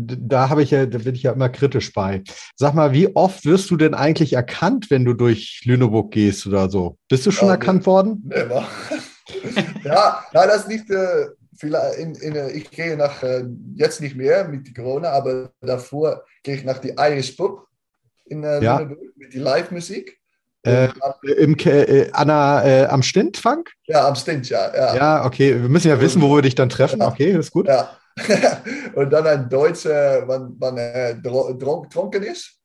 [0.00, 2.22] Da habe ich ja, da bin ich ja immer kritisch bei.
[2.56, 6.70] Sag mal, wie oft wirst du denn eigentlich erkannt, wenn du durch Lüneburg gehst oder
[6.70, 6.96] so?
[7.08, 8.22] Bist du schon Ja, erkannt worden?
[8.24, 8.64] never.
[9.84, 10.90] ja, nein, das ist nicht.
[10.90, 11.26] Äh,
[11.56, 13.44] vielleicht in, in, äh, ich gehe nach äh,
[13.74, 17.66] jetzt nicht mehr mit Corona, aber davor gehe ich nach die Irish Pub
[18.26, 18.78] in äh, Ja.
[18.78, 20.16] Lüneburg mit die Live-Musik.
[20.66, 20.88] Äh,
[21.38, 23.70] Im, äh, Anna, äh, am Stintfunk?
[23.86, 24.74] ja, am Stint, ja.
[24.74, 24.96] ja.
[24.96, 25.60] Ja, okay.
[25.62, 27.00] Wir müssen ja wissen, wo wir dich dann treffen.
[27.00, 27.08] Ja.
[27.08, 27.68] Okay, ist gut.
[27.68, 27.96] Ja.
[28.94, 30.76] und dann ein Deutscher, wenn man
[31.22, 32.56] dro- dronk- getrunken ist,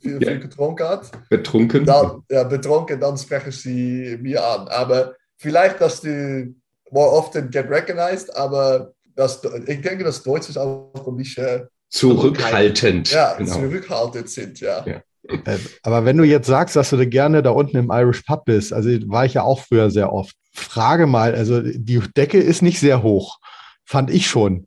[0.00, 0.30] viel, Ja.
[0.30, 1.84] viel getrunken hat, Betrunken.
[1.84, 4.68] dann, ja, betrunken, dann sprechen sie mir an.
[4.68, 6.54] Aber vielleicht, dass du
[6.90, 13.10] more often get recognized, aber das, ich denke, dass Deutsche ist auch ein bisschen Zurückhaltend.
[13.10, 13.54] ja, genau.
[13.54, 14.84] zurückhaltend sind, ja.
[14.86, 15.02] Ja.
[15.28, 18.44] Äh, aber wenn du jetzt sagst, dass du da gerne da unten im Irish Pub
[18.44, 20.34] bist, also war ich ja auch früher sehr oft.
[20.52, 23.38] Frage mal, also die Decke ist nicht sehr hoch,
[23.84, 24.66] fand ich schon.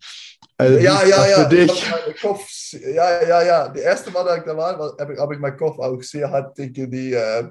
[0.57, 1.43] Also, ja, ja, ja.
[1.43, 1.91] Für dich?
[2.13, 3.69] Ich Kopf, ja, ja, ja.
[3.69, 6.91] Die erste Mal, da war, habe ich, hab ich meinen Kopf auch sehr hart gegen
[6.91, 7.49] die äh,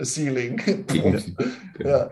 [0.00, 0.60] Ceiling.
[1.84, 2.10] ja,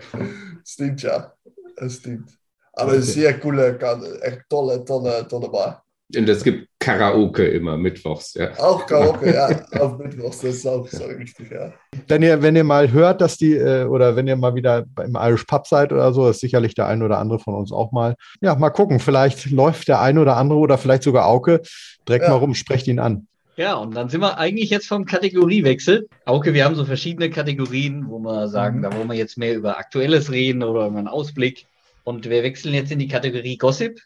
[0.65, 1.33] stimmt ja.
[1.77, 2.31] Das stimmt.
[2.73, 3.01] Aber Okay.
[3.03, 3.79] sehr coole,
[4.23, 5.83] echt tolle, tolle, tolle Bar.
[6.17, 8.35] Und es gibt Karaoke immer mittwochs.
[8.35, 8.51] Ja.
[8.59, 9.49] Auch Karaoke, ja,
[9.81, 11.73] auf Mittwochs, das ist auch so richtig, ja.
[12.09, 15.15] Wenn ihr, wenn ihr mal hört, dass die, äh, oder wenn ihr mal wieder im
[15.15, 18.17] Irish Pub seid oder so, ist sicherlich der ein oder andere von uns auch mal.
[18.41, 21.61] Ja, mal gucken, vielleicht läuft der ein oder andere oder vielleicht sogar Auke.
[22.09, 22.31] Direkt Ja.
[22.31, 23.29] mal rum, sprecht ihn an.
[23.61, 26.09] Ja, und dann sind wir eigentlich jetzt vom Kategoriewechsel.
[26.25, 28.83] Auke, wir haben so verschiedene Kategorien, wo wir sagen, Mhm.
[28.85, 31.67] da wollen wir jetzt mehr über Aktuelles reden oder über einen Ausblick.
[32.03, 34.01] Und wir wechseln jetzt in die Kategorie Gossip.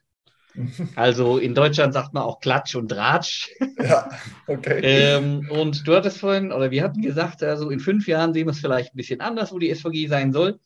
[0.96, 3.48] Also in Deutschland sagt man auch Klatsch und Tratsch.
[3.80, 4.10] Ja,
[4.48, 4.80] okay.
[4.82, 8.52] Ähm, und du hattest vorhin, oder wir hatten gesagt, also in fünf Jahren sehen wir
[8.52, 10.58] es vielleicht ein bisschen anders, wo die SVG sein soll.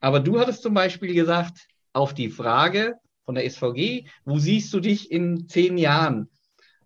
[0.00, 4.80] Aber du hattest zum Beispiel gesagt, auf die Frage von der SVG, wo siehst du
[4.80, 6.28] dich in zehn Jahren?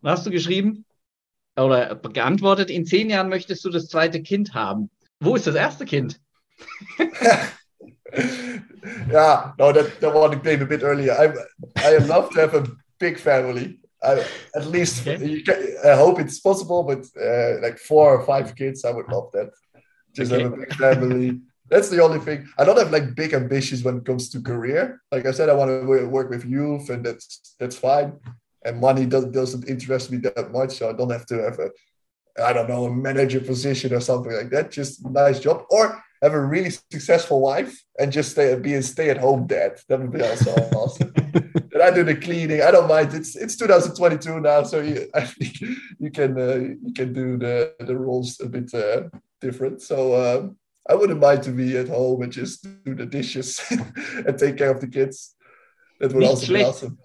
[0.03, 0.85] Und hast du geschrieben
[1.59, 4.91] oder geantwortet, in zehn Jahren möchtest du das zweite Kind haben.
[5.21, 6.21] Wo ist das erste Kind?
[9.11, 11.17] yeah, no, that, that one came a bit earlier.
[11.19, 11.33] I
[11.77, 12.65] I love to have a
[12.99, 13.79] big family.
[14.03, 14.25] I,
[14.55, 15.43] at least Okay.
[15.43, 19.31] can, I hope it's possible, but uh, like four or five kids, I would love
[19.33, 19.51] that.
[20.15, 21.41] Just have a big family.
[21.71, 22.49] That's the only thing.
[22.57, 25.03] I don't have like big ambitions when it comes to career.
[25.13, 28.15] Like I said, I want to work with youth, and that's that's fine.
[28.69, 31.71] And money doesn't doesn't interest me that much, so I don't have to have a
[32.49, 34.71] I don't know a manager position or something like that.
[34.71, 39.09] Just nice job, or have a really successful wife and just stay be a stay
[39.11, 39.81] at home dad.
[39.89, 41.13] That would be also awesome.
[41.73, 42.63] and I do the cleaning.
[42.63, 43.15] I don't mind.
[43.15, 45.61] It's it's 2022 now, so you, I think
[45.99, 49.09] you can uh, you can do the the roles a bit uh,
[49.41, 49.81] different.
[49.81, 50.57] So um,
[50.89, 53.61] I wouldn't mind to be at home and just do the dishes
[54.27, 55.35] and take care of the kids.
[56.01, 56.99] That would also be awesome.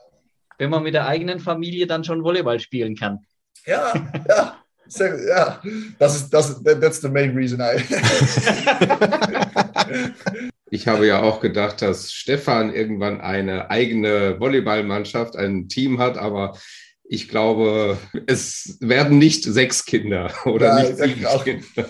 [0.58, 3.20] Wenn man mit der eigenen Familie dann schon Volleyball spielen kann.
[3.68, 3.94] Yeah,
[4.30, 4.58] yeah.
[4.88, 5.60] So, yeah,
[5.98, 7.78] that's that's that's the main reason I.
[10.74, 16.58] Ich habe ja auch gedacht, dass Stefan irgendwann eine eigene Volleyballmannschaft, ein Team hat, aber
[17.04, 21.44] ich glaube, es werden nicht sechs Kinder oder Ja, nicht sieben auch.
[21.44, 21.64] Kinder.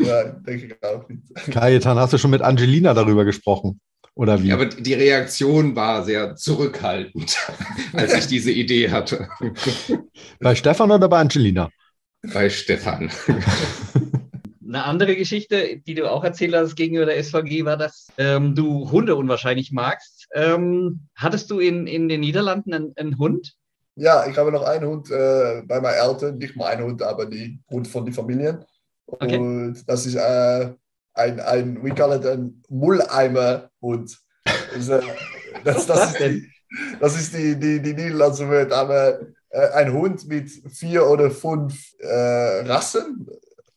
[0.00, 1.50] ja, denke ich auch nicht.
[1.50, 3.80] Kajetan, hast du schon mit Angelina darüber gesprochen?
[4.14, 4.48] Oder wie?
[4.48, 7.36] Ja, aber die Reaktion war sehr zurückhaltend,
[7.92, 9.28] als ich diese Idee hatte.
[10.40, 11.68] bei Stefan oder bei Angelina?
[12.32, 13.10] Bei Stefan.
[14.66, 18.90] Eine andere Geschichte, die du auch erzählt hast gegenüber der SVG, war, dass ähm, du
[18.90, 20.26] Hunde unwahrscheinlich magst.
[20.32, 23.54] Ähm, hattest du in, in den Niederlanden einen, einen Hund?
[23.96, 27.60] Ja, ich habe noch einen Hund äh, bei meinen Eltern, nicht mein Hund, aber die
[27.70, 28.64] Hund von den Familien.
[29.06, 29.36] Okay.
[29.36, 30.72] Und das ist äh,
[31.14, 34.18] ein, ein, we call it ein Mulleimer-Hund.
[34.74, 35.00] Das, äh,
[35.64, 36.50] das, das ist die,
[37.00, 39.20] das ist die, die, die Niederlandse Wort, aber
[39.50, 43.26] äh, ein Hund mit vier oder fünf äh, Rassen.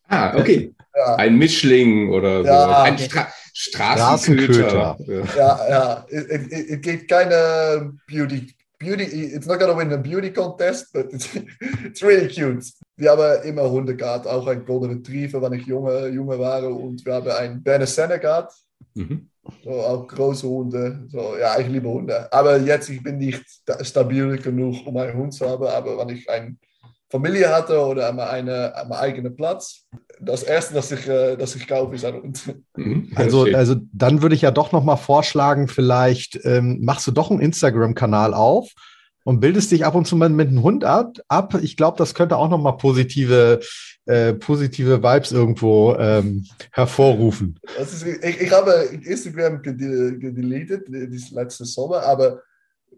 [0.08, 0.74] Ah, okay.
[0.94, 2.48] Ja, Ein Mischling oder so.
[2.48, 2.82] Ja.
[2.82, 4.96] Ein Stra Straßenköter.
[4.96, 5.36] Straßenköter.
[5.36, 6.06] ja, ja.
[6.08, 8.54] Es, gibt keine Beauty.
[8.78, 11.28] Beauty, it's not gonna win a beauty contest, but it's,
[11.84, 12.64] it's really cute.
[12.98, 16.62] Wir haben immer Hunde gehabt, auch ein Golden Retriever, wenn ich junge, junge war.
[16.64, 18.52] Und wir haben einen Berner Senner gehabt,
[18.94, 19.28] Mhm.
[19.64, 21.06] so auch große Hunde.
[21.08, 22.30] So, ja, ich liebe Hunde.
[22.32, 25.64] Aber jetzt, ich bin nicht sta- stabil genug, um einen Hund zu haben.
[25.66, 26.58] Aber wenn ich einen
[27.10, 29.86] Familie hatte oder einmal eine, einmal eigenen Platz.
[30.20, 32.54] Das erste, das ich, äh, das ich kaufe, ist ein Hund.
[32.76, 33.12] Mhm.
[33.16, 37.30] Also, also dann würde ich ja doch noch mal vorschlagen, vielleicht ähm, machst du doch
[37.30, 38.68] einen Instagram-Kanal auf
[39.28, 41.18] und bildest dich ab und zu mal mit einem Hund ab.
[41.28, 41.58] ab.
[41.60, 43.60] Ich glaube, das könnte auch noch mal positive,
[44.06, 47.60] äh, positive Vibes irgendwo ähm, hervorrufen.
[47.78, 52.40] Ist, ich, ich habe Instagram gede- gedeletet, das letzte Sommer, aber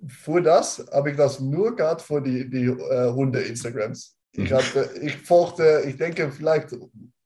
[0.06, 4.14] für das habe ich das nur gehabt für die, die äh, Hunde-Instagrams.
[4.30, 6.68] Ich, hatte, ich folgte, ich denke, vielleicht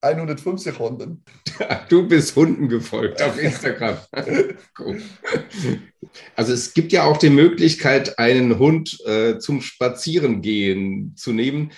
[0.04, 1.24] 150 Hunden.
[1.88, 3.96] Du bist Hunden gefolgt auf Instagram.
[4.78, 5.00] Cool.
[6.36, 11.72] Also es gibt ja auch die Möglichkeit, einen Hund äh, zum Spazierengehen zu nehmen.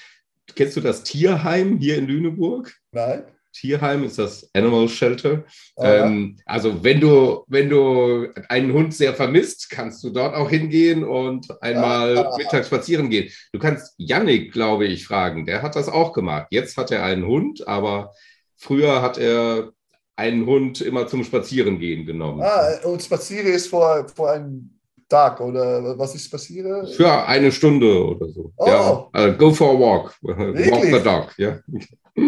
[0.55, 2.75] Kennst du das Tierheim hier in Lüneburg?
[2.93, 3.25] Nein?
[3.61, 5.45] Tierheim ist das Animal Shelter.
[5.77, 6.07] Aha.
[6.07, 11.05] Ähm, also wenn du, wenn du einen Hund sehr vermisst, kannst du dort auch hingehen
[11.05, 12.35] und einmal Ah.
[12.37, 13.31] mittags spazieren gehen.
[13.53, 15.47] Du kannst Yannick, glaube ich, fragen.
[15.47, 16.49] Der hat das auch gemacht.
[16.51, 18.13] Jetzt hat er einen Hund, aber
[18.57, 19.71] früher hat er
[20.17, 22.43] einen Hund immer zum Spazierengehen genommen.
[22.43, 24.76] Ah, und Spazieren ist vor, vor einem
[25.09, 26.87] Tag oder was ist Spazieren?
[26.89, 28.53] Für eine Stunde oder so.
[28.57, 28.67] Oh.
[28.67, 30.15] Ja, also go for a walk.
[30.23, 31.03] Walk the Wirklich?
[31.03, 31.33] dog.
[31.39, 31.59] Ja.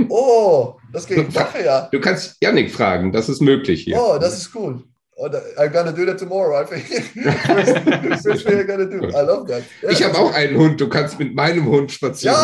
[0.09, 1.89] Oh, das geht nachher, ja.
[1.91, 4.01] Du kannst Yannick fragen, das ist möglich hier.
[4.01, 4.83] Oh, das ist cool.
[5.17, 6.63] Oh, I'm gonna do that tomorrow.
[6.63, 6.85] I think.
[8.23, 9.09] first, thing I'm gonna do.
[9.09, 9.65] I love that.
[9.83, 12.37] Ja, Ich habe auch einen Hund, du kannst mit meinem Hund spazieren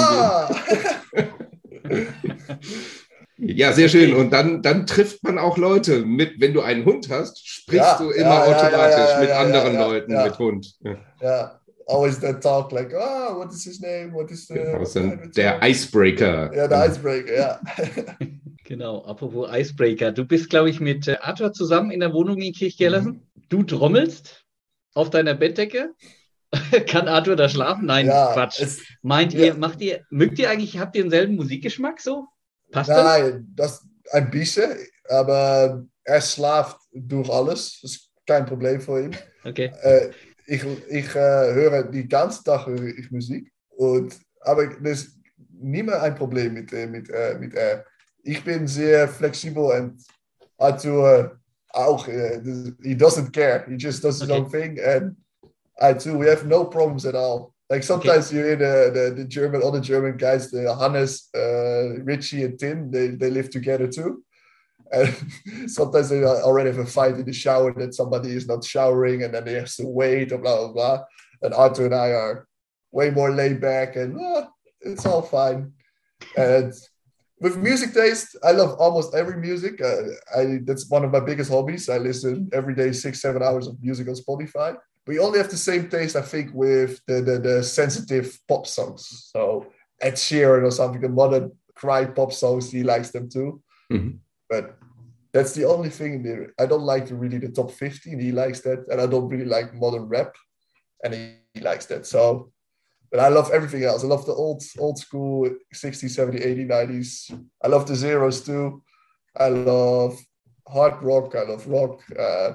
[1.13, 1.29] gehen.
[3.47, 3.73] Ja!
[3.73, 4.15] Sehr schön.
[4.15, 7.99] Und dann, dann trifft man auch Leute mit, wenn du einen Hund hast, sprichst Ja,
[7.99, 10.25] du immer ja, automatisch ja, ja, mit ja, anderen ja, ja, Leuten ja.
[10.25, 10.75] mit Hund.
[10.83, 11.61] Ja, ja.
[11.87, 14.11] Always that talk like, oh, what is his name?
[14.15, 14.55] What is the.
[14.55, 16.51] genau, ist dann der Icebreaker.
[16.55, 17.61] Ja, der Icebreaker, ja.
[18.65, 20.11] Genau, apropos Icebreaker.
[20.11, 23.27] Du bist, glaube ich, mit äh, Arthur zusammen in der Wohnung in Kirchgerlesen.
[23.51, 24.47] Du trommelst
[24.95, 25.91] auf deiner Bettdecke.
[26.87, 27.85] Kann Arthur da schlafen?
[27.85, 28.61] Nein, ja, Quatsch.
[28.61, 29.47] es- Meint ja.
[29.47, 32.29] ihr, macht ihr, mögt ihr eigentlich, habt ihr denselben Musikgeschmack so?
[32.75, 33.05] Passt das?
[33.05, 34.71] Nein, das ein bisschen,
[35.09, 37.79] aber er schlaft durch alles.
[37.81, 39.17] Das ist kein Problem für ihn.
[39.45, 39.73] Okay.
[39.83, 40.11] Äh,
[40.47, 45.19] ich ich äh, höre die ganze Tag ich Musik, und, aber das ist
[45.51, 47.85] nie mehr ein Problem mit, mit, äh, mit er.
[48.23, 50.03] Ich bin sehr flexibel und
[50.59, 51.39] Arthur
[51.71, 52.07] auch.
[52.07, 53.65] He doesn't care.
[53.69, 54.41] He just does his Okay.
[54.41, 54.81] own thing.
[54.81, 55.17] And
[55.81, 57.54] I too, we have no problems at all.
[57.75, 62.05] Like sometimes you hear the, the, the German, all the German guys, the Hannes, uh,
[62.05, 64.23] Richie, and Tim, they, they live together too.
[64.93, 65.13] And
[65.67, 69.35] sometimes they already have a fight in the shower that somebody is not showering and
[69.35, 71.05] then they have to wait or blah, blah, blah.
[71.43, 72.47] And Arthur and I are
[72.93, 74.47] way more laid back and ah,
[74.83, 75.73] it's all fine.
[76.37, 76.73] And
[77.41, 79.81] with music taste, I love almost every music.
[79.81, 80.03] Uh,
[80.39, 81.89] I That's one of my biggest hobbies.
[81.89, 84.77] I listen every day, six, seven hours of music on Spotify.
[85.07, 89.31] We only have the same taste, I think, with the, the, the sensitive pop songs.
[89.33, 89.67] So
[90.01, 93.61] Ed Sheeran or something, the modern cry pop songs, he likes them too.
[93.93, 94.19] Mhm.
[94.49, 94.79] But
[95.33, 96.53] that's the only thing there.
[96.59, 98.87] I don't like really the top 50, and he likes that.
[98.89, 100.35] And I don't really like modern rap,
[101.03, 102.07] and he, he likes that.
[102.07, 102.53] So,
[103.11, 104.05] but I love everything else.
[104.05, 107.47] I love the old old school 60s, 70s, 80s, 90s.
[107.63, 108.83] I love the zeros too.
[109.37, 110.19] I love
[110.67, 111.35] hard rock.
[111.35, 112.53] I love rock, uh,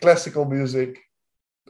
[0.00, 0.98] classical music.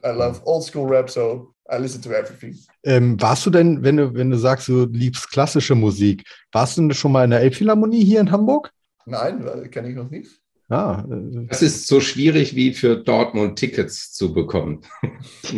[0.04, 1.08] I love old school rap.
[1.10, 2.56] So I listen to everything.
[2.84, 6.82] Ähm, warst du denn, wenn du, wenn du sagst, du liebst klassische Musik, warst du
[6.82, 8.70] denn schon mal in der Elbphilharmonie hier in Hamburg?
[9.06, 10.30] Nein, äh, kenne ich noch nicht.
[10.68, 14.80] Ja, äh, Das ist so schwierig wie für Dortmund Tickets zu bekommen.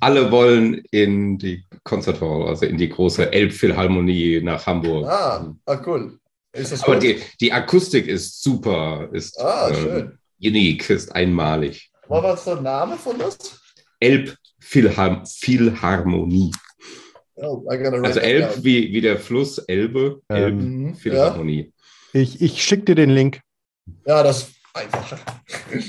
[0.00, 5.06] Alle wollen in die Concert Hall, also in die große Elbphilharmonie nach Hamburg.
[5.06, 6.18] Ah, ah cool.
[6.54, 7.02] Ist das Aber gut?
[7.04, 10.18] die, die Akustik ist super, ist Ah, ähm, schön.
[10.42, 11.90] unique, ist einmalig.
[12.12, 13.38] Was war der Name von das?
[14.00, 16.52] Elbphilharmonie.
[17.36, 21.72] Oh, I gotta write Also that Elb wie, wie der Fluss Elbe, Ähm, Elbphilharmonie.
[22.12, 23.40] ich, ich schicke dir den Link.
[24.06, 25.18] Ja, das ist einfacher.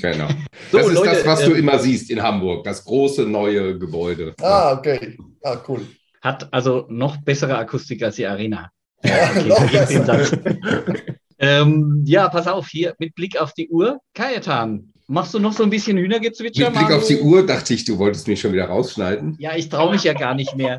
[0.00, 0.28] Genau.
[0.72, 3.78] So, das ist Leute, das, was du ähm, immer siehst in Hamburg, das große neue
[3.78, 4.34] Gebäude.
[4.40, 5.18] Ah, okay.
[5.42, 5.86] Ah, cool.
[6.22, 8.70] Hat also noch bessere Akustik als die Arena.
[9.04, 14.00] Ja, Okay, ähm, ja, pass auf, hier mit Blick auf die Uhr.
[14.14, 16.70] Kajetan, machst du noch so ein bisschen Hühnergezwitscher?
[16.70, 16.96] Mit Blick Manu?
[16.96, 19.36] auf die Uhr dachte ich, du wolltest mich schon wieder rausschneiden.
[19.38, 20.78] Ja, ich traue mich ja gar nicht mehr.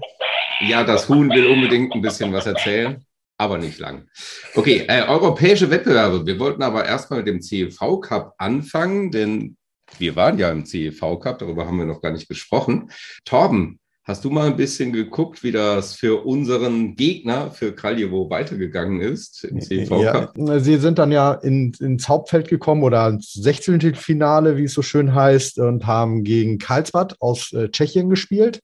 [0.62, 3.04] Ja, das Huhn will unbedingt ein bisschen was erzählen,
[3.38, 4.08] aber nicht lang.
[4.56, 6.26] Okay, äh, europäische Wettbewerbe.
[6.26, 9.58] Wir wollten aber erstmal mit dem CEV Cup anfangen, denn
[9.98, 12.90] wir waren ja im CEV Cup, darüber haben wir noch gar nicht gesprochen.
[13.26, 19.02] Torben, hast du mal ein bisschen geguckt, wie das für unseren Gegner, für Kraljewo, weitergegangen
[19.02, 23.96] ist im CEV Ja, sie sind dann ja in, ins Hauptfeld gekommen oder ins 16.
[23.96, 28.62] Finale, wie es so schön heißt, und haben gegen Karlsbad aus äh, Tschechien gespielt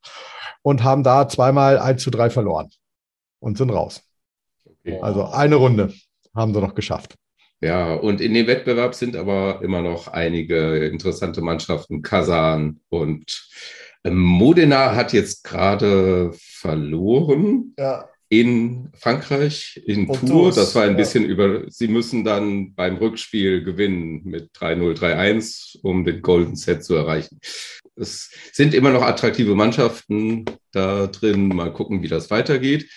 [0.61, 2.69] und haben da zweimal 1 zu 3 verloren.
[3.39, 4.03] und sind raus.
[4.63, 4.99] Okay.
[5.01, 5.91] Also eine Runde
[6.35, 7.15] haben sie noch geschafft.
[7.59, 12.01] Ja, und in dem Wettbewerb sind aber immer noch einige interessante Mannschaften.
[12.01, 13.47] Kasan und
[14.03, 20.21] Modena hat jetzt gerade verloren Ja, in Frankreich, in Tours.
[20.21, 20.97] Tours, Das war ein ja.
[20.97, 26.83] bisschen über, sie müssen dann beim Rückspiel gewinnen mit 3-0, 3-1, um den Golden Set
[26.83, 27.39] zu erreichen.
[27.97, 31.49] Es sind immer noch attraktive Mannschaften da drin.
[31.49, 32.89] Mal gucken, wie das weitergeht.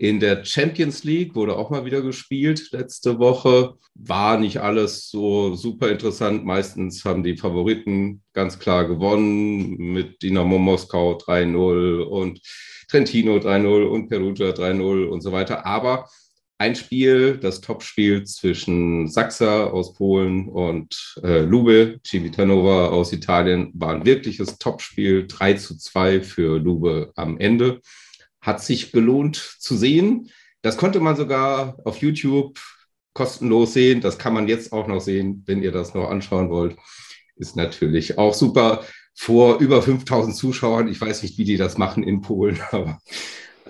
[0.00, 3.74] In der Champions League wurde auch mal wieder gespielt letzte Woche.
[3.94, 6.42] War nicht alles so super interessant.
[6.42, 12.40] Meistens haben die Favoriten ganz klar gewonnen mit Dynamo Moskau 3-0 und
[12.88, 15.66] Trentino 3-0 und Perugia 3-0 und so weiter.
[15.66, 16.08] Aber
[16.56, 23.96] ein Spiel, das Topspiel zwischen Saxa aus Polen und äh, Lube Civitanova aus Italien, war
[23.96, 25.26] ein wirkliches Topspiel.
[25.26, 27.82] 3 zu 2 für Lube am Ende.
[28.40, 30.30] Hat sich gelohnt zu sehen.
[30.62, 32.58] Das konnte man sogar auf YouTube
[33.12, 34.00] kostenlos sehen.
[34.00, 36.76] Das kann man jetzt auch noch sehen, wenn ihr das noch anschauen wollt.
[37.36, 38.84] Ist natürlich auch super
[39.14, 40.88] vor über 5000 Zuschauern.
[40.88, 43.00] Ich weiß nicht, wie die das machen in Polen, aber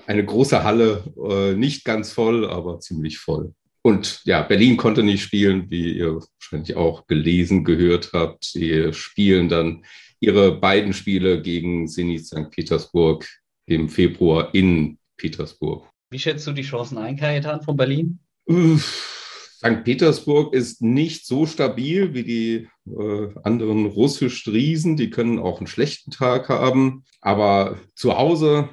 [0.06, 3.54] eine große Halle, äh, nicht ganz voll, aber ziemlich voll.
[3.82, 8.44] Und ja, Berlin konnte nicht spielen, wie ihr wahrscheinlich auch gelesen, gehört habt.
[8.44, 9.84] Sie spielen dann
[10.20, 12.50] ihre beiden Spiele gegen Zenit St.
[12.50, 13.26] Petersburg
[13.70, 15.88] im Februar in Petersburg.
[16.10, 18.18] Wie schätzt du die Chancen ein, Kajetan von Berlin?
[18.46, 19.84] Uff, St.
[19.84, 24.96] Petersburg ist nicht so stabil wie die äh, anderen russischen Riesen.
[24.96, 27.04] Die können auch einen schlechten Tag haben.
[27.20, 28.70] Aber zu Hause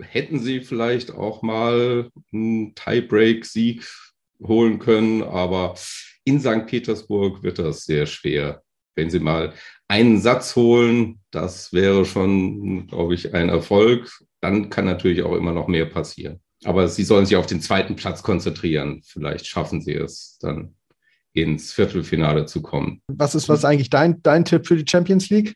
[0.00, 3.86] hätten sie vielleicht auch mal einen Tiebreak-Sieg
[4.42, 5.22] holen können.
[5.22, 5.74] Aber
[6.24, 6.66] in St.
[6.66, 8.62] Petersburg wird das sehr schwer.
[8.98, 9.54] Wenn sie mal
[9.86, 14.10] einen Satz holen, das wäre schon, glaube ich, ein Erfolg.
[14.40, 16.40] Dann kann natürlich auch immer noch mehr passieren.
[16.64, 19.02] Aber sie sollen sich auf den zweiten Platz konzentrieren.
[19.04, 20.74] Vielleicht schaffen sie es dann
[21.32, 23.00] ins Viertelfinale zu kommen.
[23.06, 25.54] Was ist, was ist eigentlich dein, dein Tipp für die Champions League?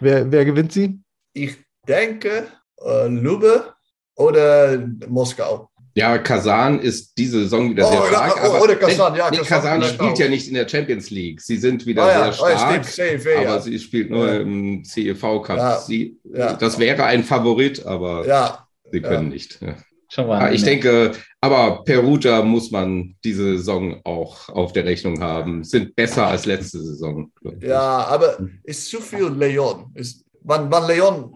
[0.00, 1.00] Wer, wer gewinnt sie?
[1.32, 1.56] ich
[1.86, 2.48] denke,
[2.84, 3.72] äh, Lube
[4.16, 5.70] oder Moskau.
[6.00, 8.36] Ja, Kasan ist diese Saison wieder sehr Oh, ja, stark.
[8.42, 9.48] oh, aber oder Kasan, ja, nee, Kasan,
[9.80, 11.40] Kasan ja, spielt ja nicht in der Champions League.
[11.40, 12.84] Sie sind wieder Ah, ja, sehr oh, ja, stark.
[12.84, 13.60] CFW, aber ja.
[13.60, 14.40] sie spielt nur Ja.
[14.40, 15.56] im CEV Cup.
[15.58, 15.78] Ja.
[15.78, 16.54] Sie, Ja.
[16.54, 19.60] Das wäre ein Favorit, aber Ja, sie können nicht.
[19.60, 19.76] Ja.
[20.12, 20.54] Schon Ja, mal.
[20.54, 25.62] ich denke, aber Perugia muss man diese Saison auch auf der Rechnung haben.
[25.62, 27.30] Sind besser als letzte Saison.
[27.60, 29.92] ja, aber ist zu viel Leon.
[29.94, 31.32] Ist, wann, wann Leon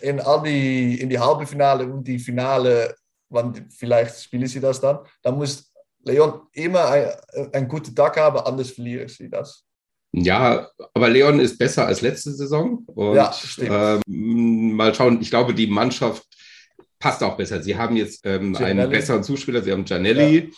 [0.00, 2.94] in all die, in die Halbfinale und die Finale,
[3.28, 5.72] wann, vielleicht spielen sie das dann, dann muss
[6.04, 7.10] Leon immer ein,
[7.52, 9.64] einen guten Tag haben, anders verlieren sie das.
[10.12, 12.84] Ja, aber Leon ist besser als letzte Saison.
[12.86, 14.02] Und, Ja, stimmt.
[14.06, 16.24] ähm, mal schauen, ich glaube, die Mannschaft
[16.98, 17.62] passt auch besser.
[17.62, 20.52] Sie haben jetzt ähm, einen besseren Zuspieler, sie haben Gianelli.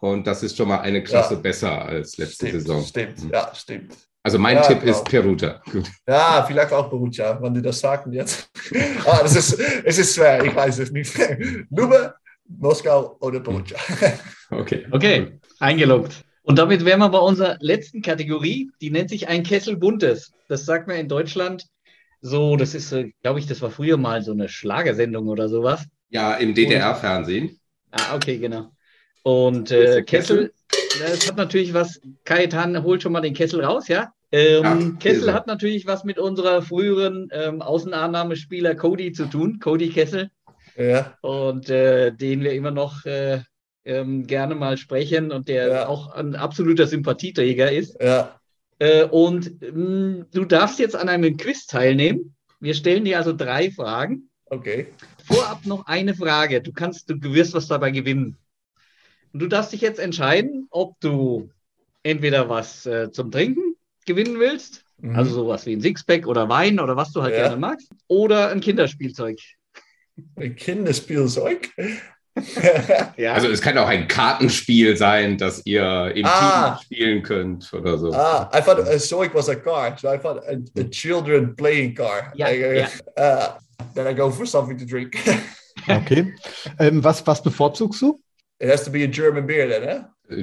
[0.00, 1.40] Und das ist schon mal eine Klasse Ja.
[1.40, 2.84] besser als letzte Stimmt, Saison.
[2.84, 3.96] stimmt, ja, stimmt.
[4.26, 4.90] Also mein Ja, Tipp genau.
[4.90, 5.62] ist Perugia.
[5.70, 5.88] Gut.
[6.08, 8.50] Ja, vielleicht auch Borussia, wenn die das sagen jetzt.
[9.04, 11.16] ah, das ist, es ist schwer, ich weiß es nicht.
[11.70, 12.12] Lube,
[12.48, 13.78] Moskau oder Borussia.
[14.50, 14.86] Okay.
[14.92, 16.24] Okay, eingeloggt.
[16.42, 20.32] Und damit wären wir bei unserer letzten Kategorie, die nennt sich ein Kessel Buntes.
[20.48, 21.64] Das sagt man in Deutschland
[22.20, 25.84] so, das ist, äh, glaube ich, das war früher mal so eine Schlagersendung oder sowas.
[26.10, 27.60] Ja, im DDR-Fernsehen.
[27.90, 28.70] Ah, okay, genau.
[29.24, 30.52] Und äh, Kessel,
[31.00, 34.12] das hat natürlich was, Kajetan holt schon mal den Kessel raus, ja?
[34.32, 39.90] Ähm, Ja, Kessel hat natürlich was mit unserer früheren ähm, Außenannahmespieler Cody zu tun, Cody
[39.90, 40.30] Kessel.
[40.76, 43.40] ja, und äh, den wir immer noch äh,
[43.84, 45.86] ähm, gerne mal sprechen und der Ja.
[45.86, 47.96] auch ein absoluter Sympathieträger ist.
[48.00, 48.38] ja,
[48.78, 52.34] Äh, und mh, du darfst jetzt an einem Quiz teilnehmen.
[52.60, 54.28] Wir stellen dir also drei Fragen.
[54.50, 54.88] okay.
[55.24, 56.60] Vorab noch eine Frage.
[56.62, 58.36] Du kannst, du wirst was dabei gewinnen.
[59.32, 61.48] Und du darfst dich jetzt entscheiden, ob du
[62.02, 63.65] entweder was äh, zum Trinken
[64.06, 65.16] gewinnen willst, Mhm.
[65.16, 67.42] also sowas wie ein Sixpack oder Wein oder was du halt Ja.
[67.42, 69.38] gerne magst, oder ein Kinderspielzeug.
[70.36, 71.68] Ein Kinderspielzeug.
[73.16, 73.32] Ja.
[73.32, 76.76] Also es kann auch ein Kartenspiel sein, das ihr im Ah.
[76.76, 78.12] Team spielen könnt oder so.
[78.12, 81.94] ah, I thought a soy was a car, so I thought a, a children playing
[81.94, 82.32] car.
[82.34, 82.86] Ja, I- ja.
[83.18, 83.58] Uh,
[83.94, 85.16] then I go for something to drink.
[85.88, 86.34] Okay.
[86.78, 88.20] ähm, was, was bevorzugst du?
[88.58, 90.00] It has to be a German beer then, eh?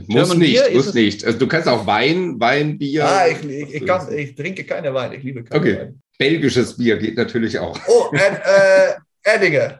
[0.07, 1.25] Muss German nicht, muss es- nicht.
[1.25, 3.05] Also du kannst auch Wein, Wein, Bier.
[3.05, 5.77] Ah, ich, ich, ich, kann, ich trinke keine Wein, ich liebe keine Okay.
[5.79, 5.99] Wein.
[6.17, 7.77] Belgisches Bier geht natürlich auch.
[7.87, 9.73] Oh, und äh, Eddingen,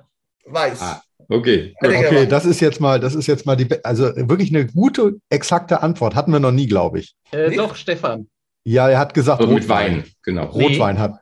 [0.45, 0.81] weiß.
[0.81, 1.73] Ah, Okay.
[1.79, 2.27] Eddingen Okay, Weiß.
[2.29, 6.15] das ist jetzt mal, das ist jetzt mal die, also wirklich eine gute, exakte Antwort.
[6.15, 7.15] Hatten wir noch nie, glaube ich.
[7.31, 7.59] Äh, Nicht?
[7.59, 8.27] doch, Stefan.
[8.65, 10.45] Ja, er hat gesagt, Also mit Wein, genau.
[10.47, 11.13] Rotwein hat.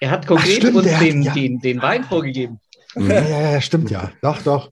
[0.00, 1.34] Er hat konkret stimmt, uns hat- den, ja.
[1.34, 2.60] den, den Wein vorgegeben.
[2.96, 4.10] Ja, ja, ja, stimmt ja.
[4.22, 4.70] Doch, doch.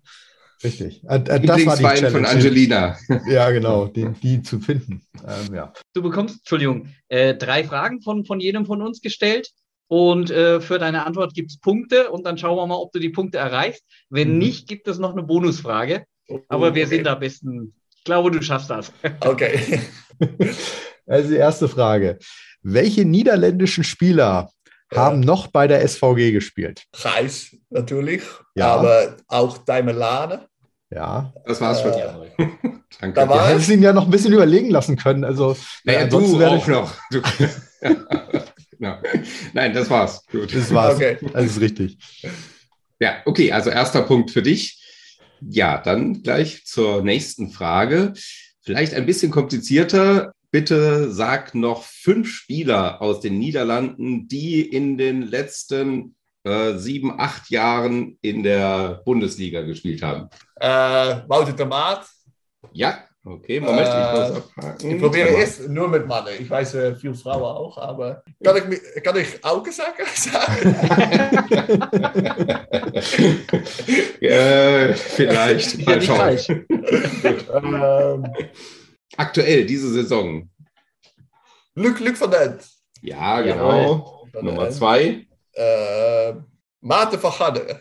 [0.62, 1.02] Richtig.
[1.08, 2.28] Äh, äh, das war die Lieblingswein von Challenge.
[2.28, 2.98] Angelina.
[3.28, 5.02] Ja, genau, den, die zu finden.
[5.26, 5.72] Ähm, ja.
[5.94, 9.50] Du bekommst, Entschuldigung, äh, drei Fragen von, von jedem von uns gestellt.
[9.88, 13.00] Und äh, für deine Antwort gibt es Punkte und dann schauen wir mal, ob du
[13.00, 13.82] die Punkte erreichst.
[14.08, 14.38] Wenn Mhm.
[14.38, 16.04] nicht, gibt es noch eine Bonusfrage.
[16.48, 17.74] Aber wir sind am besten.
[17.96, 18.92] Ich glaube, du schaffst das.
[19.20, 19.80] Okay.
[21.06, 22.18] Also die erste Frage.
[22.62, 24.50] Welche niederländischen Spieler
[24.92, 24.98] Ja.
[24.98, 26.84] haben noch bei der SVG gespielt?
[26.92, 28.22] Gijs natürlich,
[28.54, 28.74] Ja.
[28.74, 30.46] aber auch Daimelane.
[30.90, 31.32] Ja.
[31.46, 31.92] Das war's schon.
[31.92, 32.08] Äh,
[33.00, 33.14] Danke.
[33.14, 35.24] da Du war hättest ihn ja noch ein bisschen überlegen lassen können.
[35.24, 36.94] Also, naja, ansonsten du wäre auch noch.
[37.10, 37.22] Du,
[38.72, 38.98] genau.
[39.52, 40.24] Nein, das war's.
[40.26, 40.54] Gut.
[40.54, 40.96] Das war's.
[40.96, 41.18] Okay.
[41.32, 41.98] Das ist richtig.
[42.98, 44.82] Ja, okay, also erster Punkt für dich.
[45.40, 48.12] Ja, dann gleich zur nächsten Frage.
[48.62, 50.34] Vielleicht ein bisschen komplizierter.
[50.50, 57.50] Bitte sag noch fünf Spieler aus den Niederlanden, die in den letzten äh, sieben, acht
[57.50, 60.28] Jahren in der Bundesliga gespielt haben.
[60.56, 60.68] Äh,
[61.28, 62.06] Wouter de Maat.
[62.72, 64.90] Ja, okay, Moment, ich muss Äh, abhaken.
[64.90, 66.34] Ich probiere erst nur mit Mannen.
[66.38, 69.96] Ich weiß äh, viel Frauen auch, aber kann ich, kann ich Auge sagen?
[74.20, 75.78] äh, vielleicht.
[75.78, 76.66] Ja, Mal schauen.
[77.54, 78.26] ähm,
[79.16, 80.48] Aktuell, diese Saison.
[81.74, 82.68] Luc, Luc van Dent.
[83.02, 84.26] Ja, genau.
[84.32, 85.26] Van Nummer zwei.
[85.54, 86.34] Äh,
[86.80, 87.08] van
[87.38, 87.78] Garderen.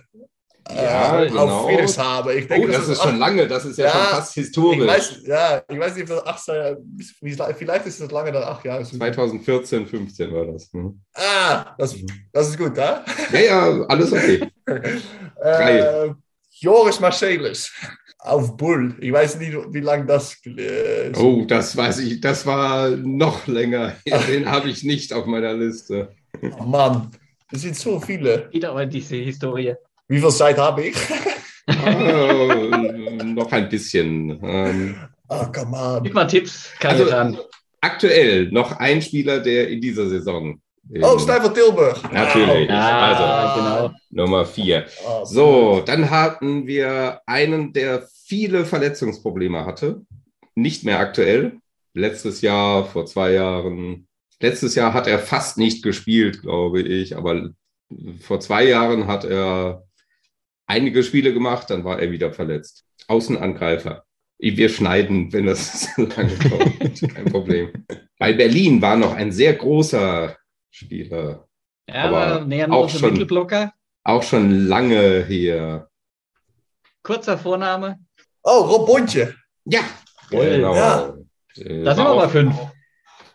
[0.72, 1.48] Ja, äh, genau.
[1.48, 2.38] Auf Friedrichshaben.
[2.38, 4.88] Ich denke, Oh, das ist schon lange, das ist ja, Ja, schon fast Ich historisch.
[4.88, 6.46] weiß, ja, ich weiß nicht, ob das
[7.58, 8.84] vielleicht ist das lange dann acht Jahre.
[8.84, 9.00] zurück.
[9.00, 10.72] 2014, 15 war das.
[10.74, 10.94] ne?
[11.16, 11.96] Ah, das,
[12.32, 13.04] das ist gut, ja?
[13.32, 14.48] Ja, ja, alles okay.
[15.42, 16.10] Äh,
[16.52, 17.72] Joris Marcelis
[18.20, 18.96] auf Bull.
[19.00, 20.36] Ich weiß nicht, wie lange das.
[20.46, 23.94] Äh, Oh, das weiß ich, das war noch länger.
[24.28, 26.10] Den habe ich nicht auf meiner Liste.
[26.60, 27.10] oh Mann,
[27.52, 28.50] es sind so viele.
[28.52, 29.74] Wieder aber diese Historie.
[30.08, 30.96] Wie viel Zeit habe ich?
[31.68, 34.40] Oh, noch ein bisschen.
[34.44, 34.96] Ähm,
[35.32, 36.04] Oh, come on.
[36.04, 37.38] Gib mal Tipps, Also-
[37.82, 40.60] aktuell noch ein Spieler, der in dieser Saison.
[40.92, 42.02] in- Oh, Stefan Tilburg.
[42.12, 42.68] Natürlich.
[42.68, 43.96] Ja, Also, genau.
[44.10, 44.88] Nummer vier.
[45.08, 50.02] Oh, So, dann hatten wir einen, der viele Verletzungsprobleme hatte.
[50.56, 51.58] Nicht mehr aktuell.
[51.94, 54.08] Letztes Jahr, vor zwei Jahren.
[54.42, 57.18] Letztes Jahr hat er fast nicht gespielt, glaube ich.
[57.18, 57.50] Aber
[58.22, 59.84] vor zwei Jahren hat er
[60.66, 62.86] einige Spiele gemacht, dann war er wieder verletzt.
[63.08, 64.04] Außenangreifer.
[64.38, 67.14] Wir schneiden, wenn das lange dauert.
[67.14, 67.86] Kein Problem.
[68.18, 70.38] Bei Berlin war noch ein sehr großer
[70.70, 71.48] Spieler.
[71.90, 73.12] Ja, Aber wir auch schon.
[73.14, 73.74] Mittelblocker.
[74.06, 75.90] Auch schon lange hier.
[77.04, 78.00] Kurzer Vorname.
[78.44, 79.36] Oh, Rob Bontje.
[79.66, 79.82] Ja,
[80.30, 80.76] genau.
[80.76, 81.14] Ja.
[81.56, 82.56] Da sind war wir bei auch- fünf.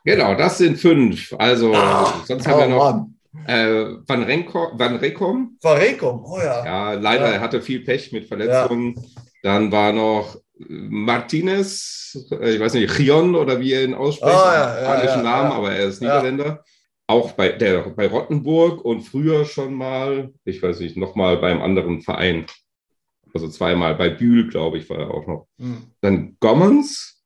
[0.04, 1.34] Genau, das sind fünf.
[1.38, 3.14] Also, Ah, sonst haben wir oh, noch Mann.
[3.46, 5.56] äh, Van, Renko, Van Rekom.
[5.62, 6.24] Van Rekom.
[6.24, 6.64] Oh ja.
[6.64, 7.32] Ja, leider, Ja.
[7.34, 8.94] er hatte viel Pech mit Verletzungen.
[9.42, 14.32] Dann war noch Martinez, äh, ich weiß nicht, Chion oder wie er ihn ausspricht.
[14.34, 15.56] Ah, ja, ja, spanischen ja, Namen, ja.
[15.56, 16.08] aber er ist Ja.
[16.16, 16.64] Niederländer.
[17.06, 22.00] Auch bei, der, bei Rottenburg und früher schon mal, ich weiß nicht, nochmal beim anderen
[22.00, 22.46] Verein.
[23.34, 23.94] Also zweimal.
[23.96, 25.46] Bei Bühl, glaube ich, war er auch noch.
[25.58, 25.82] Hm.
[26.00, 27.20] Dann Gommens.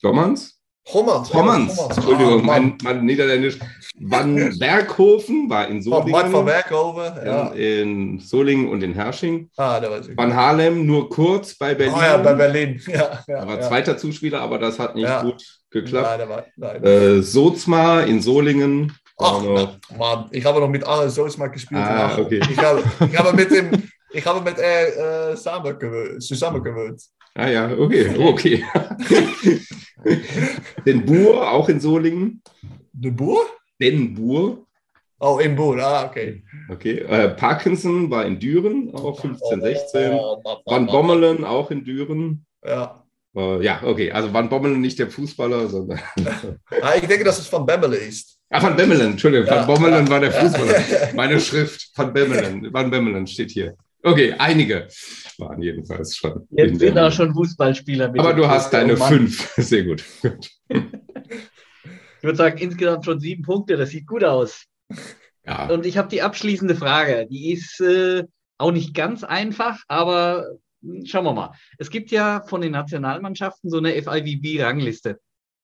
[0.00, 0.61] Gommens?
[0.90, 1.30] Gommans.
[1.30, 1.76] Gommens.
[1.76, 1.96] Gommans.
[1.96, 3.58] Entschuldigung, Ah, mein, mein Niederländisch.
[4.00, 6.46] Van Berghofen war in Mart van Solingen.
[6.46, 7.12] Werkhoven.
[7.26, 7.46] Ja.
[7.52, 9.48] In Solingen und in Hersching.
[9.56, 10.16] Ah, da weiß ich.
[10.16, 11.94] Van Haarlem nur kurz bei Berlin.
[11.96, 12.80] Oh ja, bei Berlin.
[12.88, 13.68] Ja, ja, Er war ja.
[13.68, 15.22] zweiter Zuspieler, aber das hat nicht Ja.
[15.22, 16.08] gut geklappt.
[16.08, 16.84] Nein, da war, nein.
[16.84, 18.92] Äh, Sozma in Solingen.
[19.18, 19.40] Ach.
[19.96, 21.80] Mann, ich habe noch mit Arne Soosma gespielt.
[21.80, 22.40] Ah, okay.
[22.50, 23.70] Ich habe, ich habe mit dem,
[24.10, 25.36] ich habe mit er äh,
[26.60, 27.02] gewohnt.
[27.34, 28.64] Ah ja, okay, okay.
[30.86, 32.42] Den Buhr, auch in Solingen.
[32.92, 33.46] De Boer?
[33.80, 34.66] Den Buhr.
[35.18, 35.78] Oh, in Boer.
[35.78, 36.42] Ah, okay.
[36.68, 36.98] Okay.
[36.98, 40.12] Äh, Parkinson war in Düren, auch 15, 16.
[40.12, 40.86] Oh, Mann, Mann, Van.
[40.86, 42.44] Bommelen auch in Düren.
[42.64, 43.02] Ja.
[43.34, 44.12] Äh, ja, okay.
[44.12, 46.00] Also Van Bommelen nicht der Fußballer, sondern.
[46.82, 48.38] Ah, ich denke, dass es von Bemmele ist.
[48.50, 49.46] Ah, Van Bemmelen, Entschuldigung.
[49.46, 50.10] Ja, Van Bommelen ja.
[50.10, 51.14] war der Fußballer.
[51.14, 52.72] Meine Schrift, Van Bemmelen.
[52.72, 53.76] Van Bemmelen steht hier.
[54.02, 54.88] Okay, einige
[55.38, 56.46] waren jedenfalls schon.
[56.50, 58.20] Jetzt sind auch schon Fußballspieler mit.
[58.20, 59.12] Aber du hast deine Oh Mann.
[59.12, 59.52] fünf.
[59.56, 60.04] Sehr gut.
[60.68, 63.76] Ich würde sagen, insgesamt schon sieben Punkte.
[63.76, 64.64] Das sieht gut aus.
[65.46, 67.26] Ja, Und ich habe die abschließende Frage.
[67.28, 68.24] Die ist äh,
[68.58, 70.46] auch nicht ganz einfach, aber
[70.82, 71.52] hm, schauen wir mal.
[71.78, 75.18] Es gibt ja von den Nationalmannschaften so eine FIVB-Rangliste,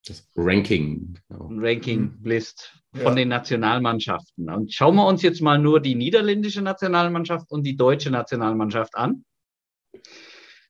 [0.06, 1.18] das Ranking.
[1.28, 1.48] Genau.
[1.52, 3.14] Ranking-List von Ja.
[3.14, 4.50] den Nationalmannschaften.
[4.50, 9.24] Und schauen wir uns jetzt mal nur die niederländische Nationalmannschaft und die deutsche Nationalmannschaft an.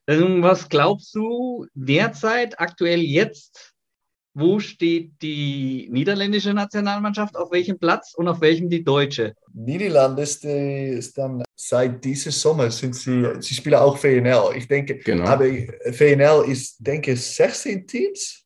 [0.07, 3.74] Ähm, Was glaubst du derzeit, aktuell jetzt,
[4.35, 9.35] wo steht die niederländische Nationalmannschaft, auf welchem Platz und auf welchem die deutsche?
[9.53, 14.53] Niederlande ist, äh, ist dann seit diesem Sommer sind sie, sie spielen auch VNL.
[14.57, 15.24] Ich denke, Genau.
[15.24, 15.45] aber
[15.93, 18.45] VNL ist, denke ich, 16 Teams.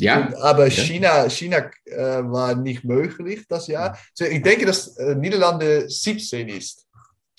[0.00, 0.70] Ja, Und, aber Ja.
[0.70, 3.96] China, China äh, war nicht möglich das Jahr.
[4.14, 6.86] So, ich denke, dass äh, Niederlande 17 ist.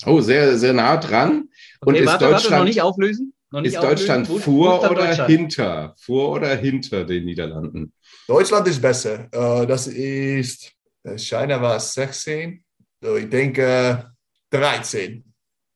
[0.05, 1.49] oh, sehr, sehr nah dran.
[1.81, 3.33] Und Okay, ist warte, warte, Deutschland, noch nicht auflösen.
[3.51, 4.45] Noch nicht ist Deutschland auflösen.
[4.45, 5.29] Wo vor oder Deutschland?
[5.29, 5.95] hinter?
[5.99, 7.93] Vor oder hinter den Niederlanden?
[8.27, 9.27] Deutschland ist besser.
[9.31, 10.71] Äh, das ist,
[11.03, 12.63] äh, China war 16.
[13.01, 14.11] So, ich denke
[14.51, 15.23] 13.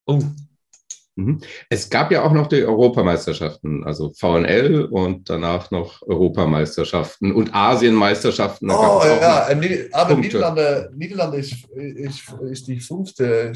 [0.05, 0.21] Oh.
[1.69, 8.69] Es gab ja auch noch die Europameisterschaften, also VNL und danach noch Europameisterschaften und Asienmeisterschaften.
[8.69, 10.27] Oh ja, Nieder- aber Punkte.
[10.27, 13.53] Niederlande, Niederlande ist, ist, ist die fünfte,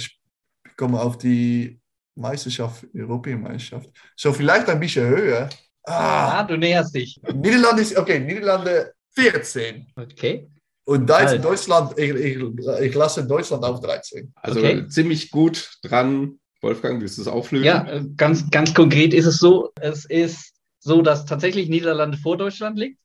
[0.77, 1.79] kommen auf die
[2.15, 3.89] Meisterschaft, Europameisterschaft.
[4.15, 5.49] So vielleicht ein bisschen höher.
[5.83, 7.19] ah, Ah, du näherst dich.
[7.33, 9.85] Niederlande ist, okay, Niederlande 14.
[9.97, 10.47] Okay.
[10.85, 11.37] Und Alter.
[11.39, 12.37] Deutschland, ich, ich,
[12.81, 14.31] ich lasse Deutschland auf 13.
[14.35, 14.87] Also Okay.
[14.87, 16.39] ziemlich gut dran.
[16.61, 17.65] Wolfgang, willst du es auflösen?
[17.65, 22.37] Ja, äh, ganz, ganz konkret ist es so, es ist so, dass tatsächlich Niederlande vor
[22.37, 22.99] Deutschland liegt.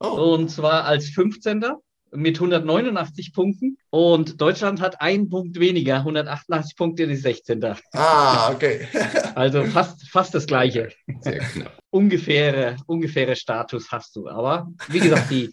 [0.00, 1.64] Oh, Und zwar als 15.
[2.12, 3.78] mit 189 Punkten.
[3.90, 7.62] Und Deutschland hat einen Punkt weniger, 188 Punkte, die 16.
[7.92, 8.86] ah, okay.
[9.34, 10.90] Also fast, fast das gleiche.
[11.20, 11.78] Sehr knapp.
[11.90, 14.28] Ungefähre, ungefähre Status hast du.
[14.28, 15.52] Aber wie gesagt, die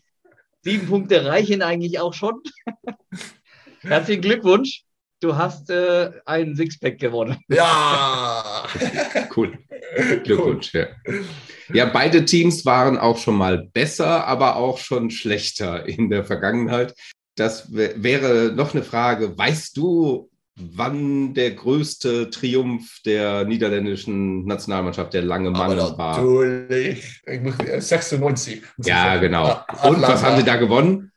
[0.62, 2.42] sieben Punkte reichen eigentlich auch schon.
[3.82, 4.85] Herzlichen Glückwunsch.
[5.26, 7.38] Du hast äh, einen Sixpack gewonnen.
[7.48, 8.64] ja.
[9.36, 9.58] Cool.
[10.24, 10.72] Glückwunsch.
[10.74, 10.86] Ja.
[11.74, 16.94] ja, beide Teams waren auch schon mal besser, aber auch schon schlechter in der Vergangenheit.
[17.36, 19.36] Das wär- wäre noch eine Frage.
[19.38, 26.18] Weißt du, wann der größte Triumph der niederländischen Nationalmannschaft, der lange Mann Aber war?
[26.18, 27.22] natürlich.
[27.26, 28.62] Ich muss, äh, 96.
[28.78, 29.46] muss ich Ja, genau.
[29.68, 31.12] Ah, Und was haben sie da gewonnen?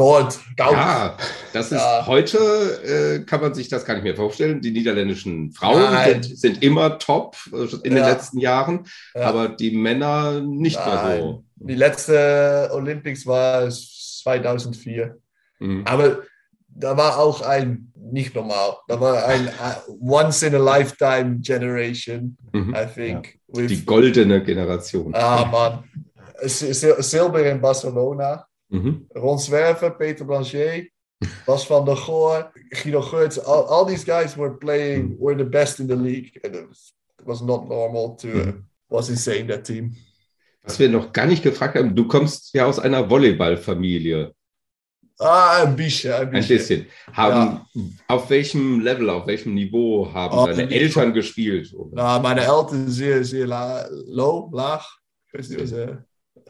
[0.00, 0.38] Gold.
[0.56, 0.72] Gold.
[0.72, 1.16] Ja,
[1.52, 2.06] das ist Ja.
[2.06, 2.38] heute,
[3.18, 4.60] äh, kann man sich das gar nicht mehr vorstellen.
[4.60, 6.22] Die niederländischen Frauen Nein.
[6.22, 8.08] sind, sind immer top äh, in den Ja.
[8.08, 9.22] letzten Jahren, Ja.
[9.22, 11.44] aber die Männer nicht mehr so.
[11.56, 15.16] Die letzte Olympics war 2004.
[15.58, 15.82] Mhm.
[15.86, 16.18] Aber
[16.68, 19.50] da war auch ein, nicht normal, da war ein äh,
[20.00, 22.74] once in a lifetime generation, Mhm.
[22.74, 23.38] I think.
[23.48, 25.14] Die goldene Generation.
[25.14, 25.84] ah, man.
[26.46, 28.46] Sil- Sil- Silber in Barcelona.
[28.70, 29.06] Mhm.
[29.14, 30.90] Ron Zwerver, Peter Blanchet,
[31.46, 32.52] Bas van der Goor,
[32.82, 33.38] Guido Geurts.
[33.38, 36.40] All, all these guys were playing, were the best in the league.
[36.44, 38.52] And it was, it was not normal to, uh,
[38.88, 39.94] was insane, that team.
[40.62, 44.32] Was wir noch gar nicht gefragt haben, du kommst ja aus einer Volleyballfamilie.
[45.18, 46.56] Ah, ein bisschen, ein Ein bisschen.
[46.58, 46.86] bisschen.
[47.12, 47.66] Haben,
[48.08, 51.74] Auf welchem Level, auf welchem Niveau haben Oh, deine Eltern gespielt?
[51.92, 54.82] Na, meine Eltern sehr, sehr la low, laag.
[55.26, 55.96] Ich weiß nicht, was, äh,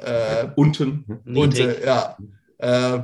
[0.05, 1.05] äh, Unten?
[1.25, 1.83] und Niedrig.
[1.83, 2.17] äh, ja,
[2.59, 3.03] äh,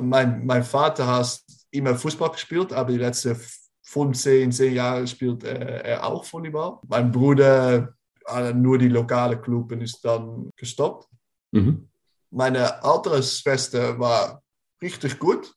[0.00, 1.40] mein, mein Vater hat
[1.70, 3.36] immer Fußball gespielt, aber die letzten
[3.82, 6.78] 15, 10 Jahre spielt äh, er auch Volleyball.
[6.88, 7.94] Mein Bruder,
[8.26, 11.08] äh, nur die lokale Club und ist dann gestoppt.
[11.50, 11.88] Mhm.
[12.30, 14.42] Meine ältere Schwester war
[14.80, 15.54] richtig gut.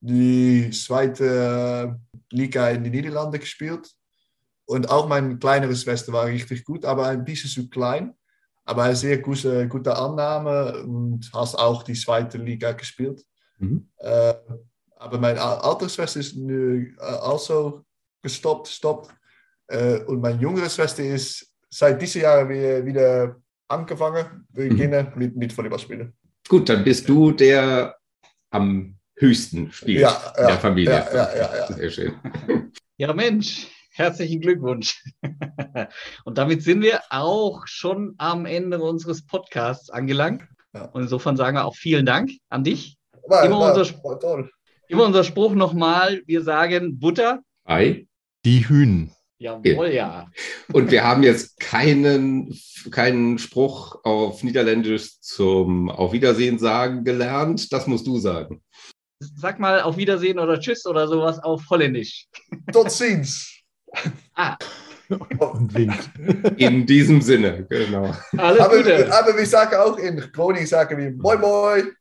[0.00, 1.98] Die zweite
[2.30, 3.90] Liga in den Niederlanden gespielt.
[4.66, 8.14] Und auch meine kleinere Schwester war richtig gut, aber ein bisschen zu klein.
[8.64, 13.22] Aber eine sehr gute, gute Annahme und hast auch die zweite Liga gespielt.
[13.58, 13.88] Mhm.
[13.98, 14.34] Äh,
[14.96, 17.84] aber meine al- ältere Schwester ist nu, äh, also
[18.22, 19.10] gestoppt, stoppt.
[19.68, 23.36] Äh, und meine jüngere Schwester ist seit diesem Jahr wieder, wieder
[23.68, 26.14] angefangen, beginnen mit, mit Volleyball spielen.
[26.48, 27.96] Gut, dann bist du der
[28.50, 30.92] am höchsten spielt Ja, in ja, der Familie.
[30.92, 31.66] ja, ja, ja, ja.
[31.72, 32.12] Sehr schön.
[32.96, 35.02] Ja, Mensch, herzlichen Glückwunsch.
[36.24, 40.42] Und damit sind wir auch schon am Ende unseres Podcasts angelangt.
[40.74, 40.86] Ja.
[40.86, 42.96] Und insofern sagen wir auch vielen Dank an dich.
[43.26, 44.50] War, Immer war, unser- war toll.
[44.88, 47.40] Immer unser Spruch nochmal, wir sagen Butter.
[47.64, 48.06] Ei.
[48.44, 49.10] Die Hühn.
[49.38, 50.30] Jawohl, ja.
[50.72, 52.54] Und wir haben jetzt keinen,
[52.90, 57.72] keinen Spruch auf Niederländisch zum Auf Wiedersehen sagen gelernt.
[57.72, 58.62] Das musst du sagen.
[59.20, 62.26] Sag mal auf Wiedersehen oder Tschüss oder sowas auf Holländisch.
[62.72, 63.53] Tot ziens.
[64.34, 64.56] Ah,
[65.38, 66.10] Und winkt.
[66.56, 68.14] In diesem Sinne, genau.
[68.36, 69.12] alles Aber, Gute.
[69.12, 71.96] aber wir sagen auch in Groningen sagen wir Moin Moin.